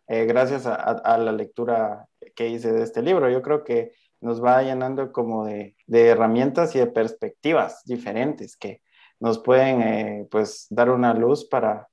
eh, 0.07 0.25
gracias 0.25 0.67
a, 0.67 1.17
la 1.17 1.31
lectura 1.31 2.07
que 2.35 2.47
hice 2.49 2.71
de 2.71 2.83
este 2.83 3.01
libro. 3.01 3.29
Yo 3.29 3.41
creo 3.41 3.63
que 3.63 3.93
nos 4.21 4.43
va 4.43 4.61
llenando 4.61 5.11
como 5.11 5.45
de, 5.45 5.75
herramientas 5.87 6.75
y 6.75 6.79
de 6.79 6.87
perspectivas 6.87 7.83
diferentes 7.85 8.55
que 8.55 8.81
nos 9.19 9.39
pueden 9.39 9.81
eh, 9.81 10.27
pues 10.29 10.67
dar 10.69 10.91
una 10.91 11.13
luz 11.13 11.45
para, 11.45 11.87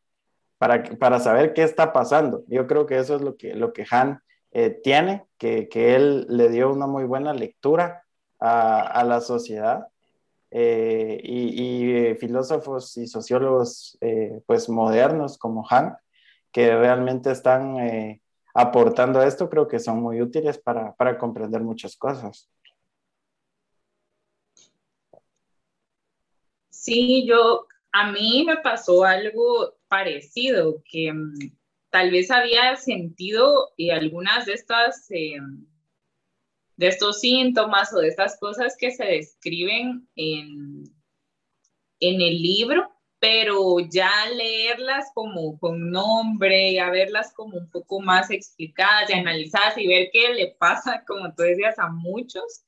para, 0.59 1.21
saber 1.21 1.55
qué 1.55 1.63
está 1.63 1.93
pasando. 1.93 2.45
Yo 2.49 2.67
creo 2.67 2.85
que 2.87 2.99
eso 2.99 3.17
es 3.17 3.23
lo 3.23 3.37
que, 3.37 3.55
lo 3.55 3.73
que 3.73 3.87
Han 3.91 4.21
eh, 4.51 4.71
tiene, 4.83 5.25
que, 5.39 5.69
que, 5.69 5.95
él 5.95 6.27
le 6.29 6.51
dio 6.51 6.71
una 6.71 6.87
muy 6.87 7.05
buena 7.05 7.33
lectura 7.33 8.05
a 8.39 9.05
la 9.05 9.21
sociedad. 9.21 9.87
Eh, 10.55 11.19
y, 11.25 12.15
filósofos 12.17 12.97
y 12.99 13.07
sociólogos 13.07 13.97
eh, 14.03 14.43
pues 14.47 14.69
modernos 14.69 15.39
como 15.39 15.67
Han, 15.71 15.97
que 16.53 16.77
realmente 16.77 17.31
están 17.31 17.79
eh, 17.79 18.21
aportando 18.55 19.23
esto, 19.23 19.49
creo 19.49 19.67
que 19.67 19.79
son 19.79 20.03
muy 20.03 20.21
útiles 20.21 20.59
para, 20.59 20.95
para 20.95 21.17
comprender 21.17 21.63
muchas 21.63 21.97
cosas. 21.97 22.51
Sí, 26.69 27.27
yo, 27.27 27.67
a 27.93 28.13
mí 28.13 28.45
me 28.47 28.59
pasó 28.59 29.05
algo 29.05 29.75
parecido, 29.89 30.83
que 30.85 31.13
um, 31.13 31.33
tal 31.89 32.11
vez 32.11 32.31
había 32.31 32.77
sentido 32.77 33.71
y 33.77 33.89
algunas 33.89 34.45
de 34.45 34.53
estas, 34.53 35.09
de 36.77 36.89
estos 36.89 37.21
síntomas 37.21 37.93
o 37.93 37.99
de 37.99 38.09
estas 38.09 38.39
cosas 38.39 38.77
que 38.79 38.91
se 38.91 39.05
describen 39.05 40.09
en, 40.17 40.85
en 42.01 42.21
el 42.21 42.43
libro, 42.43 42.91
pero 43.19 43.79
ya 43.79 44.11
leerlas 44.35 45.11
como 45.15 45.59
con 45.59 45.91
nombre, 45.91 46.81
a 46.81 46.91
verlas 46.91 47.33
como 47.33 47.57
un 47.57 47.71
poco 47.71 48.01
más 48.01 48.31
explicadas 48.31 49.11
y 49.11 49.13
analizadas 49.13 49.79
y 49.79 49.87
ver 49.87 50.09
qué 50.13 50.35
le 50.35 50.57
pasa, 50.59 51.05
como 51.07 51.33
tú 51.35 51.43
decías, 51.43 51.79
a 51.79 51.89
muchos, 51.89 52.65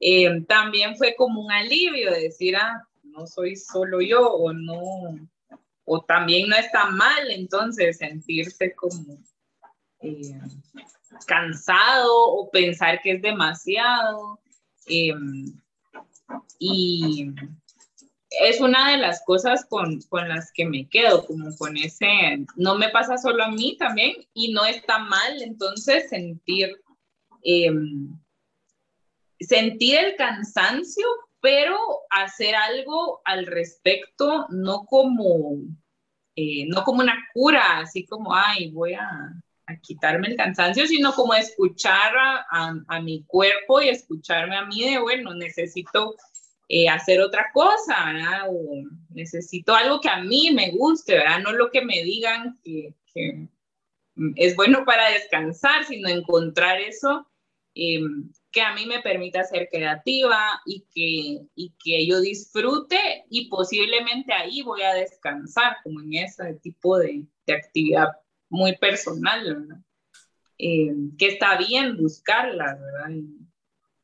eh, 0.00 0.40
también 0.48 0.96
fue 0.96 1.14
como 1.14 1.40
un 1.40 1.52
alivio 1.52 2.10
decir, 2.10 2.56
ah, 2.56 2.86
no 3.04 3.26
soy 3.26 3.56
solo 3.56 4.00
yo 4.00 4.28
o 4.28 4.52
no, 4.52 4.80
o 5.84 6.04
también 6.04 6.48
no 6.48 6.56
está 6.56 6.86
mal 6.86 7.30
entonces 7.30 7.98
sentirse 7.98 8.74
como 8.74 9.18
eh, 10.00 10.40
cansado 11.24 12.28
o 12.28 12.50
pensar 12.50 13.00
que 13.02 13.12
es 13.12 13.22
demasiado. 13.22 14.40
Eh, 14.86 15.14
y 16.58 17.30
es 18.40 18.60
una 18.60 18.92
de 18.92 18.98
las 18.98 19.22
cosas 19.24 19.66
con, 19.66 20.00
con, 20.08 20.28
las 20.28 20.52
que 20.52 20.64
me 20.64 20.88
quedo, 20.88 21.26
como 21.26 21.54
con 21.56 21.76
ese, 21.76 22.44
no 22.56 22.76
me 22.76 22.88
pasa 22.88 23.18
solo 23.18 23.44
a 23.44 23.50
mí 23.50 23.76
también 23.78 24.14
y 24.32 24.52
no 24.52 24.64
está 24.64 24.98
mal 24.98 25.42
entonces 25.42 26.08
sentir, 26.08 26.80
eh, 27.44 27.70
sentir 29.40 29.98
el 29.98 30.16
cansancio, 30.16 31.06
pero 31.40 31.76
hacer 32.10 32.54
algo 32.54 33.20
al 33.24 33.46
respecto, 33.46 34.46
no 34.50 34.84
como, 34.84 35.58
eh, 36.36 36.66
no 36.68 36.84
como 36.84 37.00
una 37.00 37.18
cura, 37.34 37.80
así 37.80 38.06
como, 38.06 38.34
ay, 38.34 38.70
voy 38.70 38.94
a, 38.94 39.41
a 39.66 39.76
quitarme 39.76 40.28
el 40.28 40.36
cansancio, 40.36 40.86
sino 40.86 41.12
como 41.12 41.34
escuchar 41.34 42.16
a, 42.16 42.46
a, 42.50 42.74
a, 42.88 43.00
mi 43.00 43.24
cuerpo 43.24 43.80
y 43.80 43.88
escucharme 43.88 44.56
a 44.56 44.66
mí 44.66 44.82
de, 44.84 44.98
bueno, 44.98 45.34
necesito 45.34 46.16
eh, 46.68 46.88
hacer 46.88 47.20
otra 47.20 47.46
cosa. 47.52 48.46
O 48.48 48.82
necesito 49.10 49.74
algo 49.74 50.00
que 50.00 50.08
a 50.08 50.22
mí 50.22 50.50
me 50.52 50.70
guste, 50.70 51.14
¿verdad? 51.14 51.40
No 51.40 51.52
lo 51.52 51.70
que 51.70 51.82
me 51.84 52.02
digan 52.02 52.58
que, 52.64 52.94
que 53.12 53.48
es 54.36 54.56
bueno 54.56 54.84
para 54.84 55.10
descansar, 55.10 55.84
sino 55.84 56.08
encontrar 56.08 56.80
eso 56.80 57.26
eh, 57.74 58.00
que 58.50 58.60
a 58.60 58.74
mí 58.74 58.84
me 58.84 59.00
permita 59.00 59.44
ser 59.44 59.68
creativa 59.70 60.60
y 60.66 60.84
que, 60.94 61.46
y 61.54 61.74
que 61.82 62.06
yo 62.06 62.20
disfrute 62.20 63.24
y 63.30 63.48
posiblemente 63.48 64.32
ahí 64.32 64.62
voy 64.62 64.82
a 64.82 64.92
descansar, 64.92 65.76
como 65.82 66.00
en 66.00 66.12
ese 66.14 66.54
tipo 66.62 66.98
de, 66.98 67.24
de 67.46 67.54
actividad 67.54 68.08
muy 68.52 68.76
personal, 68.76 69.82
eh, 70.58 70.94
que 71.18 71.28
está 71.28 71.56
bien 71.56 71.96
buscarla, 71.96 72.76
¿verdad? 72.76 73.10
Y, 73.10 73.48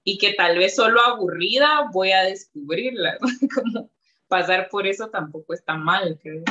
y, 0.03 0.19
que 0.19 0.33
tal 0.33 0.57
vez 0.57 0.75
solo 0.75 1.01
aburrida 1.03 1.89
voy 1.93 2.13
a 2.13 2.23
descubrirla, 2.23 3.19
como 3.55 3.91
pasar 4.27 4.69
por 4.71 4.87
eso 4.87 5.11
tampoco 5.11 5.53
está 5.53 5.77
mal, 5.77 6.19
que, 6.21 6.43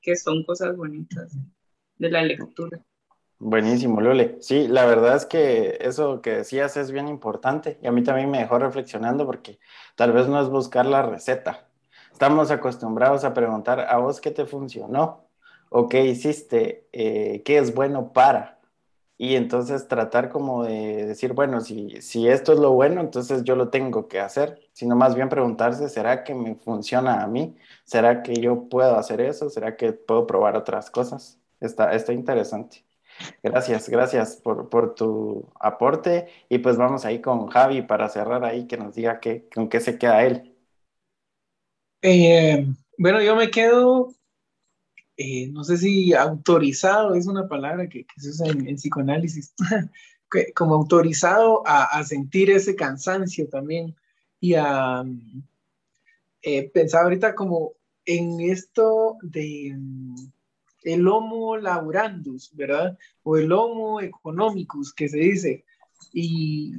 que 0.00 0.16
son 0.16 0.44
cosas 0.44 0.76
bonitas 0.76 1.36
de 1.96 2.10
la 2.10 2.22
lectura. 2.22 2.80
Buenísimo, 3.38 4.00
Lule. 4.00 4.38
Sí, 4.40 4.66
la 4.66 4.86
verdad 4.86 5.14
es 5.14 5.26
que 5.26 5.76
eso 5.82 6.22
que 6.22 6.38
decías 6.38 6.78
es 6.78 6.90
bien 6.90 7.06
importante 7.06 7.78
y 7.82 7.86
a 7.86 7.92
mí 7.92 8.02
también 8.02 8.30
me 8.30 8.38
dejó 8.38 8.58
reflexionando 8.58 9.26
porque 9.26 9.58
tal 9.94 10.12
vez 10.12 10.26
no 10.26 10.40
es 10.40 10.48
buscar 10.48 10.86
la 10.86 11.02
receta. 11.02 11.68
Estamos 12.10 12.50
acostumbrados 12.50 13.24
a 13.24 13.34
preguntar 13.34 13.80
a 13.80 13.98
vos 13.98 14.22
qué 14.22 14.30
te 14.30 14.46
funcionó 14.46 15.25
o 15.70 15.88
qué 15.88 16.06
hiciste, 16.06 16.88
eh, 16.92 17.42
qué 17.44 17.58
es 17.58 17.74
bueno 17.74 18.12
para. 18.12 18.60
Y 19.18 19.34
entonces 19.36 19.88
tratar 19.88 20.28
como 20.28 20.64
de 20.64 21.06
decir, 21.06 21.32
bueno, 21.32 21.60
si, 21.62 22.02
si 22.02 22.28
esto 22.28 22.52
es 22.52 22.58
lo 22.58 22.72
bueno, 22.72 23.00
entonces 23.00 23.44
yo 23.44 23.56
lo 23.56 23.70
tengo 23.70 24.08
que 24.08 24.20
hacer, 24.20 24.60
sino 24.72 24.94
más 24.96 25.14
bien 25.14 25.28
preguntarse, 25.30 25.88
¿será 25.88 26.22
que 26.22 26.34
me 26.34 26.54
funciona 26.56 27.22
a 27.22 27.26
mí? 27.26 27.56
¿Será 27.84 28.22
que 28.22 28.34
yo 28.34 28.68
puedo 28.68 28.96
hacer 28.96 29.22
eso? 29.22 29.48
¿Será 29.48 29.76
que 29.76 29.92
puedo 29.92 30.26
probar 30.26 30.56
otras 30.56 30.90
cosas? 30.90 31.40
Está, 31.60 31.94
está 31.94 32.12
interesante. 32.12 32.84
Gracias, 33.42 33.88
gracias 33.88 34.36
por, 34.36 34.68
por, 34.68 34.94
tu 34.94 35.48
aporte. 35.60 36.28
Y 36.48 36.58
pues 36.58 36.76
vamos 36.76 37.04
ahí 37.04 37.20
con 37.20 37.46
Javi 37.48 37.82
para 37.82 38.08
cerrar 38.08 38.44
ahí, 38.44 38.66
que 38.66 38.76
nos 38.76 38.94
diga 38.94 39.20
qué, 39.20 39.48
con 39.54 39.68
qué 39.68 39.80
se 39.80 39.98
queda 39.98 40.24
él. 40.24 40.54
Eh, 42.02 42.66
bueno, 42.98 43.22
yo 43.22 43.34
me 43.36 43.50
quedo, 43.50 44.12
eh, 45.16 45.48
no 45.48 45.64
sé 45.64 45.78
si 45.78 46.12
autorizado 46.12 47.14
es 47.14 47.26
una 47.26 47.48
palabra 47.48 47.88
que, 47.88 48.04
que 48.04 48.20
se 48.20 48.30
usa 48.30 48.48
en, 48.48 48.68
en 48.68 48.76
psicoanálisis, 48.76 49.54
como 50.54 50.74
autorizado 50.74 51.66
a, 51.66 51.84
a, 51.84 52.04
sentir 52.04 52.50
ese 52.50 52.74
cansancio 52.74 53.48
también 53.48 53.94
y 54.40 54.54
a 54.54 55.04
eh, 56.42 56.70
pensar 56.70 57.04
ahorita 57.04 57.34
como 57.34 57.72
en 58.04 58.40
esto 58.40 59.16
de 59.22 59.74
el 60.82 61.08
homo 61.08 61.56
laborandus, 61.56 62.54
¿verdad? 62.54 62.96
O 63.24 63.36
el 63.36 63.50
homo 63.50 64.00
economicus, 64.00 64.94
que 64.94 65.08
se 65.08 65.18
dice. 65.18 65.64
Y, 66.12 66.74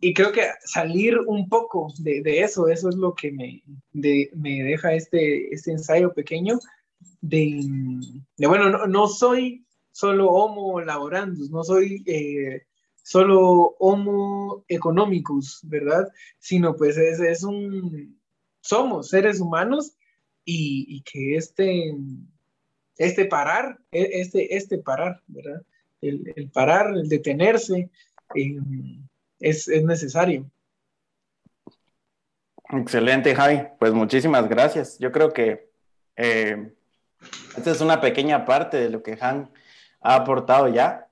y 0.00 0.14
creo 0.14 0.32
que 0.32 0.48
salir 0.64 1.18
un 1.18 1.48
poco 1.48 1.92
de, 1.98 2.22
de, 2.22 2.40
eso, 2.40 2.68
eso 2.68 2.88
es 2.88 2.94
lo 2.94 3.14
que 3.14 3.30
me, 3.32 3.62
de, 3.92 4.30
me 4.34 4.62
deja 4.62 4.94
este, 4.94 5.52
este 5.52 5.72
ensayo 5.72 6.14
pequeño 6.14 6.58
de, 7.20 7.60
bueno, 8.38 8.70
no, 8.70 8.86
no, 8.86 9.08
soy 9.08 9.64
solo 9.92 10.30
homo 10.30 10.80
laborandus, 10.80 11.50
no 11.50 11.64
soy 11.64 12.02
eh, 12.06 12.62
solo 13.02 13.76
homo 13.78 14.64
economicus, 14.68 15.60
¿verdad? 15.64 16.08
Sino 16.38 16.76
pues 16.76 16.96
es, 16.96 17.20
es 17.20 17.44
un, 17.44 18.20
somos 18.60 19.08
seres 19.08 19.40
humanos 19.40 19.96
y, 20.44 20.86
y 20.88 21.02
que 21.02 21.36
este 21.36 21.94
este 22.96 23.24
parar, 23.26 23.78
e, 23.90 24.20
este, 24.20 24.56
este 24.56 24.78
parar, 24.78 25.20
¿verdad? 25.26 25.62
El, 26.00 26.32
el 26.36 26.50
parar, 26.50 26.94
el 26.94 27.08
detenerse, 27.08 27.90
eh, 28.34 28.56
es, 29.40 29.68
es, 29.68 29.84
necesario. 29.84 30.50
Excelente, 32.70 33.34
Javi. 33.34 33.62
Pues 33.78 33.92
muchísimas 33.92 34.48
gracias. 34.48 34.98
Yo 34.98 35.12
creo 35.12 35.32
que 35.32 35.70
eh, 36.16 36.72
Esta 37.56 37.70
es 37.70 37.80
una 37.80 38.00
pequeña 38.00 38.44
parte 38.44 38.78
de 38.78 38.90
lo 38.90 39.02
que 39.02 39.16
Han 39.20 39.50
ha 40.00 40.16
aportado 40.16 40.68
ya. 40.68 41.08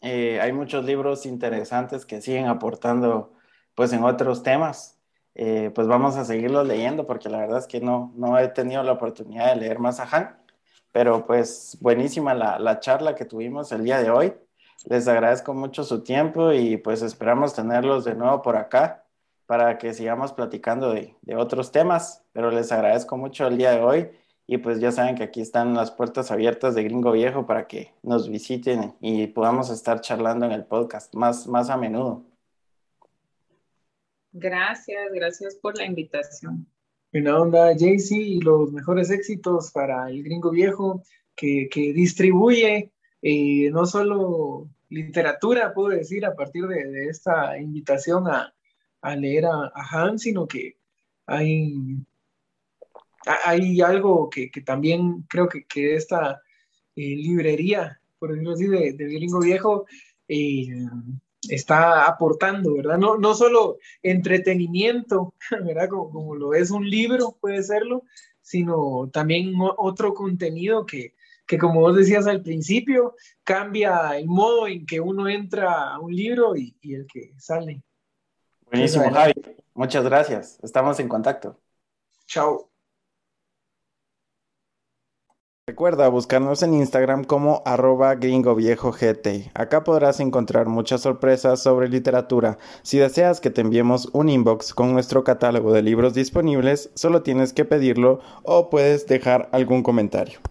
Eh, 0.00 0.40
hay 0.40 0.52
muchos 0.52 0.84
libros 0.84 1.26
interesantes 1.26 2.06
que 2.06 2.20
siguen 2.20 2.46
aportando 2.46 3.34
pues 3.74 3.92
en 3.92 4.04
otros 4.04 4.42
temas. 4.42 4.98
Eh, 5.34 5.70
pues 5.74 5.86
vamos 5.86 6.16
a 6.16 6.24
seguirlos 6.24 6.66
leyendo 6.66 7.06
porque 7.06 7.28
la 7.28 7.38
verdad 7.38 7.58
es 7.58 7.66
que 7.66 7.80
no, 7.80 8.12
no 8.16 8.38
he 8.38 8.48
tenido 8.48 8.82
la 8.82 8.92
oportunidad 8.92 9.54
de 9.54 9.60
leer 9.60 9.78
más 9.78 9.98
a 9.98 10.08
Han, 10.10 10.36
pero 10.92 11.26
pues 11.26 11.78
buenísima 11.80 12.34
la, 12.34 12.58
la 12.58 12.80
charla 12.80 13.14
que 13.14 13.24
tuvimos 13.24 13.72
el 13.72 13.84
día 13.84 14.02
de 14.02 14.10
hoy. 14.10 14.34
Les 14.84 15.08
agradezco 15.08 15.54
mucho 15.54 15.84
su 15.84 16.02
tiempo 16.02 16.52
y 16.52 16.76
pues 16.76 17.02
esperamos 17.02 17.54
tenerlos 17.54 18.04
de 18.04 18.14
nuevo 18.14 18.42
por 18.42 18.56
acá 18.56 19.04
para 19.46 19.78
que 19.78 19.94
sigamos 19.94 20.32
platicando 20.32 20.92
de, 20.92 21.16
de 21.22 21.36
otros 21.36 21.72
temas, 21.72 22.24
pero 22.32 22.50
les 22.50 22.72
agradezco 22.72 23.16
mucho 23.16 23.46
el 23.46 23.58
día 23.58 23.72
de 23.72 23.80
hoy 23.80 24.10
y 24.46 24.58
pues 24.58 24.80
ya 24.80 24.92
saben 24.92 25.14
que 25.14 25.22
aquí 25.22 25.40
están 25.40 25.74
las 25.74 25.90
puertas 25.90 26.30
abiertas 26.30 26.74
de 26.74 26.84
Gringo 26.84 27.12
Viejo 27.12 27.46
para 27.46 27.66
que 27.66 27.92
nos 28.02 28.28
visiten 28.28 28.94
y 29.00 29.26
podamos 29.28 29.70
estar 29.70 30.00
charlando 30.00 30.46
en 30.46 30.52
el 30.52 30.64
podcast 30.64 31.14
más, 31.14 31.46
más 31.46 31.70
a 31.70 31.76
menudo. 31.76 32.24
Gracias, 34.32 35.12
gracias 35.12 35.54
por 35.56 35.76
la 35.76 35.84
invitación. 35.84 36.66
Buena 37.12 37.38
onda, 37.38 37.76
Jaycee, 37.78 38.18
y 38.18 38.40
los 38.40 38.72
mejores 38.72 39.10
éxitos 39.10 39.70
para 39.70 40.08
el 40.08 40.22
gringo 40.22 40.50
viejo 40.50 41.02
que, 41.36 41.68
que 41.70 41.92
distribuye 41.92 42.90
eh, 43.20 43.70
no 43.70 43.86
solo 43.86 44.68
literatura, 44.88 45.72
puedo 45.72 45.90
decir, 45.90 46.24
a 46.26 46.34
partir 46.34 46.66
de, 46.66 46.84
de 46.90 47.06
esta 47.06 47.58
invitación 47.58 48.26
a, 48.28 48.52
a 49.00 49.16
leer 49.16 49.46
a, 49.46 49.70
a, 49.74 49.88
Han, 49.92 50.18
sino 50.18 50.46
que 50.46 50.76
hay, 51.26 51.98
hay 53.44 53.80
algo 53.80 54.28
que, 54.28 54.50
que 54.50 54.60
también 54.60 55.22
creo 55.28 55.48
que, 55.48 55.64
que 55.64 55.94
esta 55.94 56.42
eh, 56.96 57.16
librería, 57.16 58.00
por 58.18 58.30
decirlo 58.30 58.52
así, 58.52 58.66
del 58.66 58.96
de 58.96 59.04
gringo 59.04 59.40
viejo, 59.40 59.86
eh, 60.28 60.68
está 61.48 62.06
aportando, 62.06 62.74
¿verdad? 62.74 62.98
No, 62.98 63.16
no 63.16 63.34
solo 63.34 63.78
entretenimiento, 64.02 65.34
¿verdad? 65.64 65.88
Como, 65.88 66.10
como, 66.10 66.34
lo 66.34 66.54
es 66.54 66.70
un 66.70 66.88
libro, 66.88 67.36
puede 67.40 67.62
serlo, 67.62 68.04
sino 68.40 69.08
también 69.12 69.54
otro 69.76 70.14
contenido 70.14 70.86
que, 70.86 71.14
que, 71.46 71.58
como 71.58 71.80
vos 71.80 71.96
decías 71.96 72.26
al 72.26 72.42
principio, 72.42 73.14
cambia 73.44 74.16
el 74.16 74.26
modo 74.26 74.66
en 74.66 74.86
que 74.86 75.00
uno 75.00 75.28
entra 75.28 75.92
a 75.94 76.00
un 76.00 76.14
libro 76.14 76.56
y, 76.56 76.76
y 76.80 76.94
el 76.94 77.06
que 77.06 77.32
sale. 77.38 77.82
Buenísimo, 78.66 79.10
Javi. 79.10 79.34
Muchas 79.74 80.04
gracias. 80.04 80.58
Estamos 80.62 80.98
en 81.00 81.08
contacto. 81.08 81.60
Chao. 82.26 82.71
Recuerda 85.68 86.08
buscarnos 86.08 86.64
en 86.64 86.74
Instagram 86.74 87.22
como 87.22 87.62
arroba 87.64 88.16
gringoviejog. 88.16 88.96
Acá 89.54 89.84
podrás 89.84 90.18
encontrar 90.18 90.66
muchas 90.66 91.02
sorpresas 91.02 91.62
sobre 91.62 91.88
literatura. 91.88 92.58
Si 92.82 92.98
deseas 92.98 93.40
que 93.40 93.50
te 93.50 93.60
enviemos 93.60 94.08
un 94.12 94.28
inbox 94.28 94.74
con 94.74 94.92
nuestro 94.92 95.22
catálogo 95.22 95.72
de 95.72 95.82
libros 95.82 96.14
disponibles, 96.14 96.90
solo 96.96 97.22
tienes 97.22 97.52
que 97.52 97.64
pedirlo 97.64 98.18
o 98.42 98.70
puedes 98.70 99.06
dejar 99.06 99.50
algún 99.52 99.84
comentario. 99.84 100.40